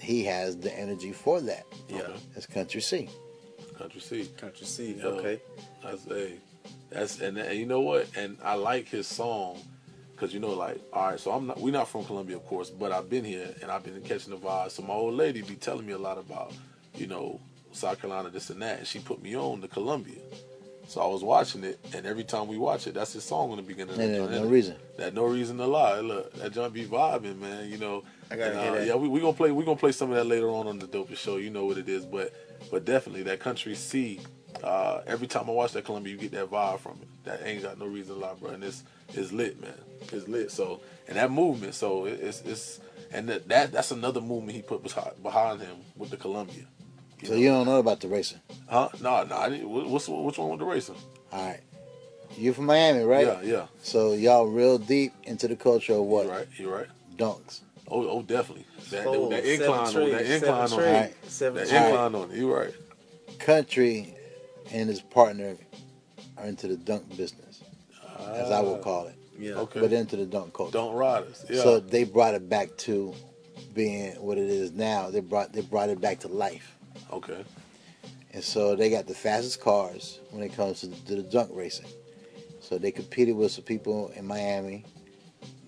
He 0.00 0.24
has 0.24 0.56
the 0.58 0.76
energy 0.78 1.12
for 1.12 1.40
that. 1.40 1.64
yeah, 1.88 2.00
Okay. 2.00 2.16
It's 2.36 2.46
Country 2.46 2.80
C. 2.80 3.08
Country 3.78 4.00
C. 4.00 4.30
country 4.36 4.66
C. 4.66 4.94
Yeah. 4.98 5.04
Okay, 5.06 5.40
That's 5.82 6.06
a 6.10 6.32
that's 6.90 7.20
and, 7.20 7.38
and 7.38 7.58
you 7.58 7.66
know 7.66 7.80
what? 7.80 8.06
And 8.16 8.36
I 8.42 8.54
like 8.54 8.88
his 8.88 9.06
song 9.06 9.58
because 10.12 10.32
you 10.32 10.40
know, 10.40 10.50
like, 10.50 10.80
all 10.92 11.10
right, 11.10 11.20
so 11.20 11.30
I'm 11.32 11.46
not 11.48 11.60
we're 11.60 11.72
not 11.72 11.88
from 11.88 12.04
Columbia, 12.04 12.36
of 12.36 12.46
course, 12.46 12.70
but 12.70 12.92
I've 12.92 13.10
been 13.10 13.24
here 13.24 13.54
and 13.62 13.70
I've 13.70 13.84
been 13.84 14.00
catching 14.02 14.30
the 14.32 14.38
vibe. 14.38 14.70
So 14.70 14.82
my 14.82 14.94
old 14.94 15.14
lady 15.14 15.42
be 15.42 15.56
telling 15.56 15.86
me 15.86 15.92
a 15.92 15.98
lot 15.98 16.18
about, 16.18 16.52
you 16.94 17.06
know, 17.06 17.40
South 17.72 18.00
Carolina, 18.00 18.30
this 18.30 18.48
and 18.50 18.62
that, 18.62 18.78
and 18.78 18.86
she 18.86 18.98
put 18.98 19.22
me 19.22 19.36
on 19.36 19.60
to 19.62 19.68
Columbia. 19.68 20.20
So 20.88 21.00
I 21.00 21.06
was 21.06 21.22
watching 21.24 21.64
it, 21.64 21.78
and 21.94 22.06
every 22.06 22.22
time 22.24 22.46
we 22.46 22.56
watch 22.58 22.86
it, 22.86 22.94
that's 22.94 23.12
his 23.12 23.24
song 23.24 23.50
in 23.50 23.56
the 23.56 23.62
beginning. 23.62 23.94
of 23.94 24.00
And 24.00 24.14
the 24.14 24.18
joint, 24.18 24.30
no 24.30 24.46
reason. 24.46 24.76
That 24.98 25.14
no 25.14 25.24
reason 25.24 25.56
to 25.58 25.66
lie. 25.66 25.98
Look, 26.00 26.32
that 26.34 26.52
John 26.52 26.70
be 26.70 26.84
vibing, 26.84 27.38
man. 27.40 27.68
You 27.70 27.78
know. 27.78 28.04
I 28.30 28.36
gotta 28.36 28.52
And, 28.52 28.60
hear 28.60 28.70
uh, 28.70 28.74
that. 28.76 28.86
Yeah, 28.86 28.94
we 28.94 29.08
we 29.08 29.20
gonna 29.20 29.32
play 29.32 29.50
we 29.50 29.64
gonna 29.64 29.76
play 29.76 29.92
some 29.92 30.10
of 30.10 30.16
that 30.16 30.26
later 30.26 30.48
on 30.48 30.66
on 30.66 30.78
the 30.78 30.86
dopest 30.86 31.18
show. 31.18 31.36
You 31.36 31.50
know 31.50 31.64
what 31.66 31.78
it 31.78 31.88
is, 31.88 32.04
but 32.06 32.32
but 32.70 32.84
definitely 32.84 33.24
that 33.24 33.40
country 33.40 33.74
C. 33.74 34.20
Uh, 34.62 35.02
every 35.06 35.26
time 35.26 35.50
I 35.50 35.52
watch 35.52 35.72
that 35.72 35.84
Columbia, 35.84 36.14
you 36.14 36.18
get 36.18 36.32
that 36.32 36.50
vibe 36.50 36.78
from 36.80 36.98
it. 37.02 37.08
That 37.24 37.46
ain't 37.46 37.62
got 37.62 37.78
no 37.78 37.86
reason 37.86 38.14
to 38.14 38.20
lie, 38.20 38.34
bro. 38.40 38.50
And 38.50 38.64
it's 38.64 38.84
it's 39.12 39.32
lit, 39.32 39.60
man. 39.60 39.74
It's 40.12 40.28
lit. 40.28 40.50
So 40.50 40.80
and 41.08 41.16
that 41.16 41.30
movement, 41.30 41.74
so 41.74 42.06
it, 42.06 42.20
it's 42.22 42.42
it's 42.42 42.80
and 43.12 43.28
that, 43.28 43.48
that 43.48 43.72
that's 43.72 43.90
another 43.90 44.20
movement 44.20 44.56
he 44.56 44.62
put 44.62 44.82
behind, 44.82 45.22
behind 45.22 45.60
him 45.60 45.76
with 45.96 46.10
the 46.10 46.16
Columbia. 46.16 46.64
So 47.26 47.34
you 47.34 47.48
don't 47.48 47.66
know 47.66 47.78
about 47.78 48.00
the 48.00 48.08
racing. 48.08 48.40
Huh? 48.68 48.88
No, 49.00 49.24
no. 49.24 49.36
I 49.36 49.48
didn't, 49.48 49.68
what- 49.68 49.86
what's 49.88 50.08
which 50.08 50.38
one 50.38 50.50
with 50.50 50.60
the 50.60 50.64
racing? 50.66 50.96
All 51.32 51.46
right. 51.46 51.60
You 52.36 52.52
from 52.52 52.66
Miami, 52.66 53.02
right? 53.04 53.26
Yeah, 53.26 53.40
yeah. 53.42 53.66
So 53.82 54.12
y'all 54.12 54.46
real 54.46 54.78
deep 54.78 55.12
into 55.24 55.48
the 55.48 55.56
culture 55.56 55.94
of 55.94 56.04
what? 56.04 56.26
You're 56.26 56.34
right. 56.34 56.48
You're 56.58 56.76
right. 56.76 56.86
Dunks. 57.16 57.60
Oh, 57.88 58.06
oh, 58.08 58.22
definitely. 58.22 58.66
That, 58.90 59.06
Oh, 59.06 59.28
that, 59.30 59.44
seven 59.44 59.60
incline 59.62 59.78
on 59.80 59.92
trade, 59.92 60.12
that 60.12 60.26
seven 60.26 60.34
incline 60.34 60.60
on 60.60 60.78
trade, 60.78 61.04
it. 61.04 61.30
seven 61.30 61.54
That 61.58 61.68
trade. 61.68 61.86
incline 61.86 62.14
on 62.14 62.30
it. 62.30 62.36
You're 62.36 62.58
right. 62.64 62.74
Country 63.38 64.14
and 64.72 64.88
his 64.88 65.00
partner 65.00 65.56
are 66.36 66.44
into 66.46 66.66
the 66.68 66.76
dunk 66.76 67.16
business, 67.16 67.62
as 68.28 68.50
I 68.50 68.60
will 68.60 68.76
ah. 68.76 68.82
call 68.82 69.06
it. 69.06 69.16
yeah, 69.38 69.54
Okay. 69.54 69.80
But 69.80 69.92
into 69.92 70.16
the 70.16 70.26
dunk 70.26 70.52
culture. 70.52 70.72
Don't 70.72 70.94
ride 70.94 71.24
us. 71.24 71.44
Yeah. 71.48 71.62
So 71.62 71.80
they 71.80 72.04
brought 72.04 72.34
it 72.34 72.48
back 72.48 72.76
to 72.78 73.14
being 73.72 74.12
what 74.14 74.36
it 74.38 74.50
is 74.50 74.72
now. 74.72 75.10
They 75.10 75.20
brought 75.20 75.52
they 75.52 75.60
brought 75.60 75.88
it 75.88 76.00
back 76.00 76.20
to 76.20 76.28
life. 76.28 76.75
Okay. 77.12 77.44
And 78.32 78.44
so 78.44 78.76
they 78.76 78.90
got 78.90 79.06
the 79.06 79.14
fastest 79.14 79.60
cars 79.60 80.20
when 80.30 80.42
it 80.42 80.54
comes 80.54 80.80
to 80.80 80.88
the, 80.88 80.96
to 81.06 81.14
the 81.16 81.22
dunk 81.22 81.50
racing. 81.54 81.86
So 82.60 82.78
they 82.78 82.90
competed 82.90 83.36
with 83.36 83.52
some 83.52 83.64
people 83.64 84.12
in 84.14 84.26
Miami. 84.26 84.84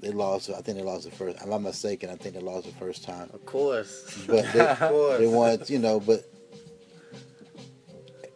They 0.00 0.10
lost. 0.10 0.50
I 0.50 0.60
think 0.60 0.78
they 0.78 0.84
lost 0.84 1.04
the 1.04 1.10
first. 1.10 1.38
I'm 1.42 1.50
not 1.50 1.62
mistaken. 1.62 2.10
I 2.10 2.16
think 2.16 2.34
they 2.34 2.40
lost 2.40 2.66
the 2.66 2.72
first 2.72 3.04
time. 3.04 3.30
Of 3.32 3.44
course. 3.46 4.24
But 4.26 4.52
they, 4.52 4.60
of 4.66 4.78
course. 4.78 5.18
they 5.18 5.26
wanted, 5.26 5.70
you 5.70 5.78
know, 5.78 5.98
but 6.00 6.24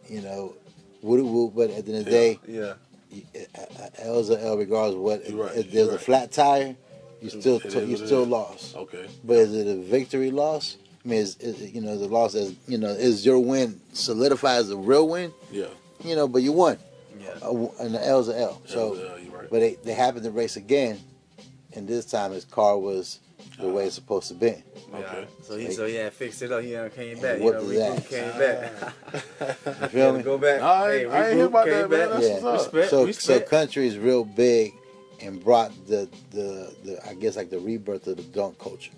you 0.07 0.21
know, 0.21 0.55
woo 1.01 1.23
woo. 1.23 1.51
But 1.51 1.69
at 1.71 1.85
the 1.85 1.91
end 1.93 1.99
of 1.99 2.05
the 2.05 2.11
day, 2.11 2.39
Yeah. 2.47 2.73
L's 3.99 4.29
a 4.29 4.41
L 4.43 4.57
regardless 4.57 4.95
of 4.95 5.01
what. 5.01 5.29
You're 5.29 5.45
right, 5.45 5.57
If 5.57 5.73
you're 5.73 5.85
there's 5.85 5.95
a 5.95 6.03
flat 6.03 6.31
tire, 6.31 6.75
you 7.21 7.29
still 7.29 7.57
It 7.57 7.65
is 7.65 7.75
you 7.75 7.81
what 7.81 7.89
it 7.89 8.05
still 8.05 8.25
lost. 8.25 8.75
Okay. 8.75 9.07
But 9.23 9.37
is 9.37 9.53
it 9.53 9.67
a 9.67 9.75
victory 9.75 10.31
loss? 10.31 10.77
I 11.05 11.09
mean, 11.09 11.19
is, 11.19 11.35
is 11.37 11.71
you 11.73 11.81
know 11.81 11.97
the 11.97 12.07
loss 12.07 12.33
as 12.35 12.55
you 12.67 12.77
know 12.77 12.87
is 12.89 13.25
your 13.25 13.39
win 13.39 13.79
solidified 13.93 14.59
as 14.59 14.71
a 14.71 14.77
real 14.77 15.07
win? 15.09 15.33
Yeah. 15.51 15.65
You 16.03 16.15
know, 16.15 16.27
but 16.27 16.41
you 16.41 16.51
won. 16.53 16.77
Yeah. 17.19 17.29
Uh, 17.41 17.67
and 17.79 17.93
the 17.93 18.05
L's 18.05 18.29
a 18.29 18.37
L. 18.39 18.61
So, 18.65 18.95
Yeah, 18.95 19.01
you're 19.23 19.37
right. 19.37 19.49
but 19.49 19.59
they 19.59 19.75
they 19.83 19.93
happened 19.93 20.23
to 20.23 20.31
race 20.31 20.55
again, 20.55 20.99
and 21.73 21.87
this 21.87 22.05
time 22.05 22.31
his 22.31 22.45
car 22.45 22.77
was 22.77 23.19
the 23.59 23.67
way 23.67 23.85
it's 23.85 23.95
supposed 23.95 24.27
to 24.29 24.33
be. 24.33 24.55
Okay. 24.93 25.27
So 25.43 25.57
he 25.57 25.71
so 25.71 25.85
he 25.85 25.95
had 25.95 26.13
fixed 26.13 26.41
it 26.41 26.51
up. 26.51 26.61
He 26.63 26.75
uh, 26.75 26.87
came 26.89 27.19
back. 27.19 27.39
You 27.39 27.43
What 27.45 27.53
know, 27.55 27.67
that? 27.67 28.07
came 28.07 28.39
back. 28.39 29.81
You 29.81 29.87
feel 29.89 30.13
me? 30.17 30.23
Go 30.23 30.37
back. 30.37 30.61
I 30.61 30.89
hey, 30.89 31.01
ain't- 31.03 31.11
I 31.11 31.27
ain't 31.27 31.35
hear 31.37 31.45
about 31.45 31.65
came 31.65 31.73
that, 31.73 31.89
man. 31.89 31.99
back. 31.99 32.09
That's 32.11 32.27
Yeah. 32.27 32.33
what's 32.39 32.67
up. 32.67 32.73
Respect. 32.73 32.89
So 32.89 32.97
so 33.01 33.05
respect. 33.05 33.49
country 33.49 33.87
is 33.87 33.97
real 33.97 34.23
big, 34.23 34.73
and 35.21 35.43
brought 35.43 35.71
the 35.87 36.07
the 36.31 36.73
the 36.83 36.99
I 37.07 37.13
guess 37.13 37.35
like 37.35 37.49
the 37.49 37.59
rebirth 37.59 38.07
of 38.07 38.17
the 38.17 38.23
dunk 38.23 38.57
culture. 38.59 38.91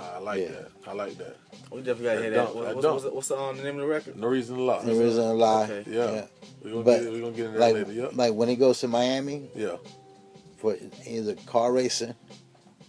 Ah, 0.00 0.16
I 0.16 0.18
like 0.20 0.40
Yeah. 0.42 0.48
that. 0.48 0.68
I 0.86 0.92
like 0.92 1.18
that. 1.18 1.36
we 1.72 1.78
definitely 1.78 2.04
gotta 2.04 2.20
hear 2.20 2.30
That 2.30 2.36
that. 2.46 2.54
What, 2.54 2.64
that 2.66 2.74
what's, 2.76 2.84
dunk. 2.84 2.94
what's, 2.94 3.04
the- 3.04 3.10
what's 3.14 3.28
the, 3.28 3.38
um, 3.38 3.56
the 3.56 3.62
name 3.64 3.74
of 3.76 3.80
the 3.80 3.86
record? 3.86 4.16
No 4.16 4.28
reason 4.28 4.56
to 4.56 4.62
lie. 4.62 4.82
No 4.84 4.92
reason 4.98 5.22
to 5.24 5.32
lie. 5.32 5.64
Okay. 5.64 5.84
Yeah. 5.90 6.26
We're 6.62 6.70
gonna, 6.70 6.84
But 6.84 7.02
get, 7.02 7.12
we 7.12 7.20
gonna 7.20 7.32
get 7.32 7.46
into 7.46 7.58
that 7.58 7.64
like 7.64 7.74
later. 7.74 7.92
Yep. 7.92 8.10
like 8.14 8.34
when 8.34 8.48
he 8.48 8.56
goes 8.56 8.80
to 8.80 8.88
Miami 8.88 9.48
yeah. 9.54 9.76
for 10.58 10.76
either 11.06 11.34
car 11.46 11.72
racing 11.72 12.14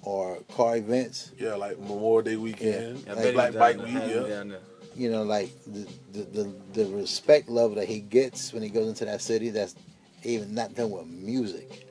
or 0.04 0.38
car 0.56 0.78
events, 0.78 1.32
Yeah, 1.38 1.56
like 1.56 1.80
Memorial 1.80 2.22
Day 2.22 2.36
weekend, 2.36 3.06
I 3.10 3.14
Like 3.14 3.34
Black 3.34 3.52
down 3.54 3.60
Bike 3.60 3.78
there, 3.78 3.86
Week. 4.24 4.52
Yeah. 4.52 4.58
you 4.96 5.12
know, 5.12 5.24
like 5.24 5.50
the, 5.66 5.88
the 6.14 6.24
the 6.24 6.56
the 6.74 6.86
respect 6.96 7.50
level 7.50 7.76
that 7.76 7.88
he 7.88 8.00
gets 8.00 8.54
when 8.54 8.64
he 8.64 8.70
goes 8.70 8.88
into 8.88 9.06
that 9.06 9.22
city, 9.22 9.50
that's 9.50 9.76
even 10.24 10.54
not 10.54 10.74
done 10.76 10.90
with 10.92 11.06
music, 11.08 11.86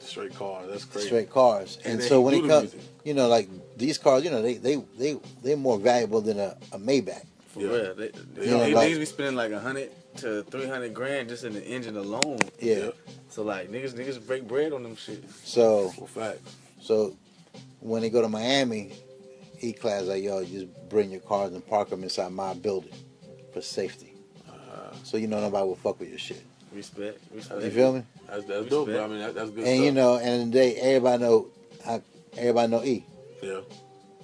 Straight 0.00 0.34
car. 0.34 0.66
That's 0.66 0.84
crazy. 0.84 1.06
straight 1.08 1.30
cars. 1.30 1.78
And 1.84 1.94
And 2.00 2.02
so 2.02 2.20
when 2.20 2.34
do 2.34 2.42
he 2.42 2.48
comes, 2.48 2.72
music. 2.72 2.90
you 3.04 3.14
know, 3.14 3.28
like 3.28 3.48
these 3.80 3.98
cars, 3.98 4.22
you 4.24 4.30
know, 4.30 4.42
they 4.42 4.54
they 4.54 4.76
they 4.98 5.18
they're 5.42 5.56
more 5.56 5.78
valuable 5.78 6.20
than 6.20 6.38
a, 6.38 6.56
a 6.72 6.78
Maybach. 6.78 7.24
For 7.48 7.60
Yeah. 7.62 7.68
real. 7.68 7.94
They, 7.96 8.08
they, 8.08 8.44
You 8.44 8.50
know, 8.52 8.60
they, 8.60 8.74
like- 8.74 8.90
niggas 8.92 8.98
be 8.98 9.04
spending 9.06 9.34
like 9.34 9.50
a 9.50 9.58
hundred 9.58 9.90
to 10.18 10.42
three 10.44 10.66
hundred 10.66 10.94
grand 10.94 11.28
just 11.28 11.42
in 11.44 11.52
the 11.52 11.64
engine 11.64 11.96
alone. 11.96 12.38
Yeah. 12.60 12.90
So 13.30 13.42
like 13.42 13.70
niggas 13.70 13.94
niggas 13.94 14.24
break 14.24 14.46
bread 14.46 14.72
on 14.72 14.82
them 14.84 14.94
shit. 14.96 15.24
So 15.44 15.88
For 15.90 16.06
fact. 16.06 16.40
so 16.80 17.16
when 17.80 18.02
they 18.02 18.10
go 18.10 18.20
to 18.22 18.28
Miami, 18.28 18.92
E 19.60 19.72
class 19.72 20.04
like 20.04 20.22
yo, 20.22 20.40
you 20.40 20.60
just 20.60 20.88
bring 20.88 21.10
your 21.10 21.20
cars 21.20 21.52
and 21.52 21.66
park 21.66 21.90
them 21.90 22.02
inside 22.04 22.30
my 22.32 22.54
building 22.54 22.92
for 23.52 23.60
safety. 23.62 24.14
Uh, 24.48 24.94
So 25.04 25.16
you 25.16 25.26
know 25.26 25.40
nobody 25.40 25.66
will 25.66 25.76
fuck 25.76 25.98
with 26.00 26.08
your 26.10 26.18
shit. 26.18 26.42
Respect. 26.72 27.18
Respect. 27.34 27.62
You 27.62 27.70
feel 27.70 27.92
me? 27.94 28.02
that's 28.28 28.44
that's 28.44 28.66
dope. 28.68 28.86
Respect. 28.88 29.04
I 29.04 29.08
mean, 29.08 29.18
that, 29.20 29.34
that's 29.34 29.50
good 29.50 29.64
And 29.66 29.74
stuff. 29.76 29.84
you 29.86 29.92
know, 29.92 30.16
and 30.18 30.42
in 30.42 30.50
the 30.50 30.58
day, 30.58 30.76
everybody 30.76 31.22
know, 31.24 31.48
I, 31.84 32.00
everybody 32.36 32.70
know 32.70 32.84
E. 32.84 33.04
Yeah. 33.42 33.60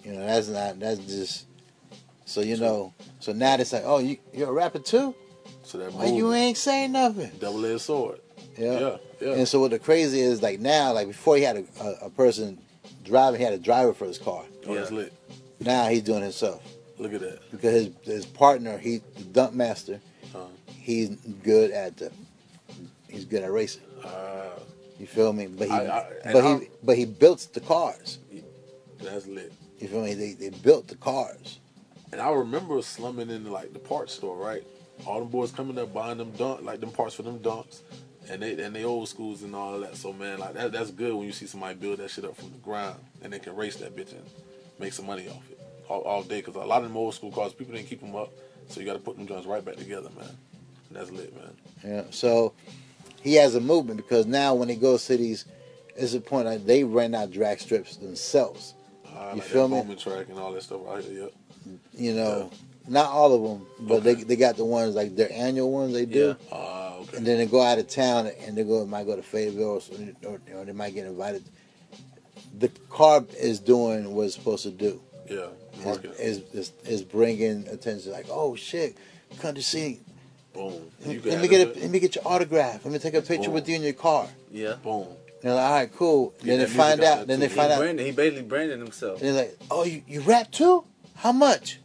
You 0.05 0.13
know, 0.13 0.27
that's 0.27 0.49
not 0.49 0.79
that's 0.79 0.99
just. 1.01 1.47
So 2.25 2.41
you 2.41 2.57
know, 2.57 2.93
so 3.21 3.33
now 3.33 3.55
it's 3.55 3.73
like, 3.73 3.83
oh, 3.85 3.99
you 3.99 4.19
you're 4.35 4.49
a 4.49 4.53
rapper 4.53 4.79
too? 4.81 5.15
So 5.63 5.79
that 5.79 5.93
Why 5.93 6.07
you 6.07 6.33
ain't 6.33 6.57
saying 6.57 6.93
nothing? 6.93 7.31
double 7.41 7.65
edged 7.67 7.83
sword. 7.83 8.21
Yeah. 8.59 8.79
Yeah. 8.79 8.97
Yeah. 9.21 9.33
And 9.35 9.49
so 9.49 9.61
what 9.61 9.71
the 9.71 9.79
crazy 9.79 10.21
is 10.21 10.43
like 10.43 10.61
now, 10.61 10.93
like 10.93 11.09
before 11.09 11.37
he 11.37 11.43
had 11.43 11.57
a, 11.57 11.65
a, 11.83 12.07
a 12.07 12.11
person 12.11 12.59
driving, 13.05 13.39
he 13.41 13.45
had 13.45 13.53
a 13.55 13.59
driver 13.59 13.93
for 13.95 14.07
his 14.07 14.19
car. 14.19 14.45
oh, 14.67 14.75
that's 14.75 14.91
lit. 14.91 15.13
Now 15.61 15.89
he's 15.89 16.03
doing 16.03 16.21
it 16.21 16.25
himself 16.25 16.63
Look 16.99 17.15
at 17.15 17.21
that. 17.21 17.51
because 17.51 17.73
his 17.73 17.91
his 18.03 18.27
partner, 18.27 18.77
he 18.79 18.99
the 19.17 19.25
dump 19.25 19.55
master, 19.55 20.01
Uh, 20.35 20.41
he's 20.69 21.11
good 21.43 21.71
at 21.71 21.97
the, 21.97 22.13
he's 23.09 23.25
good 23.25 23.43
at 23.43 23.51
racing. 23.53 23.83
uh, 24.05 24.59
You 24.99 25.07
feel 25.07 25.33
me? 25.33 25.47
But 25.47 25.69
he 25.69 25.75
I- 25.75 25.99
I- 26.01 26.07
and 26.25 26.33
but 26.33 26.45
I'm- 26.45 26.61
he 26.61 26.69
but 26.83 26.97
he 26.97 27.05
built 27.07 27.49
the 27.55 27.61
cars. 27.61 28.19
That's 28.99 29.27
lit. 29.27 29.53
You 29.79 29.89
feel 29.89 30.03
me? 30.03 30.15
They 30.15 30.33
they 30.33 30.51
built 30.51 30.89
the 30.89 30.97
cars. 30.97 31.61
And 32.13 32.21
I 32.21 32.31
remember 32.31 32.81
slumming 32.83 33.31
in 33.31 33.51
like 33.51 33.73
the 33.73 33.79
parts 33.79 34.15
store, 34.15 34.37
right? 34.37 34.65
All 35.07 35.21
them 35.21 35.29
boys 35.29 35.51
coming 35.51 35.79
up 35.79 35.93
buying 35.93 36.19
them 36.19 36.31
dunk 36.33 36.63
like 36.63 36.81
them 36.81 36.91
parts 36.91 37.15
for 37.15 37.23
them 37.23 37.39
dunks. 37.41 37.81
And 38.29 38.43
they 38.43 38.61
and 38.63 38.75
they 38.75 38.85
old 38.85 39.09
schools 39.09 39.43
and 39.43 39.55
all 39.55 39.79
that. 39.81 39.97
So 39.97 40.13
man, 40.13 40.39
like 40.39 40.55
that 40.55 40.73
that's 40.73 40.91
good 40.91 41.15
when 41.15 41.27
you 41.27 41.33
see 41.33 41.47
somebody 41.47 41.75
build 41.75 41.99
that 41.99 42.11
shit 42.11 42.25
up 42.25 42.37
from 42.37 42.51
the 42.53 42.59
ground 42.59 42.99
and 43.23 43.33
they 43.33 43.39
can 43.39 43.55
race 43.55 43.77
that 43.77 43.95
bitch 43.97 44.13
and 44.13 44.23
make 44.79 44.93
some 44.93 45.07
money 45.07 45.29
off 45.29 45.51
it 45.51 45.61
all, 45.89 46.03
all 46.03 46.23
day. 46.23 46.41
Because 46.41 46.55
a 46.57 46.61
lot 46.61 46.83
of 46.83 46.89
them 46.89 46.97
old 46.97 47.15
school 47.15 47.31
cars, 47.31 47.53
people 47.53 47.75
didn't 47.75 47.89
keep 47.89 48.01
them 48.01 48.15
up, 48.17 48.33
so 48.69 48.81
you 48.81 48.87
got 48.87 48.95
to 48.95 48.99
put 48.99 49.17
them 49.17 49.27
joints 49.27 49.47
right 49.47 49.65
back 49.65 49.77
together, 49.77 50.09
man. 50.17 50.29
And 50.89 50.99
that's 50.99 51.11
lit, 51.11 51.35
man. 51.37 51.57
Yeah. 51.85 52.05
So 52.11 52.53
he 53.23 53.35
has 53.35 53.55
a 53.55 53.61
movement 53.61 53.99
because 53.99 54.27
now 54.27 54.55
when 54.55 54.69
he 54.69 54.77
goes 54.77 55.07
to 55.07 55.17
these, 55.17 55.45
it's 55.97 56.15
a 56.15 56.21
point 56.21 56.47
like 56.47 56.65
they 56.65 56.85
rent 56.85 57.15
out 57.15 57.33
drag 57.33 57.61
strips 57.61 57.97
themselves. 57.97 58.75
You 59.17 59.41
like 59.41 59.43
feel 59.43 59.69
me? 59.69 59.79
Bowman 59.81 59.97
track 59.97 60.29
and 60.29 60.39
all 60.39 60.53
that 60.53 60.63
stuff 60.63 60.81
right 60.85 61.03
here. 61.05 61.23
Yep. 61.23 61.33
You 61.95 62.15
know, 62.15 62.51
not 62.89 63.07
all 63.07 63.33
of 63.35 63.43
them, 63.43 63.67
but 63.81 64.05
they 64.05 64.15
they 64.15 64.37
got 64.37 64.57
the 64.57 64.65
ones 64.65 64.95
like 64.95 65.17
their 65.17 65.33
annual 65.33 65.73
ones 65.73 65.93
they 65.95 66.07
do. 66.07 66.37
Yeah. 66.51 66.57
Uh, 66.57 66.99
okay. 67.01 67.17
And 67.17 67.27
then 67.27 67.39
they 67.39 67.47
go 67.47 67.61
out 67.63 67.79
of 67.79 67.89
town 67.89 68.31
and 68.41 68.57
they 68.57 68.63
go 68.65 68.85
might 68.87 69.07
go 69.07 69.17
to 69.17 69.23
Fayetteville 69.23 69.83
or, 70.25 70.31
or, 70.31 70.41
or 70.55 70.65
they 70.65 70.73
might 70.73 70.95
get 70.95 71.07
invited. 71.07 71.43
The 72.59 72.69
car 72.91 73.25
is 73.39 73.59
doing 73.61 74.15
what 74.15 74.27
it's 74.27 74.35
supposed 74.35 74.63
to 74.65 74.71
do. 74.71 75.01
yeah. 75.29 75.49
Is, 75.85 75.99
is, 76.19 76.55
is, 76.55 76.73
is 76.87 77.03
bringing 77.03 77.69
attention 77.69 78.11
like, 78.13 78.27
oh 78.31 78.57
shit, 78.57 78.97
country 79.41 79.63
scene. 79.63 80.01
Boom. 80.55 80.91
Let, 81.05 81.15
You 81.15 81.31
let 81.31 81.43
me 81.43 81.49
get 81.49 81.77
a, 81.77 81.81
let 81.81 81.91
me 81.91 82.01
get 82.01 82.15
your 82.15 82.27
autograph. 82.27 82.83
Let 82.85 82.93
me 82.93 82.99
take 82.99 83.13
a 83.13 83.21
picture 83.21 83.49
Boom. 83.49 83.55
with 83.55 83.69
you 83.69 83.77
in 83.77 83.83
your 83.83 83.93
car. 83.93 84.27
Yeah. 84.51 84.77
Boom. 84.83 85.07
They're 85.43 85.55
like, 85.55 85.65
all 85.65 85.73
right, 85.73 85.95
cool. 85.95 86.31
Get 86.39 86.45
then 86.47 86.59
they 86.61 86.67
find 86.67 87.01
out 87.03 87.27
Then 87.27 87.41
they 87.41 87.49
find 87.49 87.73
out. 87.73 87.79
branded, 87.79 88.07
he 88.07 88.13
basically 88.13 88.43
branded 88.43 88.79
himself. 88.79 89.21
They're 89.21 89.33
like, 89.33 89.57
oh, 89.71 89.85
you, 89.85 90.03
you 90.09 90.21
rap 90.23 90.51
too? 90.51 90.85
How 91.17 91.33
much? 91.33 91.79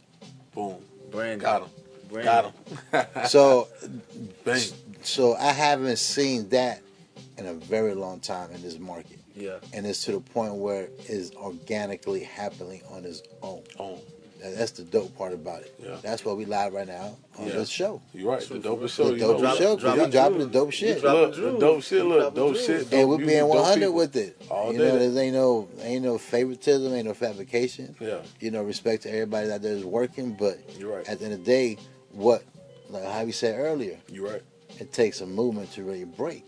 Boom. 0.54 0.76
Branded. 1.10 1.40
Got 1.40 1.62
him. 1.62 1.68
Branded. 2.10 2.52
Got 2.92 3.06
him. 3.14 3.24
So, 3.28 3.68
Bang. 4.44 4.60
so 5.02 5.34
I 5.34 5.52
haven't 5.52 5.98
seen 5.98 6.48
that 6.50 6.80
in 7.38 7.46
a 7.46 7.54
very 7.54 7.94
long 7.94 8.20
time 8.20 8.50
in 8.52 8.62
this 8.62 8.78
market, 8.78 9.18
Yeah. 9.34 9.58
and 9.72 9.86
it's 9.86 10.04
to 10.04 10.12
the 10.12 10.20
point 10.20 10.54
where 10.54 10.88
it's 11.06 11.34
organically 11.36 12.20
happening 12.24 12.82
on 12.90 13.04
its 13.04 13.22
own. 13.42 13.62
Oh, 13.78 13.94
And 13.94 14.21
That's 14.42 14.72
the 14.72 14.82
dope 14.82 15.16
part 15.16 15.32
about 15.32 15.60
it. 15.62 15.74
Yeah. 15.82 15.96
That's 16.02 16.24
why 16.24 16.32
we 16.32 16.44
live 16.44 16.72
right 16.74 16.86
now 16.86 17.16
on 17.38 17.46
Yeah. 17.46 17.54
this 17.54 17.68
show. 17.68 18.00
You're 18.12 18.30
right. 18.32 18.40
The 18.40 18.58
True, 18.58 18.60
dopest 18.60 18.88
show. 18.90 19.04
The 19.04 19.12
you 19.14 19.18
dope 19.20 19.40
know. 19.42 19.56
show. 19.56 19.76
drop 19.76 19.98
we 19.98 20.06
dropping 20.10 20.38
the 20.40 20.46
dope 20.46 20.72
shit. 20.72 21.02
Look, 21.02 21.34
the 21.36 21.58
dope 21.58 21.82
shit. 21.82 22.02
You 22.02 22.08
Look, 22.08 22.34
dope 22.34 22.56
shit. 22.56 22.90
Dope 22.90 22.92
And 23.00 23.08
we 23.08 23.16
music, 23.18 23.34
being 23.34 23.48
100 23.48 23.90
with 23.92 24.16
it. 24.16 24.42
All 24.50 24.72
you 24.72 24.78
day. 24.78 24.88
know, 24.88 24.98
there's 24.98 25.16
ain't 25.16 25.34
no 25.34 25.68
ain't 25.82 26.04
no 26.04 26.18
favoritism, 26.18 26.92
ain't 26.92 27.06
no 27.06 27.14
fabrication. 27.14 27.94
Yeah, 28.00 28.18
You 28.40 28.50
know, 28.50 28.62
respect 28.62 29.04
to 29.04 29.10
everybody 29.10 29.50
out 29.50 29.62
there 29.62 29.74
is 29.74 29.84
working, 29.84 30.32
but 30.38 30.58
you're 30.78 30.96
right. 30.96 31.08
at 31.08 31.18
the 31.20 31.24
end 31.26 31.34
of 31.34 31.40
the 31.40 31.44
day, 31.46 31.78
what 32.12 32.42
like 32.90 33.04
how 33.04 33.24
we 33.24 33.32
said 33.32 33.58
earlier, 33.58 33.98
You're 34.08 34.28
right. 34.30 34.42
it 34.80 34.92
takes 34.92 35.20
a 35.20 35.26
movement 35.26 35.72
to 35.72 35.84
really 35.84 36.04
break. 36.04 36.44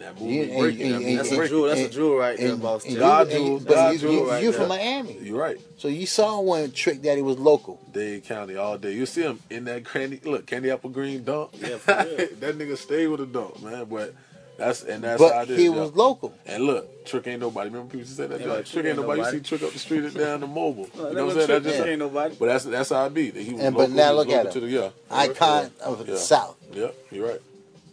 And 0.00 0.16
that 0.16 0.20
You- 0.22 0.26
movement 0.26 0.50
and- 0.50 0.60
breaking. 0.60 0.82
and- 0.82 0.92
that 0.94 1.08
and- 1.08 1.18
That's 1.18 1.30
movement 1.30 1.46
a 1.46 1.50
jewel. 1.50 1.66
That's 1.68 1.80
a 1.80 1.84
and- 1.84 1.92
jewel 1.92 2.16
right 2.16 2.36
there, 2.38 2.48
And, 2.52 2.62
boss. 2.62 2.84
God 2.84 3.32
you, 3.32 3.36
and- 3.56 3.66
but 3.66 3.74
God 3.74 4.00
you, 4.00 4.10
you, 4.10 4.30
right 4.30 4.42
you 4.42 4.50
there. 4.50 4.60
from 4.60 4.68
Miami. 4.68 5.18
You're 5.22 5.38
right. 5.38 5.60
so 5.76 5.88
you 5.88 6.06
saw 6.06 6.40
when 6.40 6.72
Trick 6.72 6.96
that 6.96 7.02
Daddy 7.02 7.22
was 7.22 7.38
local. 7.38 7.80
Dade 7.92 8.24
County 8.24 8.56
all 8.56 8.78
day. 8.78 8.92
You 8.92 9.04
see 9.06 9.22
him 9.22 9.40
in 9.50 9.64
that 9.64 9.84
candy. 9.84 10.20
Look, 10.24 10.46
candy 10.46 10.70
apple 10.70 10.90
green 10.90 11.24
dunk. 11.24 11.50
Yeah, 11.60 11.76
for 11.76 11.94
real. 11.94 12.28
that 12.40 12.58
nigga 12.58 12.76
stayed 12.78 13.08
with 13.08 13.20
a 13.20 13.26
dunk, 13.26 13.62
man. 13.62 13.84
But 13.84 14.14
that's 14.56 14.82
and 14.82 15.02
that's 15.04 15.20
how 15.22 15.28
but 15.28 15.42
it 15.44 15.50
is. 15.52 15.58
he 15.58 15.64
yeah. 15.64 15.70
was 15.70 15.92
local. 15.94 16.32
And 16.46 16.64
look, 16.64 17.04
Trick 17.06 17.26
ain't 17.26 17.40
nobody. 17.40 17.68
Remember 17.70 17.88
people 17.88 18.00
used 18.00 18.16
to 18.16 18.22
say 18.22 18.26
that? 18.28 18.40
Yeah, 18.40 18.52
like, 18.54 18.66
Trick 18.66 18.86
ain't 18.86 18.96
nobody. 18.96 19.20
You 19.22 19.30
see. 19.30 19.40
Trick 19.40 19.62
up 19.62 19.72
the 19.72 19.78
street 19.78 20.04
and 20.04 20.14
down 20.14 20.40
the 20.40 20.46
mobile. 20.46 20.88
No, 20.96 21.08
you 21.08 21.14
know 21.14 21.26
what 21.26 21.30
I'm 21.32 21.34
saying? 21.36 21.46
Trick, 21.46 21.62
That's 21.64 21.76
just 21.76 21.88
ain't 21.88 21.98
nobody. 21.98 22.36
But 22.38 22.46
that's 22.46 22.64
that's 22.64 22.90
how 22.90 23.06
it 23.06 23.14
be. 23.14 23.30
He 23.32 23.52
was 23.54 23.62
And 23.64 23.74
but 23.76 23.90
now 23.90 24.10
he 24.12 24.16
was 24.16 24.26
look 24.26 24.34
at 24.34 24.44
local 24.46 24.46
him. 24.46 24.52
To 24.52 24.60
the, 24.60 24.66
yeah. 24.68 24.90
Icon 25.10 25.70
of 25.84 26.06
the 26.06 26.12
Yeah. 26.12 26.18
South. 26.18 26.56
Yep. 26.72 26.94
You're 27.10 27.28
right. 27.28 27.40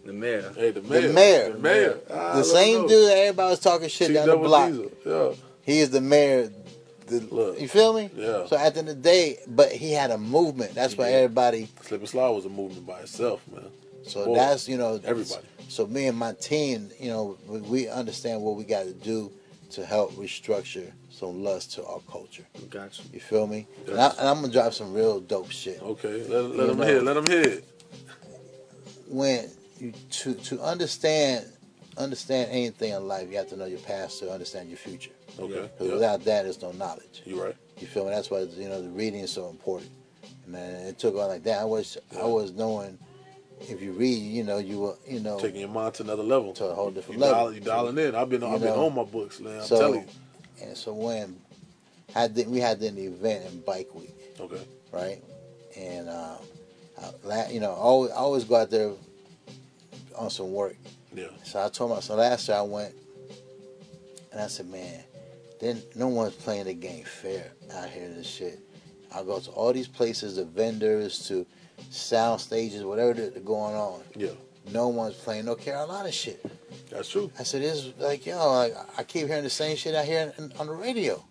The 0.08 0.14
mayor. 0.14 0.53
Hey, 0.55 0.72
the 0.72 0.82
mayor. 0.82 1.12
mayor. 1.12 1.51
The 1.51 1.60
mayor. 1.60 1.99
Ah, 2.10 2.38
the 2.38 2.43
same 2.45 2.76
him 2.78 2.82
dude 2.84 2.91
know. 2.91 3.05
that 3.08 3.18
everybody 3.18 3.49
was 3.49 3.60
talking 3.60 3.89
shit 3.89 4.08
T 4.08 4.14
down 4.14 4.30
the 4.30 4.38
block. 4.38 4.70
Diesel. 4.70 4.91
Yeah. 5.05 5.32
He 5.64 5.80
is 5.80 5.89
the 5.89 5.99
mayor. 5.99 6.49
The, 7.08 7.20
Look. 7.30 7.60
you 7.60 7.68
feel 7.68 7.93
me? 7.93 8.10
Yeah. 8.16 8.47
So 8.47 8.55
at 8.58 8.74
the 8.74 8.80
end 8.80 8.88
of 8.89 8.95
the 8.95 9.01
day, 9.01 9.38
but 9.47 9.70
he 9.74 9.91
had 9.91 10.12
a 10.12 10.18
movement. 10.18 10.74
That's 10.76 10.93
He 10.93 10.99
why 10.99 11.12
everybody. 11.12 11.68
Slip 11.82 11.99
and 11.99 12.10
Slide 12.10 12.30
was 12.30 12.45
a 12.45 12.49
movement 12.49 12.88
by 12.88 13.01
itself, 13.01 13.41
man. 13.53 13.66
So 14.03 14.28
Boy, 14.28 14.36
that's 14.36 14.70
you 14.70 14.78
know 14.78 14.97
everybody. 15.03 15.45
So 15.68 15.86
me 15.86 16.08
and 16.08 16.18
my 16.18 16.32
team, 16.32 16.89
you 16.97 17.10
know, 17.10 17.38
we, 17.45 17.60
we 17.60 17.89
understand 17.89 18.41
what 18.41 18.55
we 18.55 18.64
got 18.64 18.86
to 18.86 18.93
do 18.93 19.30
to 19.72 19.86
help 19.86 20.14
restructure 20.14 20.89
some 21.10 21.43
lust 21.43 21.74
to 21.74 21.86
our 21.86 21.99
culture. 22.10 22.45
Got 22.70 22.97
you. 22.99 23.05
You 23.16 23.20
feel 23.20 23.45
me? 23.45 23.68
And, 23.88 23.99
I, 23.99 24.08
and 24.12 24.30
I'm 24.30 24.39
gonna 24.39 24.53
drop 24.53 24.72
some 24.72 24.93
real 24.93 25.20
dope 25.20 25.51
shit. 25.51 25.82
Okay, 25.82 26.24
let, 26.30 26.45
let 26.45 26.55
You 26.68 26.72
him 26.72 26.78
know. 26.78 26.86
hit. 26.86 27.03
Let 27.03 27.14
them 27.16 27.26
hit. 27.26 27.66
When 29.10 29.49
you 29.80 29.93
to 30.09 30.34
to 30.34 30.61
understand 30.61 31.45
understand 31.97 32.49
anything 32.51 32.93
in 32.93 33.07
life, 33.07 33.30
you 33.30 33.38
have 33.38 33.49
to 33.49 33.57
know 33.57 33.65
your 33.65 33.80
past 33.80 34.19
to 34.19 34.32
understand 34.32 34.69
your 34.69 34.78
future. 34.78 35.11
Okay. 35.39 35.61
Because 35.61 35.88
Yeah. 35.88 35.93
without 35.93 36.23
that, 36.25 36.43
there's 36.43 36.61
no 36.61 36.71
knowledge. 36.71 37.21
You 37.25 37.41
right. 37.41 37.55
You 37.80 37.88
feel 37.88 38.05
me? 38.05 38.11
That's 38.11 38.30
why 38.30 38.39
you 38.41 38.69
know 38.69 38.82
the 38.82 38.89
reading 38.89 39.19
is 39.21 39.32
so 39.32 39.49
important. 39.49 39.91
And 40.45 40.55
then 40.55 40.86
it 40.88 40.97
took 40.99 41.15
on 41.15 41.28
like 41.28 41.43
that. 41.43 41.59
I 41.59 41.65
was 41.65 41.97
I 42.19 42.25
was 42.25 42.51
knowing 42.51 42.97
if 43.61 43.82
you 43.82 43.91
read, 43.93 44.17
you 44.17 44.43
know, 44.43 44.57
you 44.59 44.80
were 44.80 44.95
you 45.07 45.19
know 45.19 45.39
Taking 45.39 45.61
your 45.61 45.69
mind 45.69 45.95
to 45.95 46.03
another 46.03 46.23
level. 46.23 46.53
to 46.53 46.65
a 46.65 46.73
whole 46.75 46.91
different 46.91 47.19
You, 47.19 47.25
level. 47.25 47.43
dial, 47.45 47.53
you 47.53 47.59
dialing 47.61 47.97
in. 47.97 48.15
I've 48.15 48.30
been 48.30 48.41
You 48.41 48.47
I've 48.47 48.61
been 48.61 48.69
on 48.73 48.93
my 48.95 49.03
books, 49.03 49.39
man. 49.39 49.59
I'm 49.61 49.67
so 49.67 49.80
telling 49.80 50.01
you. 50.01 50.07
and 50.67 50.78
so 50.78 50.93
when 50.93 51.39
I 52.15 52.28
did, 52.28 52.47
we 52.49 52.59
had 52.59 52.82
an 52.82 52.97
event 52.97 53.45
in 53.51 53.59
Bike 53.61 53.93
Week, 53.93 54.15
Okay. 54.39 54.61
right? 54.91 55.21
And 55.75 56.07
uh, 56.09 56.38
I, 57.30 57.49
you 57.51 57.59
know, 57.59 57.71
I 57.71 57.75
always, 57.78 58.11
I 58.11 58.15
always 58.15 58.43
go 58.43 58.55
out 58.55 58.69
there 58.71 58.91
on 60.18 60.30
some 60.30 60.51
work. 60.51 60.76
Yeah. 61.13 61.28
So 61.43 61.63
I 61.63 61.70
told 61.70 61.91
myself 61.91 62.20
last 62.20 62.47
year 62.47 62.57
I 62.57 62.61
went, 62.61 62.93
and 64.32 64.41
I 64.41 64.47
said, 64.47 64.70
man, 64.70 65.03
then 65.59 65.82
no 65.95 66.07
one's 66.07 66.36
playing 66.36 66.65
the 66.65 66.74
game 66.74 67.03
fair 67.03 67.51
out 67.74 67.89
here. 67.89 68.09
This 68.09 68.28
shit. 68.28 68.59
I 69.15 69.24
go 69.24 69.39
to 69.39 69.49
all 69.51 69.72
these 69.74 69.88
places, 69.88 70.36
the 70.36 70.45
vendors, 70.45 71.28
to 71.28 71.45
sound 71.89 72.41
stages, 72.41 72.84
whatever 72.84 73.13
that's 73.13 73.39
going 73.39 73.76
on. 73.76 74.01
Yeah. 74.15 74.30
No 74.72 74.89
one's 74.89 75.15
playing 75.15 75.45
no 75.45 75.55
Carolina 75.55 76.11
shit. 76.11 76.45
That's 76.89 77.09
true. 77.09 77.32
I 77.39 77.43
said, 77.43 77.61
this 77.61 77.86
is 77.86 77.93
like, 77.99 78.26
yo, 78.26 78.51
like, 78.51 78.76
I 78.97 79.03
keep 79.03 79.28
hearing 79.28 79.43
the 79.45 79.49
same 79.49 79.78
shit 79.78 79.95
out 79.95 80.05
here 80.05 80.34
in, 80.38 80.51
on 80.59 80.68
the 80.68 80.74
radio. 80.74 81.24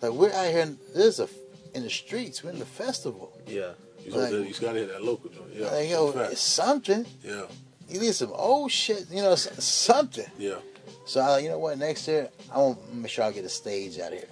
Like, 0.00 0.12
we're 0.12 0.32
out 0.32 0.46
here, 0.46 0.60
in, 0.60 0.78
this 0.94 1.18
is 1.18 1.20
a, 1.20 1.28
in 1.76 1.82
the 1.82 1.90
streets, 1.90 2.44
we're 2.44 2.50
in 2.50 2.58
the 2.60 2.64
festival. 2.64 3.36
Yeah. 3.46 3.72
You, 4.04 4.12
Like- 4.12 4.30
got 4.60 4.72
to 4.72 4.78
hit 4.78 4.88
that 4.88 5.02
local 5.04 5.30
joint. 5.30 5.50
Yeah. 5.52 5.66
like, 5.70 5.90
yo, 5.90 6.10
it's 6.30 6.40
something. 6.40 7.04
Yeah. 7.24 7.42
You 7.90 8.00
need 8.00 8.14
some 8.14 8.32
old 8.32 8.70
shit, 8.70 9.06
you 9.10 9.22
know, 9.22 9.34
something. 9.34 10.26
Yeah. 10.38 10.56
So 11.04 11.20
I, 11.20 11.38
you 11.40 11.48
know 11.48 11.58
what? 11.58 11.76
Next 11.78 12.06
year, 12.06 12.28
I 12.52 12.58
want 12.58 12.78
to 12.88 12.94
make 12.96 13.10
sure 13.10 13.24
I 13.24 13.32
get 13.32 13.44
a 13.44 13.48
stage 13.48 13.98
out 13.98 14.12
here. 14.12 14.28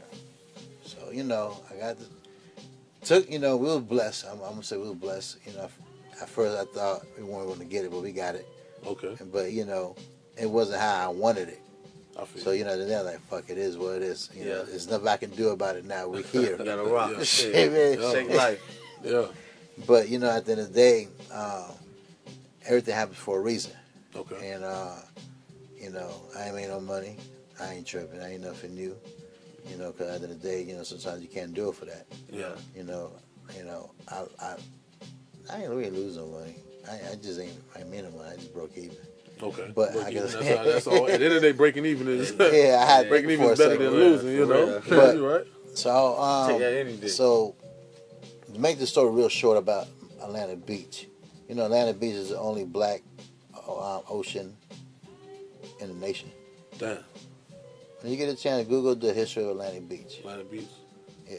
So 0.84 1.11
you 1.12 1.24
know, 1.24 1.61
I 1.70 1.78
got 1.78 1.96
the, 1.98 2.06
took. 3.04 3.28
You 3.30 3.38
know, 3.40 3.56
we 3.56 3.68
were 3.68 3.80
blessed. 3.80 4.26
I'm, 4.26 4.40
I'm 4.42 4.50
gonna 4.50 4.62
say 4.62 4.76
we 4.76 4.88
were 4.88 4.94
blessed. 4.94 5.38
You 5.46 5.54
know, 5.54 5.68
at 6.20 6.28
first 6.28 6.56
I 6.56 6.64
thought 6.72 7.02
we 7.16 7.24
weren't 7.24 7.46
going 7.48 7.59
to 7.59 7.64
get 7.64 7.84
it, 7.84 7.90
but 7.90 8.02
we 8.02 8.12
got 8.12 8.34
it. 8.36 8.46
Okay. 8.86 9.16
But 9.32 9.52
you 9.52 9.64
know, 9.64 9.96
it 10.36 10.48
wasn't 10.48 10.80
how 10.80 11.06
I 11.06 11.12
wanted 11.12 11.48
it. 11.48 11.61
I 12.16 12.24
feel 12.24 12.42
So 12.44 12.50
you 12.52 12.64
know, 12.64 12.76
then 12.78 12.88
they're 12.88 13.02
like, 13.02 13.20
"Fuck, 13.28 13.50
it 13.50 13.59
is 13.59 13.76
what 13.76 13.96
it 13.96 14.02
is." 14.02 14.30
You 14.34 14.44
know, 14.44 14.56
Yeah. 14.59 14.62
there's 14.62 14.88
nothing 14.88 15.09
I 15.09 15.16
can 15.16 15.30
do 15.30 15.48
about 15.50 15.76
it 15.76 15.84
now. 15.84 16.06
We're 16.09 16.22
here. 16.22 16.56
You 16.59 16.64
gotta 16.64 16.84
rock. 16.84 17.12
Yeah. 17.16 17.24
Shit, 17.24 17.72
man. 17.72 18.00
Yeah. 18.00 18.12
Shake 18.12 18.30
life. 18.30 18.62
Yeah. 19.02 19.26
But 19.86 20.09
you 20.09 20.18
know, 20.20 20.30
at 20.30 20.44
the 20.44 20.52
end 20.52 20.61
of 20.61 20.68
the 20.68 20.74
day, 20.74 21.09
um, 21.32 21.72
everything 22.69 22.95
happens 22.95 23.19
for 23.19 23.39
a 23.39 23.41
reason. 23.41 23.73
Okay. 24.14 24.51
And 24.53 24.64
uh, 24.64 24.95
you 25.77 25.91
know, 25.91 26.11
I 26.39 26.47
ain't 26.47 26.55
made 26.55 26.69
no 26.69 26.81
money. 26.81 27.16
I 27.61 27.75
ain't 27.75 27.87
tripping. 27.87 28.21
I 28.21 28.35
ain't 28.35 28.43
nothing 28.43 28.75
new. 28.75 28.97
You 29.69 29.77
know, 29.77 29.93
because 29.93 30.09
at 30.14 30.21
the 30.21 30.27
end 30.29 30.37
of 30.37 30.43
the 30.43 30.49
day, 30.49 30.62
you 30.62 30.75
know, 30.77 30.83
sometimes 30.83 31.23
you 31.23 31.29
can't 31.29 31.53
do 31.53 31.69
it 31.69 31.75
for 31.75 31.85
that. 31.87 32.07
Yeah. 32.31 32.55
You 32.75 32.85
know, 32.85 33.11
you 33.57 33.64
know, 33.64 33.91
I 34.09 34.25
I, 34.41 34.57
I 35.53 35.62
ain't 35.62 35.71
really 35.71 35.91
lose 35.91 36.16
no 36.16 36.27
money. 36.27 36.57
I, 36.89 37.12
I 37.12 37.14
just 37.16 37.41
ain't 37.41 37.53
I 37.79 37.85
made 37.85 38.05
no 38.05 38.11
money. 38.12 38.31
I 38.33 38.37
just 38.37 38.55
broke 38.55 38.77
even. 38.77 38.97
Okay. 39.41 39.71
But 39.75 39.93
Break 39.93 40.07
I 40.07 40.11
guess- 40.12 40.35
that's, 40.35 40.59
all, 40.59 40.64
that's 40.64 40.87
all. 40.87 41.09
At 41.09 41.21
the 41.21 41.27
end 41.27 41.35
of 41.35 41.43
the 41.43 41.53
day, 41.53 41.57
breaking 41.57 41.87
even 41.87 42.09
is 42.09 42.35
Yeah, 42.39 42.83
I 42.83 42.91
had 42.91 43.09
breaking 43.11 43.31
even 43.31 43.47
is 43.47 43.59
better 43.59 43.77
than 43.77 43.91
losing. 43.93 44.33
You 44.33 44.47
know. 44.47 44.83
But- 44.89 45.19
right. 45.21 45.47
So 45.75 46.19
um, 46.19 46.51
Take 46.51 46.59
that 46.61 46.73
any 46.75 46.97
day. 46.97 47.07
so 47.07 47.55
to 48.53 48.59
make 48.59 48.79
the 48.79 48.87
story 48.87 49.14
real 49.14 49.29
short 49.29 49.59
about 49.59 49.87
Atlanta 50.21 50.57
Beach, 50.57 51.07
you 51.49 51.55
know, 51.55 51.64
Atlanta 51.64 51.92
Beach 51.94 52.14
is 52.14 52.28
the 52.30 52.38
only 52.38 52.64
black 52.64 53.03
um, 53.68 54.03
ocean 54.09 54.57
in 55.80 55.88
the 55.88 55.94
nation. 55.94 56.30
Damn. 56.78 56.99
When 58.01 58.12
you 58.12 58.18
get 58.18 58.28
a 58.28 58.36
chance, 58.36 58.66
Google 58.68 58.94
the 58.94 59.12
history 59.12 59.42
of 59.44 59.51
Atlantic 59.51 59.88
Beach. 59.88 60.18
Atlantic 60.20 60.51
Beach. 60.51 60.68
Yeah. 61.28 61.38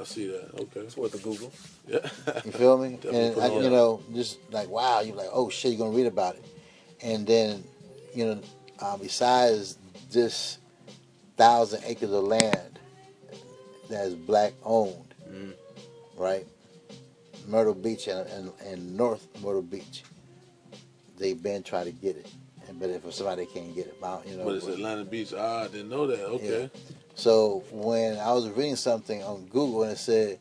I 0.00 0.04
see 0.04 0.28
that. 0.28 0.54
Okay. 0.60 0.80
It's 0.80 0.96
worth 0.96 1.14
a 1.14 1.18
Google. 1.18 1.52
Yeah. 1.88 2.00
You 2.44 2.52
feel 2.52 2.76
me? 2.76 2.96
Definitely 2.96 3.18
and 3.28 3.40
I, 3.40 3.46
it 3.46 3.50
on. 3.52 3.62
you 3.64 3.70
know, 3.70 4.02
just 4.14 4.36
like 4.50 4.68
wow, 4.68 5.00
you're 5.00 5.16
like, 5.16 5.30
oh 5.32 5.48
shit, 5.48 5.70
you're 5.72 5.78
gonna 5.78 5.96
read 5.96 6.04
about 6.04 6.34
it, 6.34 6.44
and 7.00 7.26
then, 7.26 7.64
you 8.14 8.26
know, 8.26 8.40
uh, 8.78 8.98
besides 8.98 9.78
this 10.10 10.58
thousand 11.38 11.82
acres 11.86 12.10
of 12.12 12.24
land 12.24 12.78
that 13.88 14.04
is 14.04 14.14
black 14.16 14.52
owned, 14.64 15.14
Mm. 15.32 15.54
right? 16.18 16.46
Myrtle 17.48 17.74
Beach 17.74 18.06
and, 18.08 18.28
and, 18.28 18.52
and 18.64 18.96
North 18.96 19.26
Myrtle 19.42 19.62
Beach, 19.62 20.04
they've 21.18 21.42
been 21.42 21.62
trying 21.62 21.86
to 21.86 21.92
get 21.92 22.16
it, 22.16 22.26
and 22.68 22.78
but 22.78 22.90
if 22.90 23.12
somebody 23.14 23.46
can't 23.46 23.74
get 23.74 23.86
it, 23.86 23.96
you 24.26 24.36
know. 24.36 24.44
But 24.44 24.56
it's 24.56 24.66
Atlanta 24.66 25.04
Beach. 25.04 25.32
Ah, 25.36 25.62
I 25.62 25.68
didn't 25.68 25.88
know 25.88 26.06
that. 26.06 26.24
Okay. 26.26 26.70
So 27.14 27.64
when 27.72 28.18
I 28.18 28.32
was 28.32 28.48
reading 28.50 28.76
something 28.76 29.22
on 29.24 29.46
Google 29.46 29.82
and 29.84 29.92
it 29.92 29.98
said 29.98 30.38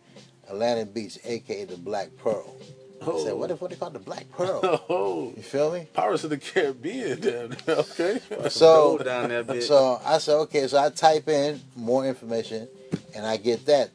Atlantic 0.50 0.94
Beach, 0.94 1.18
aka 1.24 1.64
the 1.66 1.78
Black 1.78 2.10
Pearl, 2.18 2.56
Oh. 3.02 3.22
I 3.22 3.24
said, 3.26 3.34
"What 3.36 3.52
if 3.52 3.62
what 3.62 3.70
they 3.70 3.78
call 3.78 3.92
the 3.92 4.00
Black 4.00 4.30
Pearl?" 4.32 4.60
Oh, 4.90 5.32
You 5.38 5.44
feel 5.44 5.72
me? 5.72 5.88
Pirates 5.94 6.24
of 6.24 6.32
the 6.32 6.38
Caribbean. 6.38 7.20
Damn. 7.22 7.56
Okay. 7.68 8.20
So 8.50 8.98
down 8.98 9.30
that 9.30 9.48
bitch. 9.48 9.64
So 9.64 10.02
I 10.04 10.18
said, 10.18 10.36
okay. 10.42 10.68
So 10.68 10.78
I 10.84 10.90
type 10.90 11.28
in 11.30 11.62
more 11.76 12.06
information, 12.06 12.68
and 13.16 13.26
I 13.26 13.38
get 13.38 13.66
that. 13.68 13.92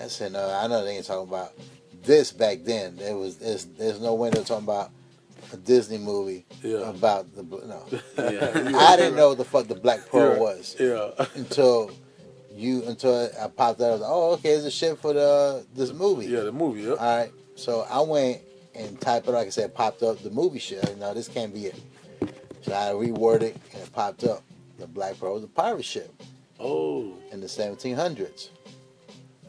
I 0.00 0.06
said, 0.06 0.32
no, 0.32 0.48
I 0.48 0.66
know 0.66 0.84
they 0.84 0.96
ain't 0.96 1.04
talking 1.04 1.28
about 1.28 1.52
this 2.04 2.32
back 2.32 2.58
then. 2.64 2.96
There 2.96 3.16
was 3.16 3.36
there's, 3.36 3.64
there's 3.66 4.00
no 4.00 4.14
way 4.14 4.30
they're 4.30 4.44
talking 4.44 4.64
about 4.64 4.90
a 5.52 5.56
Disney 5.56 5.98
movie 5.98 6.44
Yeah. 6.62 6.88
about 6.90 7.34
the 7.34 7.42
no. 7.42 7.84
yeah. 8.30 8.78
I 8.78 8.96
didn't 8.96 9.16
know 9.16 9.34
the 9.34 9.44
fuck 9.44 9.66
the 9.68 9.74
Black 9.74 10.08
Pearl 10.08 10.38
was 10.40 10.76
Yeah. 10.78 11.10
until 11.34 11.90
you 12.52 12.84
until 12.84 13.30
I 13.40 13.48
popped 13.48 13.80
out. 13.80 13.88
I 13.88 13.92
was 13.92 14.00
like, 14.00 14.10
oh, 14.10 14.32
okay, 14.34 14.50
it's 14.50 14.64
a 14.64 14.70
shit 14.70 14.98
for 14.98 15.12
the 15.12 15.66
this 15.74 15.92
movie. 15.92 16.26
Yeah, 16.26 16.40
the 16.40 16.52
movie. 16.52 16.82
Yeah. 16.82 16.92
All 16.92 17.18
right. 17.18 17.30
So 17.56 17.86
I 17.90 18.00
went 18.00 18.40
and 18.74 19.00
typed 19.00 19.28
it, 19.28 19.32
like 19.32 19.46
I 19.46 19.50
said, 19.50 19.74
popped 19.74 20.02
up 20.02 20.20
the 20.22 20.30
movie 20.30 20.58
shit. 20.58 20.96
Know 20.98 21.14
this 21.14 21.28
can't 21.28 21.52
be 21.54 21.66
it. 21.66 21.80
So 22.62 22.72
I 22.72 22.92
reworded 22.92 23.42
it 23.42 23.56
and 23.72 23.82
it 23.82 23.92
popped 23.92 24.24
up. 24.24 24.42
The 24.78 24.86
Black 24.88 25.18
Pearl 25.20 25.34
was 25.34 25.44
a 25.44 25.48
pirate 25.48 25.84
ship 25.84 26.10
Oh, 26.58 27.14
in 27.30 27.40
the 27.40 27.46
1700s. 27.46 28.48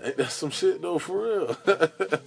Ain't 0.04 0.18
that 0.18 0.32
some 0.32 0.50
shit 0.50 0.82
though 0.82 1.00
for 1.00 1.22
real? 1.24 1.58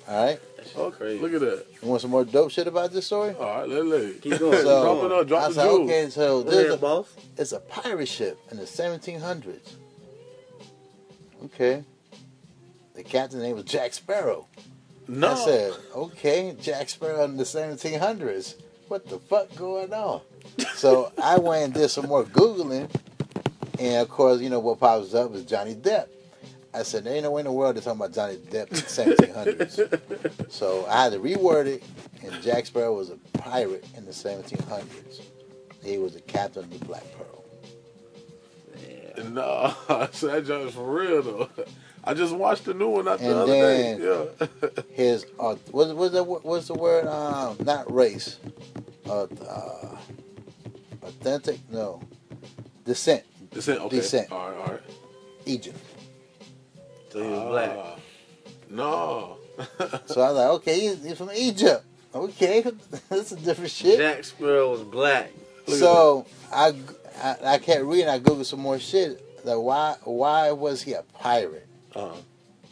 All 0.08 0.24
right. 0.26 0.40
oh, 0.76 0.90
crazy. 0.90 1.20
Look 1.20 1.32
at 1.34 1.40
that. 1.40 1.66
You 1.82 1.88
want 1.88 2.02
some 2.02 2.10
more 2.10 2.24
dope 2.24 2.50
shit 2.50 2.66
about 2.66 2.92
this 2.92 3.06
story? 3.06 3.34
All 3.34 3.60
right, 3.60 3.68
let 3.68 3.84
let 3.86 4.20
Keep 4.22 4.38
going. 4.38 4.52
So 4.62 4.82
drop 4.82 5.04
it 5.04 5.12
up, 5.12 5.26
drop 5.28 5.42
I 5.44 5.48
the 5.48 5.54
said, 5.54 5.64
jewels. 5.64 5.80
okay, 5.90 6.10
so 6.10 6.42
Go 6.42 6.50
there's 6.50 6.74
a, 6.74 6.76
boss. 6.76 7.14
it's 7.36 7.52
a 7.52 7.60
pirate 7.60 8.08
ship 8.08 8.38
in 8.50 8.56
the 8.56 8.64
1700s. 8.64 9.72
Okay. 11.44 11.84
The 12.94 13.04
captain's 13.04 13.42
name 13.42 13.54
was 13.54 13.64
Jack 13.64 13.94
Sparrow. 13.94 14.46
No. 15.06 15.30
I 15.30 15.34
said, 15.36 15.72
okay, 15.94 16.56
Jack 16.60 16.88
Sparrow 16.88 17.24
in 17.24 17.36
the 17.36 17.44
1700s. 17.44 18.56
What 18.88 19.08
the 19.08 19.18
fuck 19.18 19.54
going 19.56 19.92
on? 19.92 20.20
so 20.74 21.12
I 21.22 21.38
went 21.38 21.64
and 21.64 21.74
did 21.74 21.88
some 21.90 22.06
more 22.08 22.24
Googling. 22.24 22.90
And 23.78 23.96
of 24.02 24.08
course, 24.08 24.40
you 24.40 24.50
know, 24.50 24.58
what 24.58 24.80
pops 24.80 25.14
up 25.14 25.32
is 25.34 25.44
Johnny 25.44 25.74
Depp. 25.76 26.08
I 26.74 26.82
said, 26.82 27.04
there 27.04 27.14
ain't 27.14 27.24
no 27.24 27.30
way 27.30 27.40
in 27.40 27.46
the 27.46 27.52
world 27.52 27.76
they're 27.76 27.82
talking 27.82 28.00
about 28.00 28.12
Johnny 28.12 28.36
Depp 28.36 28.68
in 28.68 28.76
the 28.76 29.64
1700s. 29.66 30.50
so 30.52 30.84
I 30.86 31.04
had 31.04 31.12
to 31.12 31.18
reword 31.18 31.66
it. 31.66 31.82
And 32.22 32.42
Jack 32.42 32.66
Sparrow 32.66 32.94
was 32.94 33.10
a 33.10 33.16
pirate 33.38 33.84
in 33.96 34.04
the 34.04 34.10
1700s. 34.10 35.20
He 35.82 35.98
was 35.98 36.14
the 36.14 36.20
captain 36.20 36.64
of 36.64 36.78
the 36.78 36.84
Black 36.84 37.04
Pearl. 37.16 37.44
No, 39.30 39.74
so 40.12 40.28
that 40.28 40.46
joint 40.46 40.72
for 40.72 40.84
real 40.84 41.22
though. 41.22 41.48
I 42.04 42.14
just 42.14 42.34
watched 42.34 42.64
the 42.66 42.74
new 42.74 42.88
one 42.88 43.04
not 43.06 43.18
the 43.18 43.24
And 43.26 43.34
other 43.34 43.52
then- 43.52 44.00
day. 44.00 44.26
Yeah. 44.70 44.82
His, 44.92 45.26
uh, 45.40 45.56
what, 45.72 45.94
what's, 45.96 46.12
the, 46.12 46.22
what's 46.24 46.68
the 46.68 46.74
word? 46.74 47.06
Um, 47.06 47.56
not 47.64 47.92
race. 47.92 48.38
Uh, 49.06 49.24
uh, 49.24 49.96
authentic? 51.02 51.58
No. 51.70 52.00
Descent. 52.84 53.24
Descent. 53.50 53.80
Okay. 53.80 53.96
Descent. 53.96 54.30
All 54.30 54.50
right. 54.50 54.58
All 54.58 54.66
right. 54.66 54.80
Egypt. 55.46 55.78
So 57.10 57.22
he 57.22 57.28
was 57.28 57.42
black. 57.48 57.70
Ah, 57.76 57.96
no. 58.70 59.36
So 60.06 60.20
I 60.20 60.28
was 60.30 60.36
like, 60.36 60.48
okay, 60.60 60.78
he's, 60.80 61.04
he's 61.04 61.18
from 61.18 61.30
Egypt. 61.34 61.84
Okay, 62.14 62.62
that's 63.08 63.32
a 63.32 63.36
different 63.36 63.70
shit. 63.70 63.98
Jack 63.98 64.22
Sparrow 64.24 64.70
was 64.70 64.82
black. 64.82 65.30
so 65.66 66.26
I, 66.52 66.74
I 67.22 67.36
I 67.44 67.58
kept 67.58 67.84
reading. 67.84 68.08
I 68.08 68.18
googled 68.20 68.44
some 68.46 68.60
more 68.60 68.78
shit. 68.78 69.20
Like 69.44 69.58
why 69.58 69.96
why 70.04 70.52
was 70.52 70.82
he 70.82 70.92
a 70.92 71.02
pirate? 71.14 71.66
Uh, 71.94 72.14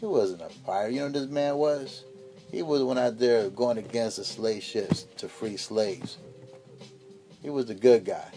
He 0.01 0.07
wasn't 0.07 0.43
a 0.43 0.51
pirate. 0.65 0.93
You 0.93 1.01
know 1.01 1.05
what 1.07 1.15
this 1.15 1.27
man 1.29 1.57
was? 1.57 2.05
He 2.53 2.63
was 2.63 2.83
one 2.83 2.99
out 2.99 3.19
there 3.19 3.51
going 3.51 3.79
against 3.79 4.19
the 4.19 4.25
slave 4.25 4.63
ships 4.63 5.03
to 5.19 5.29
free 5.29 5.57
slaves. 5.57 6.19
He 7.43 7.51
was 7.51 7.67
the 7.67 7.75
good 7.75 8.05
guy. 8.05 8.31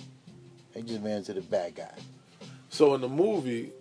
He 0.76 0.82
just 0.82 1.02
ran 1.04 1.18
into 1.18 1.34
the 1.34 1.41
bad 1.41 1.76
guy. 1.76 1.93
so 2.70 2.95
in 2.95 3.02
the 3.02 3.10
movie, 3.10 3.72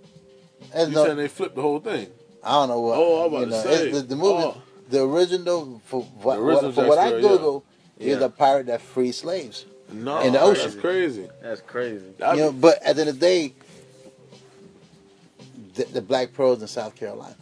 There's 0.73 0.89
you 0.89 0.95
no- 0.95 1.05
saying 1.05 1.17
they 1.17 1.29
flipped 1.29 1.55
the 1.57 1.63
whole 1.63 1.81
thing? 1.81 2.09
I 2.43 2.53
don't 2.53 2.69
know 2.69 2.81
what. 2.81 2.97
Oh, 2.99 3.27
I'm 3.27 3.33
about 3.35 3.41
you 3.47 3.53
to 3.53 3.63
say. 3.63 3.91
The, 3.91 4.01
the 4.03 4.17
movie, 4.17 4.45
Oh. 4.45 4.63
the 4.91 5.03
original, 5.05 5.83
for 5.87 6.03
what, 6.03 6.37
The 6.37 6.43
original 6.43 6.73
for 6.73 6.87
what 6.87 6.99
I 6.99 7.09
Sparrow, 7.09 7.21
yeah. 7.23 7.29
Google, 7.29 7.65
he's 7.99 8.07
Yeah. 8.19 8.25
a 8.25 8.29
pirate 8.29 8.67
that 8.67 8.81
frees 8.81 9.17
slaves. 9.19 9.65
No, 9.91 10.21
in 10.21 10.33
the 10.35 10.41
ocean. 10.41 10.65
That's 10.65 10.77
crazy. 10.81 11.29
That's 11.43 11.61
crazy. 11.63 12.05
You 12.21 12.37
know, 12.37 12.53
but 12.53 12.83
at 12.83 12.97
the 12.97 13.01
end 13.03 13.11
of 13.11 13.17
the 13.19 13.21
day, 13.21 13.55
the, 15.75 15.85
the 15.85 16.03
black 16.03 16.33
pros 16.33 16.61
in 16.63 16.69
South 16.69 16.95
Carolina. 16.95 17.37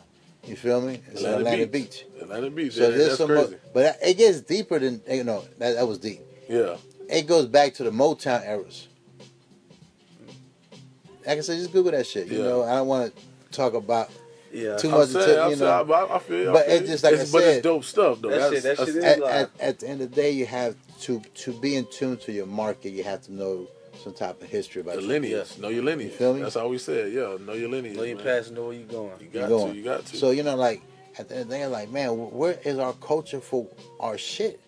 You 0.45 0.55
feel 0.57 0.81
me? 0.81 1.01
It's 1.11 1.23
Atlantic 1.23 1.39
Atlanta 1.41 1.67
Beach. 1.67 2.07
Beach. 2.15 2.23
Atlanta 2.23 2.51
Beach. 2.51 2.73
So 2.75 2.83
yeah, 2.83 2.89
there's 2.91 3.05
that's 3.07 3.19
some, 3.19 3.27
crazy. 3.29 3.51
more, 3.51 3.61
but 3.75 3.99
it 4.03 4.17
gets 4.17 4.41
deeper 4.43 4.79
than 4.79 5.01
you 5.11 5.25
know. 5.25 5.45
That, 5.59 5.75
that 5.75 5.87
was 5.89 5.99
deep. 5.99 6.21
yeah. 6.49 6.77
It 7.09 7.27
goes 7.29 7.47
back 7.47 7.75
to 7.75 7.85
the 7.85 7.91
Motown 7.91 8.47
eras. 8.47 8.89
Like 11.27 11.39
I 11.39 11.41
said, 11.41 11.59
just 11.59 11.73
Google 11.73 11.93
that 11.93 12.07
shit. 12.07 12.29
You 12.29 12.39
Yeah. 12.39 12.45
know, 12.45 12.63
I 12.63 12.77
don't 12.77 12.87
want 12.87 13.15
to 13.17 13.23
talk 13.53 13.75
about 13.75 14.11
Yeah. 14.53 14.77
too 14.77 14.89
I'm 14.91 14.99
much. 14.99 15.09
saying, 15.09 15.25
Until, 15.29 15.43
I'm 15.45 15.51
you 15.51 15.57
saying, 15.57 15.87
know, 15.89 15.93
I, 15.95 16.17
I 16.17 16.19
feel. 16.21 16.51
I 16.51 16.53
But 16.53 16.67
feel 16.67 16.75
it's 16.77 16.89
just 16.91 17.05
like 17.05 17.15
I 17.15 17.17
it's, 17.19 17.33
but 17.33 17.43
said, 17.43 17.55
it's 17.57 17.63
dope 17.63 17.85
stuff 17.85 18.21
though. 18.21 18.29
that 18.31 18.39
That's, 18.39 18.55
shit- 18.55 18.63
that 18.63 18.77
that's- 18.79 18.87
shit 18.95 18.97
is- 18.97 19.05
at, 19.05 19.23
at, 19.23 19.51
at 19.61 19.79
the 19.81 19.89
end 19.89 20.01
of 20.03 20.11
the 20.11 20.17
day, 20.17 20.31
you 20.31 20.47
have 20.47 20.77
to 21.03 21.21
to 21.21 21.53
be 21.53 21.77
in 21.77 21.87
tune 21.87 22.17
to 22.19 22.33
your 22.33 22.47
market. 22.47 22.91
You 22.91 23.05
have 23.05 23.23
to 23.23 23.33
know 23.35 23.67
some 24.03 24.15
type 24.15 24.41
of 24.41 24.49
history 24.49 24.83
about 24.83 24.97
the 24.97 25.01
your- 25.03 25.09
lineage. 25.11 25.59
Know 25.59 25.69
your 25.69 25.83
lineage. 25.83 26.13
You 26.13 26.17
feel 26.17 26.35
me? 26.35 26.43
That's 26.43 26.57
all 26.57 26.69
we 26.69 26.79
said. 26.79 27.13
Yeah, 27.13 27.37
know 27.45 27.55
your 27.55 27.69
lineage. 27.69 27.97
Know 27.97 28.05
your 28.05 28.17
man. 28.17 28.25
past, 28.25 28.53
know 28.53 28.67
where 28.67 28.75
you're 28.75 28.87
going. 28.87 29.11
You 29.21 29.27
you 29.33 29.41
got 29.41 29.49
going. 29.49 29.73
to. 29.73 29.79
You 29.79 29.85
got 29.85 30.07
to. 30.07 30.17
So 30.17 30.31
you 30.31 30.43
know, 30.43 30.55
like 30.57 30.81
at 31.19 31.29
the 31.29 31.35
end 31.35 31.43
of 31.45 31.49
the 31.49 31.57
day, 31.57 31.67
like 31.67 31.91
man, 31.91 32.11
where 32.11 32.59
is 32.65 32.79
our 32.79 32.93
culture 32.95 33.41
for 33.41 33.67
our 34.01 34.17
shit? 34.17 34.61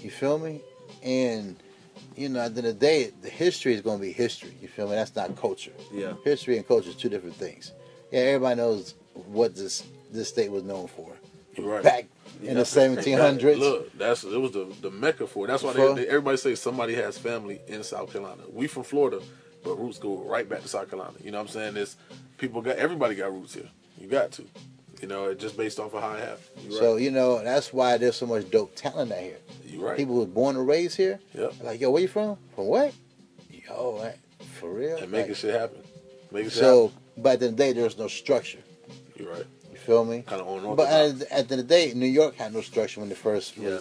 You 0.00 0.10
feel 0.10 0.38
me? 0.38 0.60
And 1.02 1.56
you 2.16 2.28
know, 2.28 2.40
at 2.40 2.54
the 2.54 2.60
end 2.60 2.68
of 2.68 2.78
the 2.78 2.86
day, 2.86 3.12
the 3.22 3.28
history 3.28 3.74
is 3.74 3.82
going 3.82 3.98
to 3.98 4.02
be 4.02 4.12
history. 4.12 4.54
You 4.60 4.68
feel 4.68 4.88
me? 4.88 4.94
That's 4.94 5.14
not 5.14 5.36
culture. 5.36 5.72
Yeah. 5.92 6.14
History 6.24 6.56
and 6.56 6.66
culture 6.66 6.88
is 6.88 6.96
two 6.96 7.08
different 7.08 7.36
things. 7.36 7.72
Yeah, 8.10 8.20
everybody 8.20 8.56
knows 8.56 8.94
what 9.14 9.54
this 9.54 9.84
this 10.12 10.28
state 10.28 10.50
was 10.50 10.62
known 10.62 10.86
for 10.86 11.12
right. 11.58 11.82
back 11.82 12.06
in 12.42 12.54
the 12.54 12.62
1700s. 12.62 13.58
Look, 13.58 13.98
that's 13.98 14.24
it 14.24 14.40
was 14.40 14.52
the 14.52 14.72
the 14.80 14.90
mecca 14.90 15.26
for 15.26 15.44
it. 15.44 15.48
That's 15.48 15.62
why 15.62 15.72
they, 15.72 15.94
they, 15.94 16.08
everybody 16.08 16.36
say 16.36 16.54
somebody 16.54 16.94
has 16.94 17.18
family 17.18 17.60
in 17.66 17.82
South 17.82 18.12
Carolina. 18.12 18.42
We 18.50 18.66
from 18.66 18.84
Florida, 18.84 19.20
but 19.64 19.76
roots 19.76 19.98
go 19.98 20.18
right 20.22 20.48
back 20.48 20.62
to 20.62 20.68
South 20.68 20.88
Carolina. 20.90 21.16
You 21.22 21.32
know 21.32 21.38
what 21.38 21.48
I'm 21.48 21.52
saying? 21.52 21.76
It's 21.76 21.96
people 22.38 22.62
got 22.62 22.76
everybody 22.76 23.14
got 23.14 23.32
roots 23.32 23.54
here. 23.54 23.68
You 23.98 24.08
got 24.08 24.32
to. 24.32 24.44
You 25.02 25.08
know, 25.08 25.26
it 25.26 25.38
just 25.38 25.56
based 25.56 25.78
off 25.78 25.94
of 25.94 26.02
how 26.02 26.12
it 26.12 26.20
happened. 26.20 26.70
You're 26.70 26.78
So 26.80 26.96
you 26.96 27.10
know 27.10 27.42
that's 27.42 27.72
why 27.72 27.98
there's 27.98 28.16
so 28.16 28.26
much 28.26 28.50
dope 28.50 28.74
talent 28.74 29.12
out 29.12 29.18
here. 29.18 29.38
You're 29.66 29.82
right. 29.82 29.96
People 29.96 30.14
who 30.14 30.20
was 30.20 30.28
born 30.28 30.56
and 30.56 30.66
raised 30.66 30.96
here. 30.96 31.20
Yep. 31.34 31.54
Like, 31.62 31.80
yo, 31.80 31.90
where 31.90 32.02
you 32.02 32.08
from? 32.08 32.38
From 32.54 32.66
what? 32.66 32.94
Yo, 33.50 33.98
man, 34.02 34.14
for 34.58 34.70
real. 34.70 34.96
and 34.96 35.10
making 35.10 35.30
Like, 35.32 35.36
shit 35.36 35.54
happen. 35.54 35.78
Making 36.30 36.50
so, 36.50 36.92
but 37.16 37.34
at 37.34 37.40
the 37.40 37.46
end 37.46 37.52
of 37.52 37.58
the 37.58 37.64
day, 37.64 37.72
there's 37.72 37.98
no 37.98 38.08
structure. 38.08 38.60
You're 39.16 39.32
right. 39.32 39.44
You 39.70 39.76
feel 39.78 40.04
me? 40.04 40.22
Kind 40.22 40.40
of 40.40 40.48
on 40.48 40.76
But 40.76 40.88
at, 40.88 41.10
at 41.10 41.18
the 41.18 41.32
end 41.32 41.52
of 41.52 41.56
the 41.58 41.62
day, 41.62 41.92
New 41.94 42.06
York 42.06 42.36
had 42.36 42.52
no 42.54 42.60
structure 42.60 43.00
when 43.00 43.08
the 43.08 43.14
first 43.14 43.56
Yeah. 43.56 43.78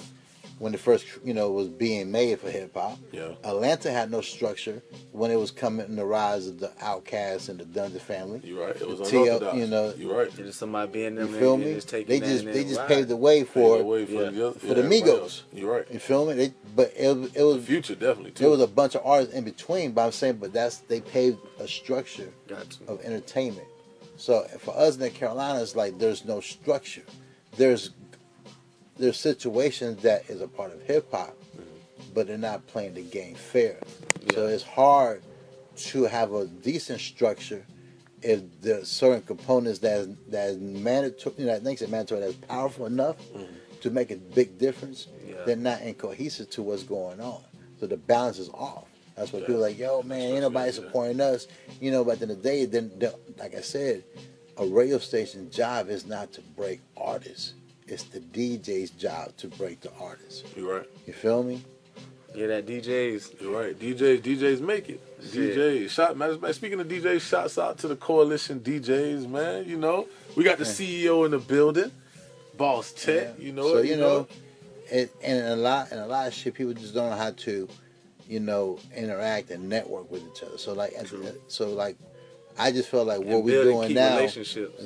When 0.57 0.71
the 0.71 0.77
first 0.77 1.05
you 1.23 1.33
know 1.33 1.51
was 1.51 1.67
being 1.67 2.11
made 2.11 2.39
for 2.39 2.49
hip 2.49 2.73
hop. 2.75 2.97
Yeah. 3.11 3.33
Atlanta 3.43 3.91
had 3.91 4.09
no 4.09 4.21
structure 4.21 4.81
when 5.11 5.29
it 5.31 5.35
was 5.35 5.51
coming 5.51 5.85
in 5.87 5.95
the 5.97 6.05
rise 6.05 6.47
of 6.47 6.59
the 6.59 6.71
Outcasts 6.81 7.49
and 7.49 7.59
the 7.59 7.65
Dungeon 7.65 7.99
family. 7.99 8.41
You're 8.43 8.65
right. 8.67 8.75
It 8.75 8.87
was 8.87 8.99
TL, 9.01 9.23
unorthodox. 9.25 9.57
you 9.57 9.67
know, 9.67 9.93
You're 9.97 10.17
right. 10.17 10.35
Just 10.35 10.59
somebody 10.59 10.91
being 10.91 11.17
you 11.17 11.27
feel 11.27 11.57
me? 11.57 11.73
just 11.73 11.89
They 11.89 12.19
just 12.19 12.45
they 12.45 12.63
just 12.63 12.79
ride. 12.79 12.87
paved 12.87 13.09
the 13.09 13.17
way 13.17 13.43
for 13.43 13.79
the 13.79 13.83
way 13.83 14.05
for, 14.05 14.11
yeah. 14.13 14.29
the, 14.29 14.47
other- 14.47 14.59
for 14.59 14.67
yeah, 14.67 14.73
the 14.75 14.81
Migos. 14.83 15.19
else. 15.19 15.43
You're 15.53 15.71
right. 15.73 15.85
You 15.91 15.99
feel 15.99 16.25
me? 16.25 16.33
They, 16.35 16.53
but 16.75 16.93
it, 16.95 17.31
it 17.35 17.43
was 17.43 17.65
Future 17.65 17.95
definitely 17.95 18.31
too. 18.31 18.43
there 18.43 18.49
was 18.51 18.61
a 18.61 18.67
bunch 18.67 18.95
of 18.95 19.01
artists 19.05 19.33
in 19.33 19.43
between. 19.43 19.91
But 19.91 20.05
I'm 20.05 20.11
saying, 20.13 20.37
but 20.37 20.53
that's 20.53 20.77
they 20.77 21.01
paved 21.01 21.39
a 21.59 21.67
structure 21.67 22.29
Got 22.47 22.69
to. 22.71 22.87
of 22.87 23.01
entertainment. 23.01 23.67
So 24.17 24.43
for 24.59 24.73
us 24.77 24.95
in 24.95 25.01
the 25.01 25.09
Carolinas, 25.09 25.75
like 25.75 25.99
there's 25.99 26.23
no 26.23 26.39
structure. 26.39 27.03
There's 27.57 27.89
there's 28.97 29.17
situations 29.17 30.01
that 30.03 30.29
is 30.29 30.41
a 30.41 30.47
part 30.47 30.73
of 30.73 30.81
hip 30.83 31.11
hop, 31.11 31.35
mm-hmm. 31.57 31.63
but 32.13 32.27
they're 32.27 32.37
not 32.37 32.65
playing 32.67 32.93
the 32.93 33.01
game 33.01 33.35
fair. 33.35 33.77
So 34.33 34.47
it's 34.47 34.63
hard 34.63 35.21
to 35.77 36.03
have 36.05 36.33
a 36.33 36.47
decent 36.47 37.01
structure 37.01 37.65
if 38.21 38.41
there's 38.61 38.89
certain 38.89 39.21
components 39.21 39.79
that 39.79 39.99
is, 39.99 40.15
that 40.29 40.49
is 40.49 40.57
mandatory, 40.57 41.35
you 41.37 41.45
know, 41.45 41.53
that 41.53 41.63
makes 41.63 41.81
it 41.81 41.91
mandatory, 41.91 42.21
that's 42.21 42.33
powerful 42.33 42.87
enough 42.87 43.17
mm-hmm. 43.29 43.53
to 43.81 43.89
make 43.91 44.09
a 44.09 44.15
big 44.15 44.57
difference. 44.57 45.07
Yeah. 45.27 45.35
They're 45.45 45.55
not 45.55 45.81
in 45.81 45.93
cohesive 45.93 46.49
to 46.51 46.63
what's 46.63 46.83
going 46.83 47.21
on. 47.21 47.41
So 47.79 47.85
the 47.85 47.97
balance 47.97 48.39
is 48.39 48.49
off. 48.49 48.87
That's 49.15 49.31
what 49.31 49.41
people 49.45 49.57
are 49.57 49.69
like, 49.69 49.77
yo, 49.77 50.01
man, 50.01 50.21
ain't 50.21 50.41
nobody 50.41 50.71
supporting 50.71 51.21
us. 51.21 51.47
You 51.79 51.91
know, 51.91 52.03
but 52.03 52.13
at 52.13 52.19
the 52.19 52.23
end 52.23 52.31
of 52.31 52.43
the 52.43 52.49
day, 52.49 52.65
then, 52.65 52.91
then, 52.97 53.11
like 53.37 53.55
I 53.55 53.61
said, 53.61 54.03
a 54.57 54.65
radio 54.65 54.97
station's 54.97 55.55
job 55.55 55.89
is 55.89 56.05
not 56.05 56.33
to 56.33 56.41
break 56.41 56.81
artists. 56.97 57.53
It's 57.87 58.03
the 58.03 58.19
DJ's 58.19 58.89
job 58.91 59.35
to 59.37 59.47
break 59.47 59.81
the 59.81 59.91
artists. 59.99 60.43
You're 60.55 60.77
right. 60.79 60.89
You 61.05 61.13
feel 61.13 61.43
me? 61.43 61.63
Yeah, 62.33 62.47
that 62.47 62.65
DJs. 62.65 63.41
You're 63.41 63.61
right. 63.61 63.79
DJs, 63.79 64.21
DJs 64.21 64.59
make 64.61 64.89
it. 64.89 64.99
Shit. 65.31 65.55
DJs, 65.55 65.89
shot 65.89 66.17
matter 66.17 66.33
of 66.33 66.41
fact, 66.41 66.55
Speaking 66.55 66.79
of 66.79 66.87
DJs, 66.87 67.21
shouts 67.21 67.57
out 67.57 67.77
to 67.79 67.87
the 67.87 67.95
coalition 67.95 68.59
DJs, 68.59 69.29
man. 69.29 69.65
You 69.69 69.77
know, 69.77 70.07
we 70.35 70.43
got 70.43 70.57
the 70.57 70.65
CEO 70.65 71.25
in 71.25 71.31
the 71.31 71.37
building, 71.39 71.91
Boss 72.57 72.91
Tec. 72.91 73.39
You 73.39 73.53
know, 73.53 73.69
so 73.73 73.77
it, 73.77 73.85
you 73.87 73.97
know, 73.97 74.27
it, 74.91 75.11
and 75.23 75.47
a 75.47 75.55
lot 75.55 75.91
and 75.91 75.99
a 75.99 76.07
lot 76.07 76.27
of 76.27 76.33
shit 76.33 76.55
people 76.55 76.73
just 76.73 76.93
don't 76.93 77.09
know 77.11 77.15
how 77.15 77.31
to, 77.31 77.69
you 78.27 78.39
know, 78.39 78.79
interact 78.95 79.51
and 79.51 79.69
network 79.69 80.11
with 80.11 80.23
each 80.35 80.43
other. 80.43 80.57
So 80.57 80.73
like, 80.73 80.93
at 80.97 81.05
the- 81.07 81.37
so 81.47 81.69
like, 81.69 81.95
I 82.57 82.71
just 82.71 82.89
feel 82.89 83.05
like 83.05 83.19
what 83.21 83.43
we're 83.43 83.63
doing 83.63 83.93
now, 83.93 84.27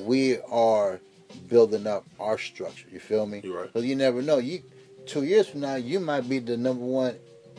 we 0.06 0.38
are 0.52 1.00
building 1.48 1.88
up 1.88 2.06
our 2.20 2.38
structure. 2.38 2.88
You 2.92 3.00
feel 3.00 3.26
me? 3.26 3.42
You're 3.44 3.58
right. 3.62 3.68
Because 3.74 3.86
you 3.86 3.96
never 3.96 4.22
know. 4.22 4.38
You 4.38 4.62
two 5.06 5.24
years 5.24 5.48
from 5.48 5.62
now, 5.62 5.76
you 5.76 6.00
might 6.00 6.28
be 6.30 6.40
the 6.40 6.58
number 6.58 6.84
one 6.86 7.16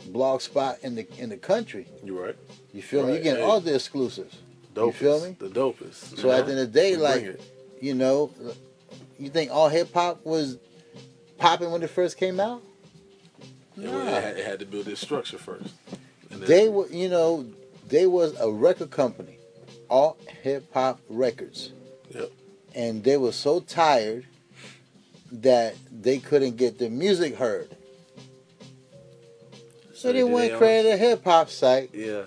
blog 0.07 0.41
spot 0.41 0.77
in 0.83 0.95
the 0.95 1.07
in 1.17 1.29
the 1.29 1.37
country. 1.37 1.87
You're 2.03 2.23
right. 2.25 2.35
You 2.73 2.81
feel 2.81 3.01
me? 3.03 3.07
Right, 3.07 3.13
You're 3.15 3.23
getting 3.23 3.43
hey. 3.43 3.49
all 3.49 3.59
the 3.59 3.75
exclusives. 3.75 4.37
Dopest, 4.73 4.85
You 4.85 4.91
feel 4.93 5.25
me? 5.25 5.35
The 5.39 5.49
dopest. 5.49 6.17
So 6.17 6.31
at 6.31 6.45
the 6.45 6.51
end 6.53 6.61
of 6.61 6.71
the 6.73 6.79
day, 6.79 6.91
We 6.95 7.01
like, 7.01 7.41
you 7.81 7.93
know, 7.93 8.31
you 9.19 9.29
think 9.29 9.51
all 9.51 9.67
hip 9.67 9.93
hop 9.93 10.25
was 10.25 10.57
popping 11.37 11.71
when 11.71 11.83
it 11.83 11.89
first 11.89 12.17
came 12.17 12.39
out? 12.39 12.61
Was- 13.75 13.85
it 13.85 14.23
had, 14.23 14.37
it 14.37 14.45
had 14.45 14.59
to 14.59 14.65
build 14.65 14.87
its 14.87 15.01
structure 15.01 15.37
first. 15.37 15.73
And 16.29 16.41
They 16.43 16.69
were, 16.69 16.87
you 16.87 17.09
know, 17.09 17.45
they 17.89 18.07
was 18.07 18.39
a 18.39 18.49
record 18.49 18.91
company, 18.91 19.37
all 19.89 20.17
hip 20.41 20.71
hop 20.73 21.01
records, 21.09 21.73
Yep. 22.15 22.31
And 22.75 23.03
they 23.03 23.17
were 23.17 23.31
so 23.31 23.59
tired 23.59 24.25
that 25.31 25.75
they 25.91 26.17
couldn't 26.19 26.57
get 26.57 26.77
their 26.77 26.89
music 26.89 27.35
heard. 27.35 27.75
So 29.93 30.11
they 30.11 30.23
went 30.23 30.35
they 30.47 30.49
and 30.51 30.57
created 30.57 30.91
a 30.93 30.97
hip 30.97 31.23
hop 31.23 31.49
site 31.49 31.93
Yeah. 31.93 32.23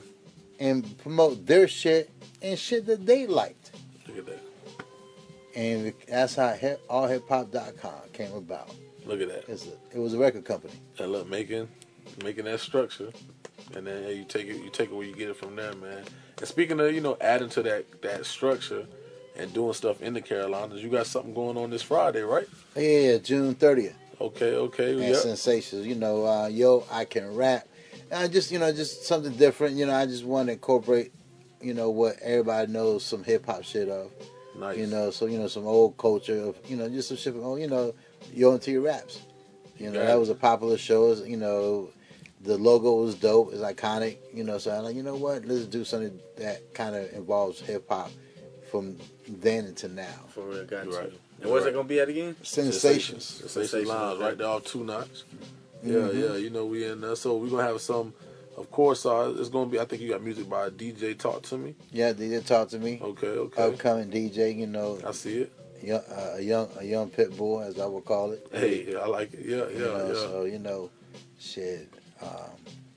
and 0.61 0.97
promote 0.99 1.45
their 1.47 1.67
shit 1.69 2.11
and 2.41 2.59
shit 2.59 2.87
that 2.87 3.05
they 3.05 3.27
liked. 3.27 3.73
Look 4.07 4.19
at 4.19 4.27
that. 4.27 4.41
And 5.57 5.93
that's 6.09 6.37
how 6.37 6.53
hip, 6.53 6.87
allhiphop.com 6.89 8.11
came 8.13 8.33
about. 8.35 8.71
Look 9.07 9.21
at 9.21 9.29
that. 9.29 9.49
It's 9.49 9.67
a, 9.67 9.73
it 9.97 9.99
was 9.99 10.15
a 10.15 10.19
record 10.19 10.45
company. 10.45 10.75
And 10.99 11.13
look, 11.13 11.29
making 11.29 11.69
making 12.23 12.45
that 12.45 12.61
structure, 12.61 13.11
and 13.75 13.87
then 13.87 14.17
you 14.17 14.25
take 14.25 14.47
it 14.47 14.57
you 14.57 14.71
take 14.71 14.91
it 14.91 14.95
where 14.95 15.07
you 15.07 15.15
get 15.15 15.29
it 15.29 15.37
from 15.37 15.57
there, 15.57 15.75
man. 15.75 16.05
And 16.39 16.49
speaking 16.49 16.81
of 16.81 16.93
you 16.93 17.01
know 17.01 17.17
adding 17.21 17.49
to 17.51 17.63
that 17.65 18.03
that 18.03 18.25
structure 18.25 18.87
and 19.37 19.53
doing 19.53 19.73
stuff 19.73 20.01
in 20.03 20.15
the 20.15 20.21
Carolinas, 20.21 20.83
you 20.83 20.89
got 20.89 21.07
something 21.07 21.35
going 21.35 21.57
on 21.57 21.71
this 21.71 21.83
Friday, 21.83 22.23
right? 22.23 22.47
Yeah, 22.77 23.19
June 23.19 23.55
30th. 23.55 23.95
Okay, 24.21 24.55
okay, 24.55 24.93
and 24.93 25.01
yeah. 25.01 25.15
sensations. 25.15 25.87
You 25.87 25.97
know, 25.97 26.27
uh, 26.27 26.47
yo, 26.47 26.87
I 26.91 27.05
can 27.05 27.35
rap. 27.35 27.67
And 28.11 28.21
I 28.21 28.29
just, 28.29 28.53
you 28.53 28.59
know, 28.59 28.73
just 28.73 29.05
something 29.05 29.33
different. 29.33 29.77
You 29.77 29.87
know, 29.87 29.95
I 29.95 30.07
just 30.07 30.25
want 30.25 30.49
to 30.49 30.53
incorporate, 30.53 31.13
you 31.61 31.75
know, 31.75 31.91
what 31.91 32.17
everybody 32.23 32.71
knows 32.71 33.05
some 33.05 33.25
hip 33.25 33.47
hop 33.47 33.65
shit 33.65 33.89
of. 33.89 34.13
Nice. 34.57 34.79
You 34.79 34.87
know, 34.87 35.11
so 35.11 35.27
you 35.27 35.37
know 35.37 35.49
some 35.49 35.67
old 35.67 35.97
culture 35.97 36.39
of, 36.39 36.57
you 36.69 36.77
know, 36.77 36.89
just 36.89 37.09
some 37.09 37.17
shit. 37.17 37.33
From, 37.33 37.45
oh, 37.45 37.57
you 37.57 37.67
know, 37.67 37.93
yo 38.33 38.53
and 38.53 38.63
T 38.63 38.77
raps. 38.77 39.23
You 39.79 39.91
know, 39.91 39.99
that 39.99 40.15
it. 40.15 40.19
was 40.19 40.29
a 40.29 40.37
popular 40.37 40.79
show. 40.79 41.09
Was, 41.09 41.27
you 41.27 41.37
know, 41.37 41.91
the 42.41 42.57
logo 42.57 43.03
was 43.03 43.17
dope. 43.17 43.53
It's 43.53 43.63
iconic. 43.63 44.19
You 44.33 44.45
know, 44.45 44.59
so 44.59 44.71
I'm 44.71 44.85
like, 44.85 44.95
you 44.95 45.03
know 45.03 45.17
what? 45.17 45.45
Let's 45.45 45.67
do 45.67 45.85
something 45.85 46.21
that 46.37 46.73
kind 46.73 46.95
of 46.95 47.13
involves 47.15 47.61
hip 47.61 47.89
hop 47.89 48.13
from 48.75 48.97
then 49.29 49.67
until 49.67 49.91
now. 49.91 50.03
For 50.31 50.41
real, 50.49 50.65
got 50.65 50.85
You're 50.87 50.95
you. 50.95 50.99
right. 50.99 51.13
And 51.43 51.51
where's 51.51 51.63
You're 51.63 51.71
it 51.71 51.75
gonna 51.75 51.89
be 51.89 52.01
at 52.01 52.09
again? 52.09 52.35
Sensations. 52.43 53.25
Sensations 53.25 53.53
Sensations, 53.53 53.89
Lounge, 53.89 54.15
okay. 54.17 54.25
right 54.25 54.39
there 54.39 54.49
off 54.49 54.65
two 54.65 54.83
notch. 54.83 55.23
Yeah, 55.85 55.93
Mhm. 55.95 56.21
yeah. 56.31 56.37
You 56.37 56.51
know 56.51 56.67
we 56.67 56.85
in 56.85 57.01
there, 57.03 57.15
so 57.15 57.37
we're 57.37 57.51
gonna 57.51 57.63
have 57.63 57.81
some. 57.81 58.13
Of 58.57 58.71
course, 58.73 59.07
uh, 59.07 59.33
it's 59.39 59.49
gonna 59.49 59.71
be. 59.71 59.79
I 59.79 59.85
think 59.85 60.03
you 60.03 60.09
got 60.09 60.23
music 60.25 60.49
by 60.51 60.71
DJ 60.71 61.15
Talk 61.17 61.43
to 61.45 61.57
Me. 61.59 61.77
Yeah, 61.93 62.11
they 62.13 62.29
did 62.29 62.47
talk 62.47 62.69
to 62.71 62.79
me. 62.81 62.99
Okay, 63.01 63.29
okay. 63.29 63.63
Upcoming 63.63 64.11
DJ, 64.11 64.57
you 64.57 64.67
know, 64.67 64.99
I 65.07 65.13
see 65.13 65.43
it. 65.43 65.53
young, 65.81 66.01
uh, 66.01 66.33
a 66.37 66.41
young 66.41 66.69
a 66.81 66.85
young 66.85 67.11
pit 67.11 67.37
bull, 67.37 67.61
as 67.61 67.79
I 67.79 67.87
would 67.87 68.05
call 68.05 68.33
it. 68.33 68.45
Hey, 68.51 68.87
yeah, 68.91 68.99
I 68.99 69.07
like 69.07 69.33
it. 69.35 69.41
Yeah, 69.47 69.69
You 69.69 69.71
yeah, 69.75 69.79
know, 69.99 70.07
yeah. 70.09 70.15
So 70.15 70.45
you 70.47 70.59
know, 70.59 70.91
shit. 71.39 71.89
Um, 72.21 72.51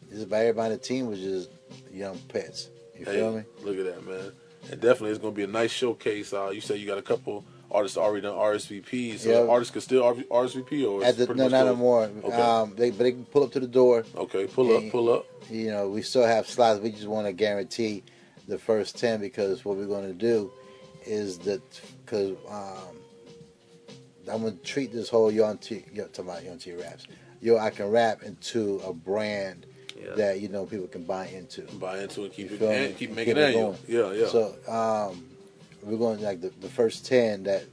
just 0.10 0.24
about 0.24 0.38
everybody 0.42 0.72
on 0.74 0.80
the 0.80 0.84
team 0.84 1.06
was 1.08 1.20
just 1.20 1.50
young 1.94 2.18
pets. 2.30 2.70
You 2.98 3.06
Hey, 3.06 3.18
feel 3.18 3.32
me? 3.36 3.44
Look 3.62 3.78
at 3.78 3.86
that, 3.86 4.08
man. 4.08 4.32
And 4.72 4.82
definitely, 4.82 5.12
it's 5.12 5.20
gonna 5.20 5.34
be 5.34 5.44
a 5.44 5.48
nice 5.48 5.72
showcase. 5.72 6.34
Uh, 6.34 6.50
you 6.50 6.62
said 6.62 6.80
you 6.80 6.86
got 6.88 6.98
a 6.98 7.02
couple 7.04 7.46
artists 7.72 7.98
already 7.98 8.22
done 8.22 8.36
RSVP, 8.36 9.18
so 9.18 9.30
Yeah. 9.30 9.52
artists 9.52 9.72
can 9.72 9.82
still 9.82 10.04
RSVP 10.04 10.86
or 10.86 11.04
At 11.04 11.18
the, 11.18 11.28
no, 11.28 11.34
not 11.48 11.50
closed? 11.50 11.68
anymore. 11.68 12.10
Okay. 12.24 12.36
Um, 12.42 12.74
they, 12.76 12.92
but 12.92 13.00
they 13.00 13.12
can 13.12 13.26
pull 13.26 13.44
up 13.44 13.52
to 13.54 13.60
the 13.60 13.68
door. 13.68 14.06
okay, 14.16 14.48
pull 14.48 14.76
up, 14.76 14.90
pull 14.92 15.12
up. 15.12 15.26
You 15.50 15.72
know, 15.72 15.90
we 15.90 16.02
still 16.02 16.26
have 16.26 16.48
slots. 16.48 16.80
We 16.82 16.92
just 16.92 17.08
want 17.08 17.28
to 17.28 17.34
guarantee 17.34 18.04
the 18.48 18.58
first 18.58 18.98
ten 18.98 19.20
because 19.20 19.64
what 19.66 19.78
we're 19.78 19.86
going 19.86 20.08
to 20.08 20.14
do 20.14 20.52
is 21.06 21.38
that 21.40 21.62
because 22.06 22.32
um, 22.50 22.98
I'm 24.32 24.42
going 24.42 24.58
to 24.58 24.64
treat 24.64 24.92
this 24.92 25.10
whole 25.10 25.32
Young 25.32 25.58
T, 25.58 25.86
yo, 25.94 26.06
talking 26.08 26.26
about 26.32 26.44
Young 26.44 26.58
T 26.58 26.74
raps. 26.74 27.08
Yo, 27.40 27.58
I 27.58 27.70
can 27.70 27.92
rap 27.92 28.24
into 28.24 28.80
a 28.86 28.92
brand 28.92 29.67
Yeah. 30.02 30.14
that 30.16 30.40
you 30.42 30.48
know 30.50 30.66
people 30.66 30.88
can 30.88 31.04
buy 31.04 31.28
into. 31.28 31.62
Buy 31.80 32.00
into 32.00 32.24
and 32.24 32.34
keep 32.34 32.50
You 32.50 32.56
it, 32.56 32.60
feel 32.60 32.70
and 32.72 32.82
me? 32.84 32.88
keep 32.90 32.98
Keep 33.10 33.16
making 33.16 33.38
it 33.38 33.42
annual. 33.44 33.72
going. 33.72 33.78
Yeah, 33.88 34.12
yeah. 34.14 34.28
So 34.28 34.56
um, 34.72 35.26
we're 35.84 35.98
going 35.98 36.22
like 36.22 36.42
the, 36.42 36.52
the 36.62 36.70
first 36.70 37.06
ten 37.06 37.44
that 37.44 37.64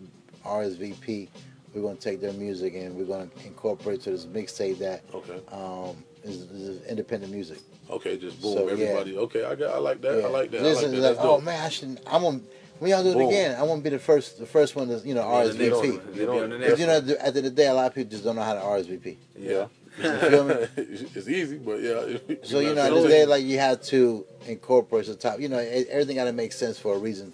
RSVP. 0.45 1.29
We're 1.75 1.83
going 1.83 1.97
to 1.97 2.03
take 2.03 2.21
their 2.21 2.33
music 2.33 2.75
and 2.77 2.95
we're 2.95 3.05
going 3.05 3.29
to 3.29 3.47
incorporate 3.47 4.01
to 4.03 4.11
this 4.13 4.27
mixtape 4.27 4.79
that 4.79 5.03
okay, 5.13 5.41
um, 5.51 5.97
is, 6.23 6.43
is 6.43 6.87
independent 6.87 7.33
music. 7.33 7.59
okay, 7.91 8.17
just 8.17 8.41
boom, 8.41 8.55
So, 8.55 8.67
yeah. 8.69 8.73
everybody. 8.87 9.19
Okay, 9.19 9.45
I 9.45 9.57
got, 9.57 9.75
I 9.75 9.79
like 9.79 10.01
that. 10.03 10.25
I 10.25 10.29
like 10.29 10.51
that. 10.53 10.61
I 10.61 10.63
like 10.63 10.81
that. 10.81 10.93
like, 10.93 11.01
That's 11.01 11.19
oh 11.19 11.23
dope. 11.39 11.43
man, 11.43 11.65
I 11.65 11.69
should. 11.69 12.01
I'm 12.07 12.23
gonna. 12.23 12.41
When 12.79 12.91
y'all 12.91 13.03
do 13.03 13.11
it 13.11 13.15
Boom. 13.15 13.27
again, 13.29 13.57
I 13.59 13.63
want 13.65 13.81
to 13.85 13.91
be 13.91 13.97
the 13.97 14.01
first. 14.03 14.39
The 14.39 14.47
first 14.47 14.77
one 14.77 14.87
to 14.89 14.99
you 14.99 15.15
know 15.15 15.29
Yeah, 15.29 15.45
the 15.49 15.55
next 15.55 15.77
RSVP. 15.79 16.15
They 16.15 16.27
don't- 16.27 16.51
the 16.51 16.59
Because 16.59 16.69
next 16.69 16.81
you 16.81 16.87
know, 16.87 16.97
at 16.97 17.07
the 17.07 17.27
end 17.27 17.37
of 17.39 17.43
the 17.45 17.51
day, 17.51 17.67
a 17.67 17.75
lot 17.75 17.87
of 17.87 17.95
people 17.95 18.11
just 18.11 18.23
don't 18.25 18.37
know 18.37 18.43
how 18.43 18.55
to 18.55 18.61
RSVP. 18.61 19.17
Yeah. 19.37 19.67
You 19.99 20.19
feel 20.19 20.45
me? 20.45 20.55
it's 20.77 21.29
easy, 21.29 21.59
but 21.59 21.81
yeah. 21.81 22.37
So 22.45 22.61
you 22.61 22.75
know, 22.75 22.83
at 22.83 22.91
the 22.91 22.97
end 22.97 22.97
of 22.97 23.03
the 23.03 23.09
day, 23.09 23.27
like 23.27 23.45
you 23.45 23.59
have 23.59 23.83
to 23.85 24.27
incorporate 24.47 25.07
the 25.07 25.15
top. 25.15 25.41
You 25.41 25.49
know, 25.49 25.59
everything 25.59 26.17
got 26.17 26.25
to 26.25 26.33
make 26.33 26.53
sense 26.53 26.79
for 26.79 26.95
a 26.95 26.99
reason. 26.99 27.33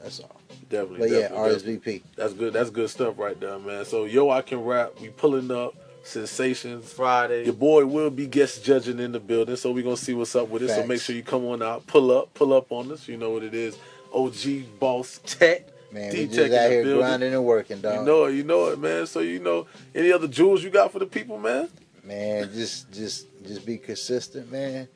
That's 0.00 0.20
all. 0.20 0.40
definitely. 0.68 0.98
But 1.00 1.10
yeah, 1.10 1.20
definitely, 1.28 1.54
definitely. 1.54 1.78
RSVP. 1.78 2.02
That's 2.16 2.32
good. 2.32 2.52
That's 2.52 2.70
good 2.70 2.90
stuff 2.90 3.18
right 3.18 3.38
there, 3.38 3.58
man. 3.58 3.84
So 3.84 4.04
yo, 4.04 4.30
I 4.30 4.42
can 4.42 4.64
rap. 4.64 4.92
We 5.00 5.08
pulling 5.08 5.50
up 5.50 5.74
sensations. 6.02 6.92
Friday. 6.92 7.44
Your 7.44 7.54
boy 7.54 7.86
will 7.86 8.10
be 8.10 8.26
guest 8.26 8.64
judging 8.64 8.98
in 8.98 9.12
the 9.12 9.20
building, 9.20 9.56
so 9.56 9.70
we 9.70 9.82
gonna 9.82 9.96
see 9.96 10.14
what's 10.14 10.34
up 10.34 10.48
with 10.48 10.62
it. 10.62 10.70
So 10.70 10.86
make 10.86 11.00
sure 11.00 11.14
you 11.14 11.22
come 11.22 11.44
on 11.46 11.62
out, 11.62 11.86
pull 11.86 12.10
up, 12.16 12.32
pull 12.34 12.52
up 12.52 12.72
on 12.72 12.90
us. 12.92 13.08
You 13.08 13.16
know 13.16 13.30
what 13.30 13.42
it 13.42 13.54
is. 13.54 13.78
OG 14.12 14.78
Boss 14.78 15.20
Tec. 15.24 15.66
Man, 15.92 16.12
D 16.12 16.20
we 16.20 16.26
just 16.28 16.52
out 16.52 16.70
here 16.70 16.84
building. 16.84 17.00
grinding 17.00 17.34
and 17.34 17.44
working, 17.44 17.80
dog. 17.80 17.98
You 17.98 18.04
know 18.04 18.24
it, 18.26 18.34
you 18.34 18.44
know 18.44 18.66
it, 18.66 18.78
man. 18.78 19.06
So 19.06 19.20
you 19.20 19.40
know 19.40 19.66
any 19.94 20.12
other 20.12 20.28
jewels 20.28 20.62
you 20.62 20.70
got 20.70 20.92
for 20.92 21.00
the 21.00 21.06
people, 21.06 21.36
man? 21.36 21.68
Man, 22.04 22.50
just 22.52 22.90
just 22.92 23.26
just 23.46 23.64
be 23.66 23.78
consistent, 23.78 24.50
man, 24.50 24.88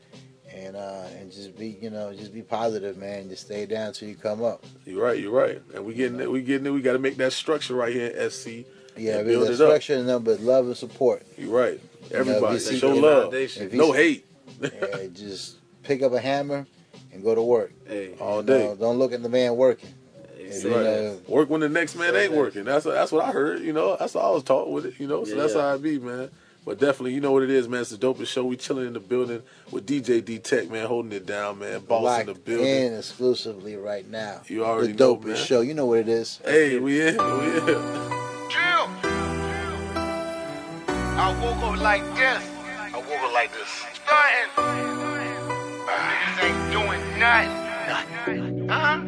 and 0.53 0.77
uh 0.77 1.05
and 1.19 1.33
just 1.33 1.57
be 1.59 1.77
you 1.81 1.91
know 1.91 2.13
just 2.15 2.33
be 2.33 2.43
positive, 2.43 2.97
man. 2.97 3.29
Just 3.29 3.47
stay 3.47 3.67
down 3.67 3.93
till 3.93 4.09
you 4.09 4.15
come 4.17 4.43
up. 4.43 4.65
You're 4.85 5.03
right, 5.03 5.19
you're 5.19 5.33
right. 5.33 5.61
And 5.75 5.85
we 5.85 5.95
getting 5.95 6.21
it, 6.21 6.31
we 6.31 6.43
getting 6.43 6.67
it. 6.67 6.71
We 6.71 6.81
got 6.83 6.93
to 6.95 6.99
make 6.99 7.17
that 7.19 7.33
structure 7.33 7.75
right 7.75 7.93
here 7.93 8.13
at 8.17 8.33
SC. 8.33 8.49
Yeah, 8.97 9.23
build 9.23 9.43
the 9.49 9.53
it 9.53 9.61
up. 9.61 9.69
structure 9.69 9.95
and 9.97 10.07
nothing 10.07 10.25
but 10.25 10.41
love 10.41 10.67
and 10.67 10.77
support. 10.77 11.25
You're 11.37 11.51
right. 11.51 11.81
You 12.05 12.11
know, 12.15 12.19
Everybody, 12.21 12.55
you 12.55 12.61
see- 12.61 12.79
show 12.79 12.95
love. 12.95 13.35
You 13.35 13.69
No 13.73 13.93
hate. 13.93 14.25
Yeah, 14.61 14.71
just 15.13 15.57
pick 15.83 16.03
up 16.03 16.13
a 16.13 16.21
hammer 16.21 16.67
and 17.13 17.23
go 17.25 17.35
to 17.35 17.43
work. 17.43 17.73
Hey, 17.87 18.15
All 18.21 18.43
day. 18.43 18.67
know, 18.69 18.77
don't 18.77 18.99
look 18.99 19.13
at 19.13 19.23
the 19.23 19.29
man 19.29 19.57
working. 19.57 19.89
hey, 20.37 20.45
If 20.45 20.55
say 20.55 20.69
you 20.69 20.75
know, 20.75 21.21
Work 21.27 21.51
when 21.51 21.61
the 21.61 21.69
next 21.69 21.97
man 21.97 22.15
ain't 22.15 22.33
working. 22.33 22.63
That's 22.65 22.85
that's 22.85 23.11
what 23.11 23.25
I 23.25 23.33
heard. 23.33 23.63
You 23.63 23.73
know, 23.73 23.97
that's 23.99 24.15
what 24.15 24.25
I 24.25 24.31
was 24.31 24.45
taught 24.45 24.71
with 24.71 24.87
it. 24.87 24.95
You 25.01 25.09
know, 25.09 25.25
so 25.25 25.35
Yeah, 25.35 25.43
that's 25.43 25.55
how 25.55 25.75
I 25.75 25.77
be, 25.79 25.99
man. 25.99 26.31
But 26.65 26.79
definitely, 26.79 27.13
you 27.13 27.21
know 27.21 27.31
what 27.33 27.43
it 27.43 27.51
is, 27.51 27.69
man. 27.69 27.83
It's 27.83 27.91
the 27.91 27.99
dopest 27.99 28.29
show. 28.29 28.43
We 28.45 28.57
chilling 28.57 28.87
in 28.87 28.95
the 28.95 29.01
building 29.01 29.43
with 29.71 29.87
DJ 29.87 30.25
D 30.25 30.39
Tec, 30.39 30.71
man, 30.71 30.87
holding 30.87 31.13
it 31.13 31.27
down, 31.27 31.59
man. 31.59 31.81
Boss 31.81 32.03
locked 32.03 32.21
in 32.29 32.35
the 32.35 32.41
building. 32.41 32.67
in 32.67 32.95
exclusively 32.95 33.77
right 33.77 34.09
now. 34.11 34.41
You 34.47 34.65
already 34.65 34.93
the 34.93 34.99
know, 34.99 35.17
dopest 35.17 35.27
man. 35.27 35.37
show. 35.37 35.61
You 35.61 35.75
know 35.75 35.85
what 35.87 35.99
it 35.99 36.09
is. 36.09 36.41
Hey, 36.45 36.79
we 36.79 37.03
in, 37.07 37.17
we 37.17 37.59
in. 37.59 37.67
Chill. 38.49 38.89
I 41.17 41.39
woke 41.43 41.63
up 41.75 41.81
like 41.83 42.03
this. 42.17 42.43
I 42.95 42.97
woke 42.97 43.21
up 43.21 43.33
like 43.35 43.53
this. 43.53 43.69
Starting. 43.95 44.51
Niggas 45.87 46.45
ain't 46.45 46.73
doing 46.73 47.03
nothing. 47.21 47.65
Huh? 48.71 48.99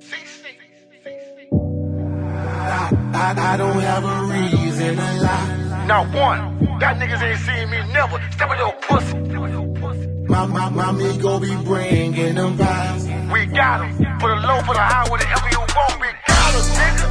See, 0.00 0.16
see, 0.26 0.56
see, 1.02 1.18
see. 1.36 1.48
I, 3.12 3.34
I 3.36 3.56
don't 3.56 3.80
have 3.80 4.04
a 4.04 4.22
reason 4.24 4.96
to 4.96 5.22
lie. 5.22 5.59
Not 5.90 6.06
one. 6.14 6.78
That 6.78 7.02
niggas 7.02 7.18
ain't 7.18 7.40
seen 7.42 7.66
me 7.66 7.82
never. 7.90 8.22
Step 8.30 8.48
on 8.48 8.58
your 8.62 8.70
pussy. 8.86 9.18
My, 10.30 10.46
my, 10.46 10.70
my 10.70 10.92
me 10.92 11.18
go 11.18 11.40
be 11.40 11.50
bringing 11.66 12.36
them 12.36 12.56
vibes. 12.56 13.02
We 13.32 13.46
got 13.46 13.82
'em. 13.82 13.98
Put 14.22 14.30
a 14.30 14.38
low, 14.38 14.62
put 14.62 14.76
a 14.76 14.86
high, 14.86 15.10
whatever 15.10 15.48
you 15.50 15.58
want. 15.58 15.94
We 15.98 16.06
got 16.30 16.54
'em, 16.54 16.62
nigga. 16.78 17.06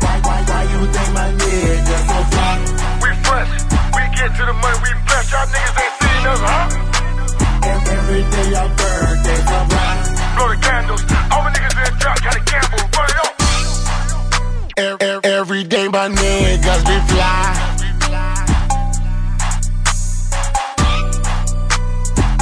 Why, 0.00 0.16
why, 0.24 0.38
why 0.48 0.62
you 0.72 0.80
think 0.88 1.10
my 1.12 1.28
nigga 1.36 1.96
so 2.08 2.18
fly? 2.32 2.56
We 3.04 3.08
fresh. 3.28 3.52
We 3.92 4.02
get 4.16 4.30
to 4.40 4.42
the 4.48 4.56
money. 4.56 4.78
We 4.80 4.90
bless. 5.04 5.28
Y'all 5.28 5.44
niggas 5.44 5.76
ain't 5.84 5.94
seen 6.00 6.24
us, 6.32 6.40
huh? 6.48 6.64
Every, 7.60 7.92
every 7.92 8.22
day 8.32 8.48
I 8.56 8.64
birthday 8.72 9.40
surprise. 9.52 10.08
Blow 10.32 10.48
the 10.48 10.56
candles. 10.64 11.02
All 11.28 11.42
my 11.44 11.52
niggas 11.52 11.76
in 11.76 11.84
the 11.92 11.94
truck. 12.00 12.16
Gotta 12.24 12.40
gamble. 12.40 12.88
Run 12.88 13.04
it 13.12 13.20
up. 13.20 13.32
Every, 14.80 15.30
every 15.30 15.62
day 15.64 15.88
my 15.88 16.08
niggas 16.08 16.82
be 16.88 16.96
fly. 17.12 17.63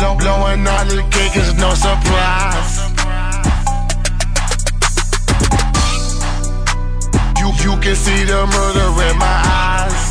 Blow, 0.02 0.16
blowing 0.16 0.66
all 0.66 0.84
the 0.86 1.00
cake 1.12 1.36
is 1.36 1.54
no 1.54 1.72
surprise. 1.74 2.72
You, 7.38 7.46
you 7.62 7.80
can 7.80 7.94
see 7.94 8.24
the 8.24 8.44
murder 8.54 8.88
in 9.08 9.16
my 9.16 9.42
eyes. 9.62 10.02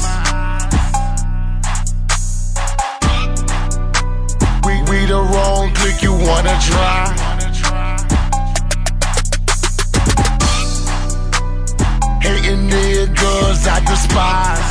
We, 4.66 4.74
we 4.90 5.06
the 5.08 5.20
wrong 5.30 5.74
click 5.74 6.02
you 6.02 6.14
wanna 6.14 6.58
try. 6.70 7.12
Hating 12.22 12.70
niggas 12.70 13.68
I 13.68 13.80
despise. 13.86 14.71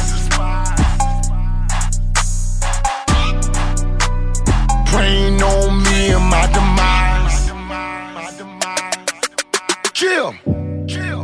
On 6.20 6.30
my 6.30 6.46
demise. 6.52 7.50
Chill. 9.92 10.34
Chill. 10.88 11.22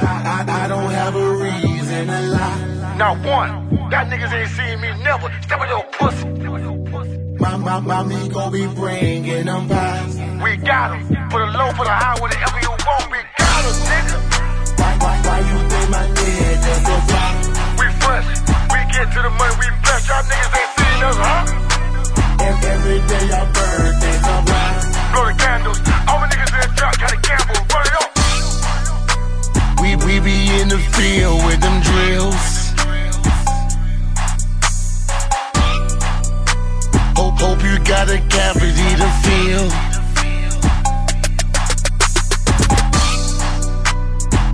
I, 0.00 0.44
I, 0.48 0.64
I 0.64 0.68
don't 0.68 0.90
have 0.90 1.14
a 1.16 1.30
reason 1.36 2.06
to 2.06 2.20
lie. 2.34 2.94
Not 2.96 3.18
one. 3.24 3.50
That 3.90 4.08
niggas 4.10 4.32
ain't 4.32 4.50
seen 4.50 4.80
me 4.80 4.88
never. 5.02 5.28
Step 5.42 5.60
on 5.60 5.68
your 5.68 5.84
pussy. 5.92 6.26
My, 7.38 7.56
my, 7.56 7.80
my 7.80 8.02
me 8.02 8.28
gon' 8.28 8.50
be 8.52 8.66
bringing 8.66 9.44
them 9.46 9.68
pies. 9.68 10.16
We 10.42 10.56
got 10.56 10.92
'em. 10.92 11.28
Put 11.28 11.42
a 11.42 11.46
low, 11.52 11.70
put 11.72 11.86
a 11.86 11.90
high, 11.90 12.18
whatever 12.20 12.58
you 12.60 12.70
want. 12.70 13.10
We 13.12 13.18
got 13.38 13.64
'em, 13.64 13.76
nigga. 13.90 14.16
Why, 14.80 14.92
why, 15.02 15.14
why 15.26 15.38
you 15.40 15.58
think 15.68 15.90
my 15.90 16.06
nigga 16.16 16.74
so 16.86 16.94
fly? 17.08 17.28
We 17.78 17.86
fresh. 18.00 18.28
We 18.72 18.78
get 18.92 19.06
to 19.12 19.20
the 19.22 19.30
money. 19.30 19.54
We 19.60 19.66
bless. 19.84 20.08
Y'all 20.08 20.22
niggas 20.24 20.56
ain't 20.60 20.72
seen 20.78 21.04
us, 21.04 21.16
huh? 21.20 21.65
Every, 22.38 22.68
every 22.70 23.00
day 23.08 23.30
our 23.32 23.46
birthday 23.52 24.16
surprise. 24.26 24.84
Blow 25.12 25.24
the 25.26 25.34
candles. 25.38 25.78
All 26.08 26.18
my 26.20 26.26
niggas 26.28 26.52
in 26.52 26.60
the 26.60 26.70
truck. 26.76 26.98
Gotta 27.00 27.18
gamble. 27.26 27.60
Run 27.72 27.86
it 27.86 27.94
up. 28.02 28.10
We, 29.80 29.96
we 30.04 30.20
be 30.20 30.60
in 30.60 30.68
the 30.68 30.78
field 30.96 31.44
with 31.46 31.60
them 31.60 31.80
drills. 31.82 32.44
Hope, 37.16 37.38
hope 37.40 37.62
you 37.62 37.78
got 37.84 38.08
a 38.10 38.18
cavity 38.28 38.96
to 39.00 39.08
fill. 39.24 39.70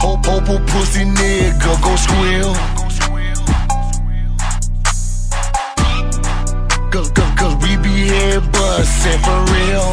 Hope, 0.00 0.24
hope 0.26 0.48
a 0.48 0.58
pussy 0.70 1.04
nigga 1.04 1.82
go 1.82 1.96
squeal. 1.96 2.54
Cause, 6.92 7.10
cause, 7.12 7.31
cause 7.42 7.56
we 7.62 7.76
be 7.76 7.94
here 8.12 8.40
bustin' 8.40 9.18
for 9.26 9.40
real. 9.54 9.88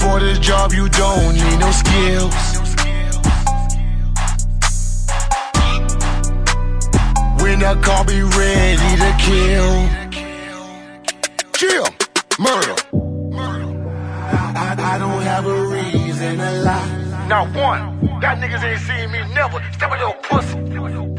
For 0.00 0.16
this 0.20 0.38
job, 0.40 0.72
you 0.72 0.88
don't 0.88 1.34
need 1.34 1.58
no 1.64 1.70
skills. 1.82 2.34
When 7.42 7.62
I 7.62 7.74
call, 7.80 8.04
be 8.04 8.22
ready 8.22 8.90
to 9.02 9.10
kill. 9.26 9.72
Chill, 11.58 11.86
murder. 12.46 12.76
I, 14.36 14.42
I, 14.64 14.94
I 14.94 14.98
don't 14.98 15.22
have 15.22 15.46
a 15.46 15.58
reason 15.74 16.38
to 16.38 16.50
lie. 16.66 17.26
Not 17.28 17.46
one. 17.54 17.82
That 18.20 18.38
niggas 18.40 18.64
ain't 18.64 18.80
seen 18.80 19.12
me 19.12 19.20
never. 19.34 19.62
Step 19.72 19.92
on 19.92 19.98
your 20.00 20.14
pussy. 20.22 21.11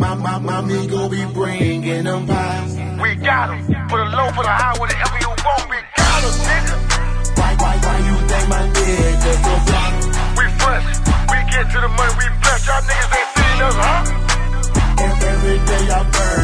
My, 0.00 0.14
my, 0.14 0.38
my 0.38 0.60
amigo 0.60 1.10
be 1.10 1.26
bringing 1.26 2.04
them 2.04 2.26
pies. 2.26 2.72
We 3.02 3.16
got 3.16 3.48
them. 3.48 3.60
Put 3.88 4.00
a 4.00 4.08
low, 4.16 4.32
put 4.32 4.46
a 4.46 4.48
high, 4.48 4.72
whatever 4.80 5.16
you 5.20 5.28
want, 5.28 5.68
we 5.68 5.76
got 5.76 6.24
em, 6.24 6.32
nigga. 6.40 6.76
Why, 7.36 7.52
why, 7.60 7.76
why 7.84 7.96
you 8.08 8.16
think 8.24 8.48
my 8.48 8.62
nigga 8.80 9.32
so 9.44 9.52
fly? 9.68 9.88
We 10.40 10.44
fresh. 10.56 10.86
We 11.28 11.38
get 11.52 11.68
to 11.72 11.78
the 11.84 11.90
money, 11.92 12.14
we 12.16 12.26
fresh, 12.40 12.66
Y'all 12.66 12.80
niggas 12.80 13.12
ain't 13.12 13.30
seen 13.36 13.60
us, 13.60 13.76
huh? 13.76 14.00
Every 15.04 15.58
day 15.68 15.92
I 15.92 16.10
burn. 16.10 16.39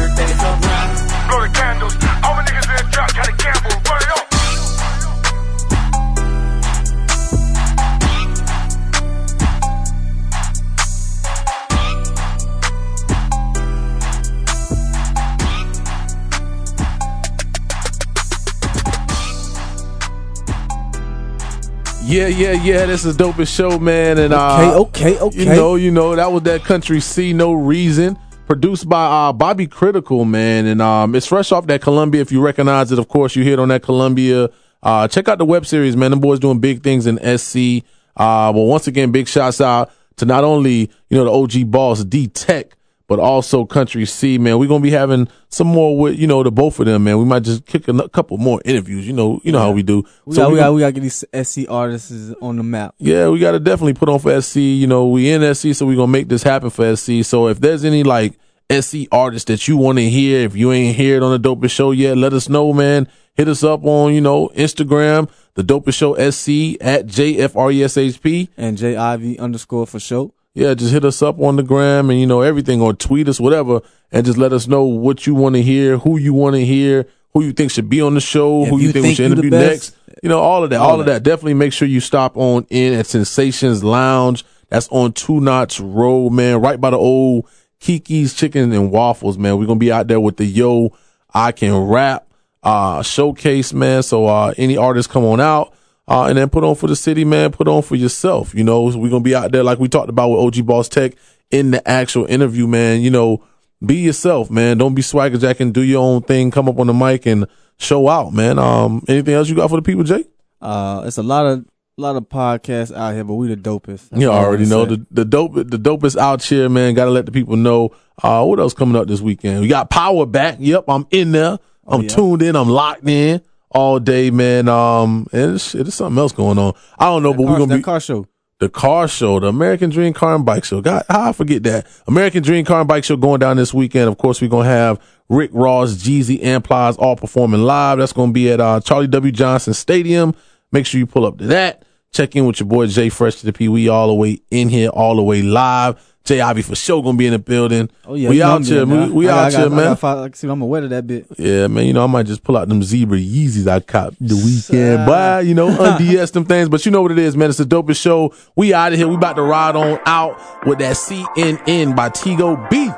Yeah, 22.17 22.29
yeah, 22.29 22.51
yeah. 22.53 22.85
This 22.87 23.05
is 23.05 23.15
dopest 23.15 23.55
show, 23.55 23.77
man. 23.77 24.17
And 24.17 24.33
uh, 24.33 24.79
Okay, 24.79 25.13
okay, 25.13 25.19
okay. 25.19 25.39
You 25.39 25.45
know, 25.45 25.75
you 25.75 25.91
know 25.91 26.15
that 26.15 26.31
was 26.31 26.41
that 26.43 26.63
country 26.63 26.99
C 26.99 27.31
No 27.31 27.53
Reason, 27.53 28.17
produced 28.47 28.89
by 28.89 29.05
uh, 29.05 29.33
Bobby 29.33 29.67
Critical, 29.67 30.25
man. 30.25 30.65
And 30.65 30.81
um, 30.81 31.13
it's 31.13 31.27
fresh 31.27 31.51
off 31.51 31.67
that 31.67 31.83
Columbia. 31.83 32.21
If 32.21 32.31
you 32.31 32.41
recognize 32.41 32.91
it, 32.91 32.97
of 32.97 33.07
course, 33.07 33.35
you 33.35 33.43
hear 33.43 33.53
it 33.53 33.59
on 33.59 33.67
that 33.67 33.83
Columbia. 33.83 34.49
Uh, 34.81 35.07
check 35.07 35.27
out 35.27 35.37
the 35.37 35.45
web 35.45 35.67
series, 35.67 35.95
man. 35.95 36.09
The 36.09 36.17
boys 36.17 36.39
doing 36.39 36.59
big 36.59 36.81
things 36.81 37.05
in 37.05 37.17
SC. 37.37 37.85
Uh, 38.15 38.51
well, 38.55 38.65
once 38.65 38.87
again, 38.87 39.11
big 39.11 39.27
shouts 39.27 39.61
out 39.61 39.91
to 40.15 40.25
not 40.25 40.43
only 40.43 40.89
you 41.09 41.23
know 41.23 41.25
the 41.25 41.31
OG 41.31 41.69
boss 41.69 42.03
D 42.03 42.29
Tec, 42.29 42.75
but 43.07 43.19
also 43.19 43.65
Country 43.65 44.05
C, 44.05 44.37
man. 44.37 44.59
We're 44.59 44.67
gonna 44.67 44.81
be 44.83 44.91
having 44.91 45.27
some 45.49 45.67
more 45.67 45.97
with 45.97 46.19
you 46.19 46.27
know 46.27 46.43
the 46.43 46.51
both 46.51 46.79
of 46.79 46.85
them, 46.85 47.05
man. 47.05 47.17
We 47.17 47.25
might 47.25 47.43
just 47.43 47.65
kick 47.65 47.87
a 47.87 48.09
couple 48.09 48.37
more 48.37 48.61
interviews. 48.65 49.07
You 49.07 49.13
know, 49.13 49.39
you 49.43 49.51
know 49.51 49.59
how 49.59 49.71
we 49.71 49.81
do. 49.83 50.03
We 50.25 50.35
So 50.35 50.41
got, 50.43 50.47
we 50.49 50.53
we 50.53 50.59
got, 50.59 50.63
gonna- 50.65 50.73
we 50.75 50.79
got 50.81 50.87
to 50.87 50.91
get 50.93 51.01
these 51.01 51.25
SC 51.47 51.69
artists 51.69 52.33
on 52.41 52.57
the 52.57 52.63
map. 52.63 52.95
yeah, 52.99 53.29
we 53.29 53.39
got 53.39 53.51
to 53.53 53.59
definitely 53.59 53.93
put 53.93 54.09
on 54.09 54.19
for 54.19 54.39
SC. 54.41 54.57
You 54.57 54.87
know, 54.87 55.07
we 55.07 55.29
in 55.31 55.41
SC, 55.55 55.73
so 55.73 55.85
we're 55.85 55.95
going 55.95 56.07
to 56.09 56.11
make 56.11 56.27
this 56.29 56.43
happen 56.43 56.69
for 56.69 56.95
SC. 56.95 57.23
So 57.23 57.47
if 57.47 57.59
there's 57.61 57.85
any 57.85 58.03
like 58.03 58.37
SC 58.69 59.07
artists 59.11 59.47
that 59.47 59.67
you 59.69 59.77
want 59.77 59.97
to 59.99 60.09
hear, 60.09 60.41
if 60.41 60.55
you 60.55 60.73
ain't 60.73 60.97
heard 60.97 61.23
on 61.23 61.31
the 61.41 61.49
Dopest 61.49 61.71
Show 61.71 61.91
yet, 61.91 62.17
let 62.17 62.33
us 62.33 62.49
know, 62.49 62.73
man. 62.73 63.07
Hit 63.35 63.47
us 63.47 63.63
up 63.63 63.85
on, 63.85 64.13
you 64.13 64.19
know, 64.19 64.49
Instagram, 64.49 65.29
the 65.53 65.63
Dopest 65.63 65.93
Show 65.93 66.15
SC 66.15 66.75
at 66.83 67.05
JFRESHP. 67.05 68.49
And 68.57 68.77
JIV 68.77 69.39
underscore 69.39 69.87
for 69.87 69.99
show. 69.99 70.33
Yeah, 70.57 70.73
just 70.73 70.91
hit 70.91 71.05
us 71.05 71.21
up 71.21 71.39
on 71.39 71.55
the 71.55 71.61
gram 71.61 72.09
and, 72.09 72.19
you 72.19 72.25
know, 72.25 72.41
everything 72.41 72.81
or 72.81 72.91
tweet 72.91 73.29
us, 73.29 73.39
whatever, 73.39 73.81
and 74.11 74.25
just 74.25 74.39
let 74.39 74.53
us 74.53 74.67
know 74.67 74.85
what 74.85 75.27
you 75.27 75.35
want 75.35 75.53
to 75.53 75.61
hear, 75.61 75.99
who 75.99 76.17
you 76.17 76.33
want 76.33 76.55
to 76.55 76.65
hear, 76.65 77.05
who 77.33 77.43
you 77.43 77.53
think 77.53 77.69
should 77.69 77.89
be 77.89 78.01
on 78.01 78.15
the 78.15 78.19
show, 78.19 78.63
If 78.63 78.69
who 78.69 78.79
you, 78.79 78.87
you 78.87 78.91
think, 78.91 79.05
we 79.05 79.13
should 79.13 79.31
interview 79.31 79.51
next. 79.51 79.95
You 80.23 80.29
know, 80.29 80.39
all 80.39 80.63
of 80.63 80.71
that, 80.71 80.79
all 80.79 80.93
all, 80.93 80.99
of 80.99 81.05
that. 81.05 81.21
Definitely 81.21 81.53
make 81.53 81.73
sure 81.73 81.87
you 81.87 81.99
stop 81.99 82.37
on 82.37 82.65
in 82.71 82.93
at 82.93 83.05
Sensations 83.05 83.83
Lounge. 83.83 84.43
That's 84.69 84.87
on 84.89 85.13
Two 85.13 85.39
Notch 85.39 85.79
Road, 85.79 86.31
man, 86.31 86.59
right 86.59 86.81
by 86.81 86.89
the 86.89 86.97
old 86.97 87.47
Kiki's 87.79 88.33
Chicken 88.33 88.73
and 88.73 88.91
Waffles, 88.91 89.37
man. 89.37 89.59
We're 89.59 89.67
going 89.67 89.77
to 89.77 89.85
be 89.85 89.91
out 89.91 90.07
there 90.07 90.19
with 90.19 90.37
the 90.37 90.45
Yo, 90.45 90.91
I 91.31 91.51
Can 91.51 91.75
Rap 91.75 92.27
uh, 92.63 93.03
showcase, 93.03 93.73
man. 93.73 94.01
So 94.01 94.25
uh, 94.25 94.55
any 94.57 94.75
artists 94.75 95.11
come 95.11 95.23
on 95.23 95.39
out. 95.39 95.75
Uh, 96.07 96.25
and 96.25 96.37
then 96.37 96.49
put 96.49 96.63
on 96.63 96.75
for 96.75 96.87
the 96.87 96.95
city, 96.95 97.25
man. 97.25 97.51
Put 97.51 97.67
on 97.67 97.81
for 97.81 97.95
yourself. 97.95 98.55
You 98.55 98.63
know, 98.63 98.83
we're 98.83 99.09
gonna 99.09 99.19
be 99.19 99.35
out 99.35 99.51
there 99.51 99.63
like 99.63 99.79
we 99.79 99.89
talked 99.89 100.09
about 100.09 100.29
with 100.29 100.39
OG 100.39 100.65
Boss 100.65 100.87
Tec 100.87 101.13
in 101.51 101.71
the 101.71 101.85
actual 101.87 102.25
interview, 102.25 102.65
man. 102.65 103.01
You 103.01 103.09
know, 103.09 103.43
be 103.85 103.95
yourself, 103.97 104.49
man. 104.49 104.77
Don't 104.77 104.95
be 104.95 105.01
swagger 105.01 105.37
jacking. 105.37 105.73
Do 105.73 105.81
your 105.81 106.01
own 106.01 106.21
thing. 106.21 106.49
Come 106.49 106.69
up 106.69 106.79
on 106.79 106.87
the 106.87 106.93
mic 106.93 107.25
and 107.25 107.45
show 107.77 108.07
out, 108.07 108.33
man. 108.33 108.57
Um, 108.57 109.03
anything 109.07 109.33
else 109.33 109.49
you 109.49 109.55
got 109.55 109.69
for 109.69 109.75
the 109.75 109.81
people, 109.81 110.03
Jay? 110.03 110.23
Uh, 110.61 111.03
it's 111.05 111.17
a 111.17 111.23
lot 111.23 111.45
of 111.45 111.65
a 111.97 112.01
lot 112.01 112.15
of 112.15 112.29
podcasts 112.29 112.95
out 112.95 113.13
here, 113.13 113.25
but 113.25 113.35
we 113.35 113.47
the 113.47 113.57
dopest. 113.57 114.09
That's 114.09 114.21
You 114.21 114.31
already 114.31 114.65
know 114.65 114.85
the 114.85 115.05
the 115.11 115.25
dope 115.25 115.55
the 115.55 115.77
dopest 115.77 116.15
out 116.15 116.41
here, 116.41 116.69
man. 116.69 116.93
Got 116.93 117.05
to 117.05 117.11
let 117.11 117.25
the 117.25 117.33
people 117.33 117.57
know. 117.57 117.91
Uh, 118.23 118.45
what 118.45 118.59
else 118.59 118.73
coming 118.73 118.95
up 118.95 119.07
this 119.07 119.19
weekend? 119.19 119.59
We 119.59 119.67
got 119.67 119.89
Power 119.89 120.25
back. 120.25 120.55
Yep, 120.59 120.85
I'm 120.87 121.05
in 121.11 121.33
there. 121.33 121.59
I'm 121.85 122.03
yeah. 122.03 122.09
tuned 122.09 122.41
in. 122.41 122.55
I'm 122.55 122.69
locked 122.69 123.07
in 123.07 123.41
all 123.77 123.99
day, 123.99 124.31
man. 124.31 124.67
Um, 124.67 125.27
and 125.31 125.55
it's, 125.55 125.75
it's 125.75 125.93
something 125.95 126.17
else 126.17 126.31
going 126.31 126.57
on. 126.57 126.73
I 126.97 127.05
don't 127.05 127.21
know, 127.21 127.33
but 127.33 127.43
car, 127.43 127.51
we're 127.51 127.59
gonna 127.59 127.73
that 127.73 127.77
be 127.77 127.83
car 127.83 127.99
show. 127.99 128.25
the 128.59 128.69
car 128.69 129.07
show, 129.07 129.39
the 129.39 129.47
American 129.47 129.91
Dream 129.91 130.13
Car 130.13 130.33
and 130.35 130.45
Bike 130.45 130.65
Show. 130.65 130.81
God, 130.81 131.03
how 131.07 131.29
I 131.29 131.31
forget 131.31 131.61
that. 131.63 131.85
American 132.07 132.41
Dream 132.41 132.65
Car 132.65 132.79
and 132.79 132.87
Bike 132.87 133.03
Show 133.03 133.17
going 133.17 133.39
down 133.39 133.57
this 133.57 133.73
weekend. 133.75 134.09
Of 134.09 134.17
course, 134.17 134.41
we're 134.41 134.49
going 134.49 134.65
to 134.65 134.71
have 134.71 134.99
Rick 135.29 135.51
Ross, 135.53 135.93
Jeezy, 135.93 136.39
and 136.41 136.63
Plies 136.63 136.97
all 136.97 137.15
performing 137.15 137.61
live. 137.61 137.99
That's 137.99 138.13
going 138.13 138.29
to 138.29 138.33
be 138.33 138.51
at 138.51 138.59
uh, 138.59 138.79
Charlie 138.79 139.07
W. 139.07 139.31
Johnson 139.31 139.75
Stadium. 139.75 140.33
Make 140.71 140.87
sure 140.87 140.97
you 140.97 141.05
pull 141.05 141.25
up 141.25 141.37
to 141.37 141.45
that. 141.47 141.85
Check 142.11 142.35
in 142.35 142.45
with 142.45 142.59
your 142.59 142.67
boy 142.67 142.87
Jay 142.87 143.09
Fresh 143.09 143.35
to 143.41 143.45
the 143.45 143.53
P. 143.53 143.67
We 143.67 143.89
all 143.89 144.07
the 144.07 144.13
way 144.15 144.41
in 144.49 144.69
here, 144.69 144.89
all 144.89 145.17
the 145.17 145.23
way 145.23 145.43
live. 145.43 146.15
Jay 146.27 146.41
Ivy 146.41 146.61
for 146.61 146.75
sure 146.75 147.01
going 147.01 147.15
to 147.15 147.17
be 147.17 147.25
in 147.25 147.31
the 147.31 147.39
building. 147.39 147.89
Oh 148.05 148.13
yeah, 148.15 148.27
we 148.29 148.41
out 148.41 148.63
here. 148.65 148.85
doing 148.85 148.89
We, 148.99 149.05
that. 149.07 149.11
we 149.13 149.29
I 149.29 149.31
out 149.31 149.37
I 149.37 149.51
got- 149.51 149.57
here, 149.57 149.65
I 149.65 149.69
man. 149.69 149.85
got 149.85 149.99
five- 149.99 150.35
see, 150.35 150.47
I'm 150.49 150.61
aware 150.61 150.83
of 150.83 150.89
that 150.89 151.07
bit. 151.07 151.25
Yeah, 151.37 151.67
man. 151.67 151.85
You 151.85 151.93
know, 151.93 152.03
I 152.03 152.07
might 152.07 152.25
just 152.25 152.43
pull 152.43 152.57
out 152.57 152.67
them 152.67 152.83
zebra 152.83 153.17
Yeezys 153.17 153.65
I 153.67 153.79
cop 153.79 154.13
the 154.19 154.35
weekend. 154.35 155.05
But, 155.05 155.45
you 155.45 155.53
know, 155.53 155.67
unds 155.69 156.31
them 156.31 156.43
things. 156.45 156.67
But 156.67 156.85
you 156.85 156.91
know 156.91 157.01
what 157.01 157.11
it 157.11 157.19
is, 157.19 157.37
man. 157.37 157.47
It's 157.49 157.57
the 157.59 157.63
dopest 157.63 158.01
show. 158.01 158.33
We 158.57 158.73
out 158.73 158.91
of 158.91 158.99
here. 158.99 159.07
We 159.07 159.15
about 159.15 159.37
to 159.37 159.41
ride 159.41 159.75
on 159.77 159.99
out 160.05 160.37
with 160.67 160.79
that 160.79 160.97
CNN 160.97 161.95
by 161.95 162.09
Tigo 162.09 162.69
B 162.69 162.89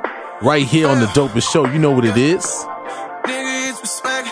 right 0.41 0.65
here 0.65 0.88
on 0.88 0.99
the 0.99 1.05
dopest 1.07 1.51
show. 1.51 1.67
You 1.67 1.77
know 1.80 1.91
what 1.91 2.05
it 2.05 2.17
is. 2.17 2.43
Nigga, 2.45 3.69
it's 3.69 3.80
respect. 3.82 4.27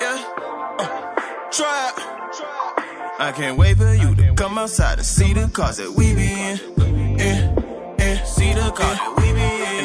Yeah. 0.00 0.34
Uh, 0.78 1.50
try. 1.52 1.92
I 3.20 3.32
can't 3.36 3.56
wait 3.56 3.76
for 3.76 3.94
you 3.94 4.14
to 4.16 4.34
come 4.34 4.58
outside 4.58 4.98
and 4.98 5.06
see 5.06 5.32
the 5.32 5.46
cars 5.48 5.76
that 5.76 5.92
we 5.92 6.12
be 6.16 6.32
in. 6.32 7.01
We 8.74 9.32
be 9.34 9.81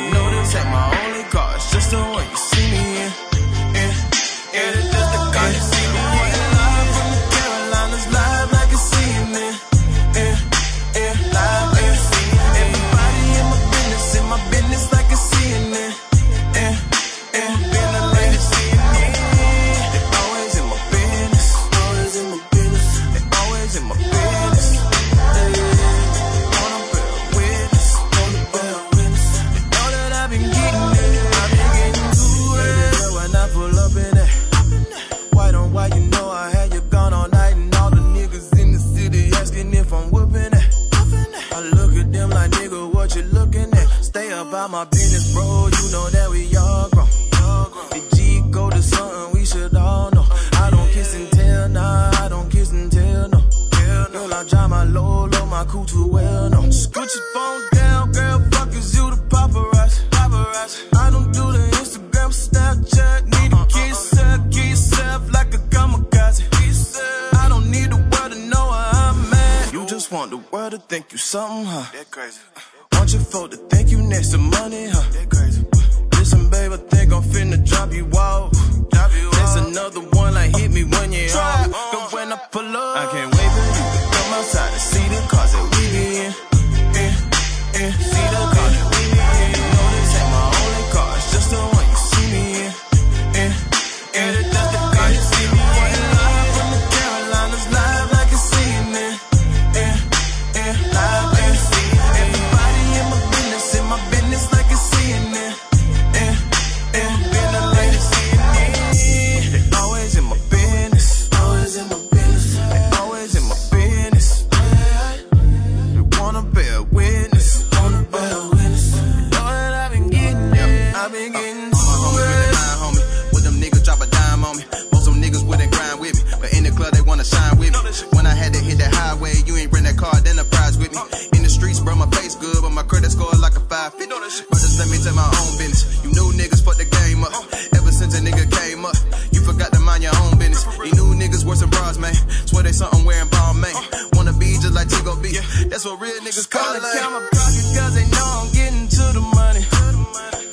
own 135.44 135.58
business. 135.58 136.04
You 136.04 136.12
new 136.12 136.32
niggas 136.34 136.64
fuck 136.64 136.78
the 136.78 136.86
game 136.86 137.24
up. 137.24 137.34
Ever 137.78 137.92
since 137.92 138.18
a 138.18 138.22
nigga 138.22 138.46
came 138.50 138.86
up, 138.86 138.96
you 139.32 139.42
forgot 139.42 139.72
to 139.74 139.80
mind 139.80 140.04
your 140.04 140.16
own 140.24 140.38
business. 140.38 140.66
These 140.82 140.96
new 140.96 141.14
niggas 141.16 141.46
worse 141.46 141.62
than 141.62 141.70
bras, 141.70 141.98
man. 141.98 142.14
Swear 142.48 142.64
they 142.64 142.72
something 142.72 143.06
wearing 143.06 143.30
ball, 143.30 143.54
man. 143.54 143.74
Wanna 144.14 144.34
be 144.34 144.58
just 144.58 144.74
like 144.74 144.88
Tigo 144.88 145.16
B. 145.22 145.38
That's 145.70 145.86
what 145.86 146.00
real 146.02 146.20
niggas 146.22 146.50
call 146.50 146.76
it. 146.76 146.82
Count 146.82 147.14
my 147.14 147.22
pocket 147.32 147.66
cause 147.76 147.94
they 147.96 148.08
know 148.14 148.28
I'm 148.42 148.50
getting 148.54 148.88
to 148.88 149.06
the 149.18 149.24
money. 149.36 149.64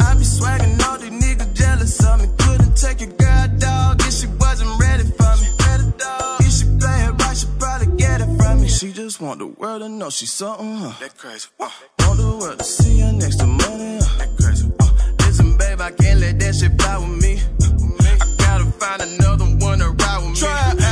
I 0.00 0.14
be 0.14 0.24
swagging 0.24 0.78
all 0.86 0.98
these 0.98 1.10
niggas 1.10 1.52
jealous 1.54 2.04
of 2.04 2.20
me. 2.20 2.28
Couldn't 2.38 2.76
take 2.76 3.00
your 3.00 3.10
girl, 3.10 3.48
dog, 3.58 4.00
if 4.00 4.12
she 4.12 4.26
wasn't 4.38 4.70
ready 4.80 5.04
for 5.04 5.32
me. 5.40 5.48
If 6.40 6.52
she 6.52 6.64
play 6.78 6.98
it 7.06 7.12
right, 7.22 7.36
she 7.36 7.46
probably 7.58 7.96
get 7.96 8.20
it 8.20 8.30
from 8.38 8.60
me. 8.60 8.68
She 8.68 8.92
just 8.92 9.20
want 9.20 9.38
the 9.40 9.46
world 9.46 9.82
to 9.82 9.88
know 9.88 10.10
she's 10.10 10.32
something, 10.32 10.76
huh? 10.76 10.92
That 11.00 11.16
crazy. 11.16 11.48
Want 11.58 11.72
the 11.98 12.36
world 12.40 12.58
to 12.58 12.64
see 12.64 13.00
her 13.00 13.12
next 13.12 13.36
to 13.36 13.46
money, 13.46 13.98
I 15.84 15.90
can't 15.90 16.18
let 16.18 16.38
that 16.38 16.54
shit 16.54 16.80
fly 16.80 16.96
with 16.96 17.22
me. 17.22 17.38
I 18.18 18.36
gotta 18.38 18.64
find 18.64 19.02
another 19.02 19.44
one 19.44 19.80
to 19.80 19.90
ride 19.90 20.24
with 20.24 20.78
me. 20.78 20.83